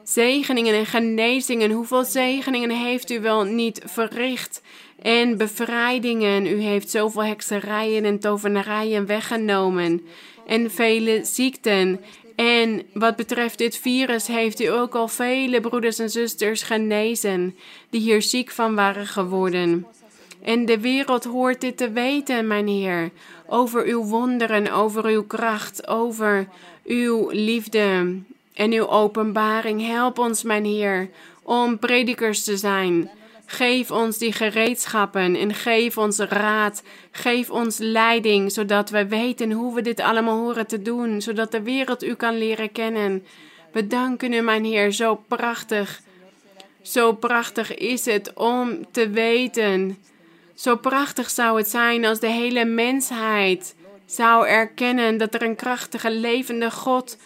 zegeningen 0.05 0.75
en 0.75 0.87
genezingen. 0.87 1.71
Hoeveel 1.71 2.05
zegeningen 2.05 2.71
heeft 2.71 3.11
u 3.11 3.21
wel 3.21 3.45
niet 3.45 3.83
verricht? 3.85 4.63
En 5.03 5.37
bevrijdingen. 5.37 6.47
U 6.47 6.61
heeft 6.61 6.91
zoveel 6.91 7.25
hekserijen 7.25 8.05
en 8.05 8.19
tovenarijen 8.19 9.07
weggenomen. 9.07 10.07
En 10.47 10.71
vele 10.71 11.21
ziekten. 11.25 12.01
En 12.37 12.83
wat 12.93 13.17
betreft 13.17 13.59
dit 13.59 13.77
virus 13.77 14.27
heeft 14.27 14.61
u 14.61 14.67
ook 14.67 14.95
al 14.95 15.09
vele 15.09 15.61
broeders 15.61 15.99
en 15.99 16.11
zusters 16.11 16.63
genezen 16.63 17.57
die 17.91 18.01
hier 18.01 18.23
ziek 18.23 18.51
van 18.51 18.75
waren 18.75 19.07
geworden. 19.07 19.87
En 20.43 20.65
de 20.65 20.81
wereld 20.81 21.25
hoort 21.25 21.61
dit 21.61 21.77
te 21.77 21.91
weten, 21.91 22.47
mijn 22.47 22.69
Heer, 22.69 23.11
over 23.47 23.85
uw 23.85 24.05
wonderen, 24.05 24.73
over 24.73 25.05
uw 25.05 25.25
kracht, 25.27 25.89
over 25.89 26.49
uw 26.85 27.31
liefde, 27.31 28.17
en 28.55 28.73
uw 28.73 28.89
openbaring. 28.89 29.87
Help 29.87 30.19
ons, 30.19 30.43
mijn 30.43 30.65
Heer, 30.65 31.09
om 31.43 31.79
predikers 31.79 32.45
te 32.45 32.57
zijn. 32.57 33.11
Geef 33.47 33.91
ons 33.91 34.19
die 34.19 34.33
gereedschappen 34.33 35.37
en 35.37 35.55
geef 35.55 35.99
ons 35.99 36.19
raad. 36.19 36.83
Geef 37.11 37.51
ons 37.51 37.79
leiding, 37.79 38.53
zodat 38.53 38.91
we 38.91 39.07
weten 39.07 39.53
hoe 39.53 39.75
we 39.75 39.83
dit 39.83 40.01
allemaal 40.01 40.39
horen 40.39 40.67
te 40.67 40.83
doen, 40.83 41.23
zodat 41.23 41.53
de 41.53 41.63
wereld 41.63 42.05
u 42.05 42.15
kan 42.15 42.39
leren 42.39 42.73
kennen. 42.73 43.25
We 43.73 43.87
danken 43.87 44.33
u, 44.33 44.41
mijn 44.41 44.65
Heer, 44.65 44.93
zo 44.93 45.15
prachtig. 45.29 46.01
Zo 46.83 47.13
prachtig 47.13 47.75
is 47.75 48.05
het 48.05 48.33
om 48.35 48.87
te 48.91 49.11
weten. 49.11 49.99
Zo 50.55 50.77
prachtig 50.77 51.31
zou 51.31 51.59
het 51.59 51.69
zijn 51.69 52.05
als 52.05 52.21
de 52.21 52.31
hele 52.31 52.65
mensheid 52.65 53.75
zou 54.07 54.47
erkennen 54.47 55.17
dat 55.19 55.35
er 55.35 55.43
een 55.43 55.57
krachtige, 55.57 56.11
levende 56.11 56.71
God 56.71 57.17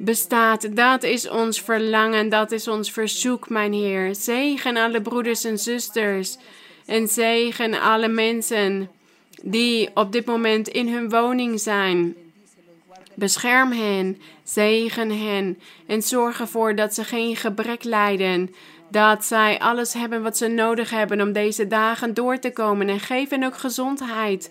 bestaat. 0.00 0.76
Dat 0.76 1.02
is 1.02 1.28
ons 1.28 1.60
verlangen, 1.60 2.28
dat 2.28 2.52
is 2.52 2.68
ons 2.68 2.92
verzoek, 2.92 3.48
mijn 3.48 3.72
Heer. 3.72 4.14
Zegen 4.14 4.76
alle 4.76 5.00
broeders 5.00 5.44
en 5.44 5.58
zusters 5.58 6.36
en 6.86 7.08
zegen 7.08 7.80
alle 7.80 8.08
mensen 8.08 8.90
die 9.42 9.90
op 9.94 10.12
dit 10.12 10.26
moment 10.26 10.68
in 10.68 10.88
hun 10.88 11.10
woning 11.10 11.60
zijn. 11.60 12.14
Bescherm 13.14 13.72
hen, 13.72 14.20
zegen 14.44 15.10
hen 15.10 15.58
en 15.86 16.02
zorg 16.02 16.40
ervoor 16.40 16.74
dat 16.74 16.94
ze 16.94 17.04
geen 17.04 17.36
gebrek 17.36 17.84
lijden. 17.84 18.54
Dat 18.90 19.24
zij 19.24 19.58
alles 19.58 19.92
hebben 19.92 20.22
wat 20.22 20.36
ze 20.36 20.48
nodig 20.48 20.90
hebben 20.90 21.20
om 21.20 21.32
deze 21.32 21.66
dagen 21.66 22.14
door 22.14 22.38
te 22.38 22.52
komen. 22.52 22.88
En 22.88 23.00
geef 23.00 23.30
hen 23.30 23.44
ook 23.44 23.56
gezondheid. 23.56 24.50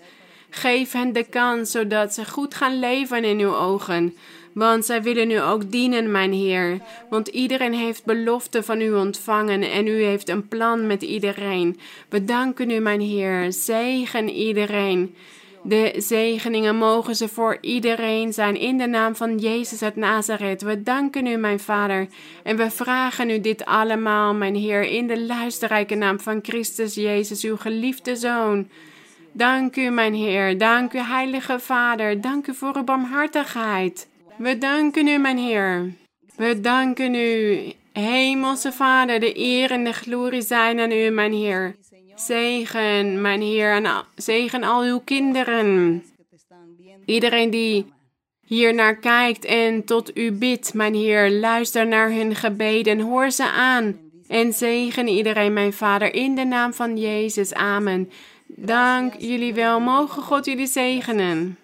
Geef 0.50 0.92
hen 0.92 1.12
de 1.12 1.24
kans, 1.24 1.70
zodat 1.70 2.14
ze 2.14 2.24
goed 2.24 2.54
gaan 2.54 2.78
leven 2.78 3.24
in 3.24 3.38
uw 3.38 3.56
ogen. 3.56 4.16
Want 4.52 4.84
zij 4.84 5.02
willen 5.02 5.30
u 5.30 5.40
ook 5.40 5.70
dienen, 5.70 6.10
mijn 6.10 6.32
Heer. 6.32 6.80
Want 7.10 7.28
iedereen 7.28 7.74
heeft 7.74 8.04
belofte 8.04 8.62
van 8.62 8.80
u 8.80 8.92
ontvangen 8.92 9.62
en 9.62 9.86
u 9.86 10.02
heeft 10.02 10.28
een 10.28 10.48
plan 10.48 10.86
met 10.86 11.02
iedereen. 11.02 11.78
We 12.08 12.24
danken 12.24 12.70
u, 12.70 12.78
mijn 12.78 13.00
Heer. 13.00 13.52
Zegen 13.52 14.28
iedereen. 14.28 15.14
De 15.62 15.94
zegeningen 15.96 16.76
mogen 16.76 17.16
ze 17.16 17.28
voor 17.28 17.58
iedereen 17.60 18.32
zijn 18.32 18.56
in 18.56 18.78
de 18.78 18.86
naam 18.86 19.16
van 19.16 19.38
Jezus 19.38 19.82
uit 19.82 19.96
Nazareth. 19.96 20.62
We 20.62 20.82
danken 20.82 21.26
u, 21.26 21.36
mijn 21.36 21.60
Vader, 21.60 22.08
en 22.42 22.56
we 22.56 22.70
vragen 22.70 23.30
u 23.30 23.40
dit 23.40 23.64
allemaal, 23.64 24.34
mijn 24.34 24.54
Heer, 24.54 24.82
in 24.82 25.06
de 25.06 25.20
luisterrijke 25.20 25.94
naam 25.94 26.20
van 26.20 26.38
Christus 26.42 26.94
Jezus, 26.94 27.44
uw 27.44 27.56
geliefde 27.56 28.16
Zoon. 28.16 28.68
Dank 29.32 29.76
u, 29.76 29.90
mijn 29.90 30.14
Heer. 30.14 30.58
Dank 30.58 30.92
u, 30.92 30.98
Heilige 30.98 31.58
Vader. 31.58 32.20
Dank 32.20 32.46
u 32.46 32.54
voor 32.54 32.76
uw 32.76 32.84
barmhartigheid. 32.84 34.08
We 34.40 34.58
danken 34.58 35.06
u, 35.06 35.18
mijn 35.18 35.38
Heer. 35.38 35.92
We 36.36 36.60
danken 36.60 37.14
u, 37.14 37.58
Hemelse 37.92 38.72
Vader. 38.72 39.20
De 39.20 39.38
eer 39.38 39.70
en 39.70 39.84
de 39.84 39.92
glorie 39.92 40.42
zijn 40.42 40.80
aan 40.80 40.92
u, 40.92 41.10
mijn 41.10 41.32
Heer. 41.32 41.76
Zegen, 42.14 43.20
mijn 43.20 43.40
Heer, 43.40 43.72
en 43.72 44.04
zegen 44.14 44.62
al 44.62 44.82
uw 44.82 45.00
kinderen. 45.00 46.02
Iedereen 47.04 47.50
die 47.50 47.92
hier 48.46 48.74
naar 48.74 48.96
kijkt 48.96 49.44
en 49.44 49.84
tot 49.84 50.16
u 50.16 50.32
bidt, 50.32 50.74
mijn 50.74 50.94
Heer, 50.94 51.30
luister 51.30 51.86
naar 51.86 52.10
hun 52.10 52.34
gebeden, 52.34 53.00
hoor 53.00 53.30
ze 53.30 53.50
aan. 53.50 53.98
En 54.28 54.52
zegen 54.52 55.08
iedereen, 55.08 55.52
mijn 55.52 55.72
Vader, 55.72 56.14
in 56.14 56.34
de 56.34 56.44
naam 56.44 56.72
van 56.72 56.96
Jezus. 56.96 57.54
Amen. 57.54 58.10
Dank 58.46 59.14
jullie 59.18 59.54
wel. 59.54 59.80
Mogen 59.80 60.22
God 60.22 60.44
jullie 60.44 60.66
zegenen. 60.66 61.59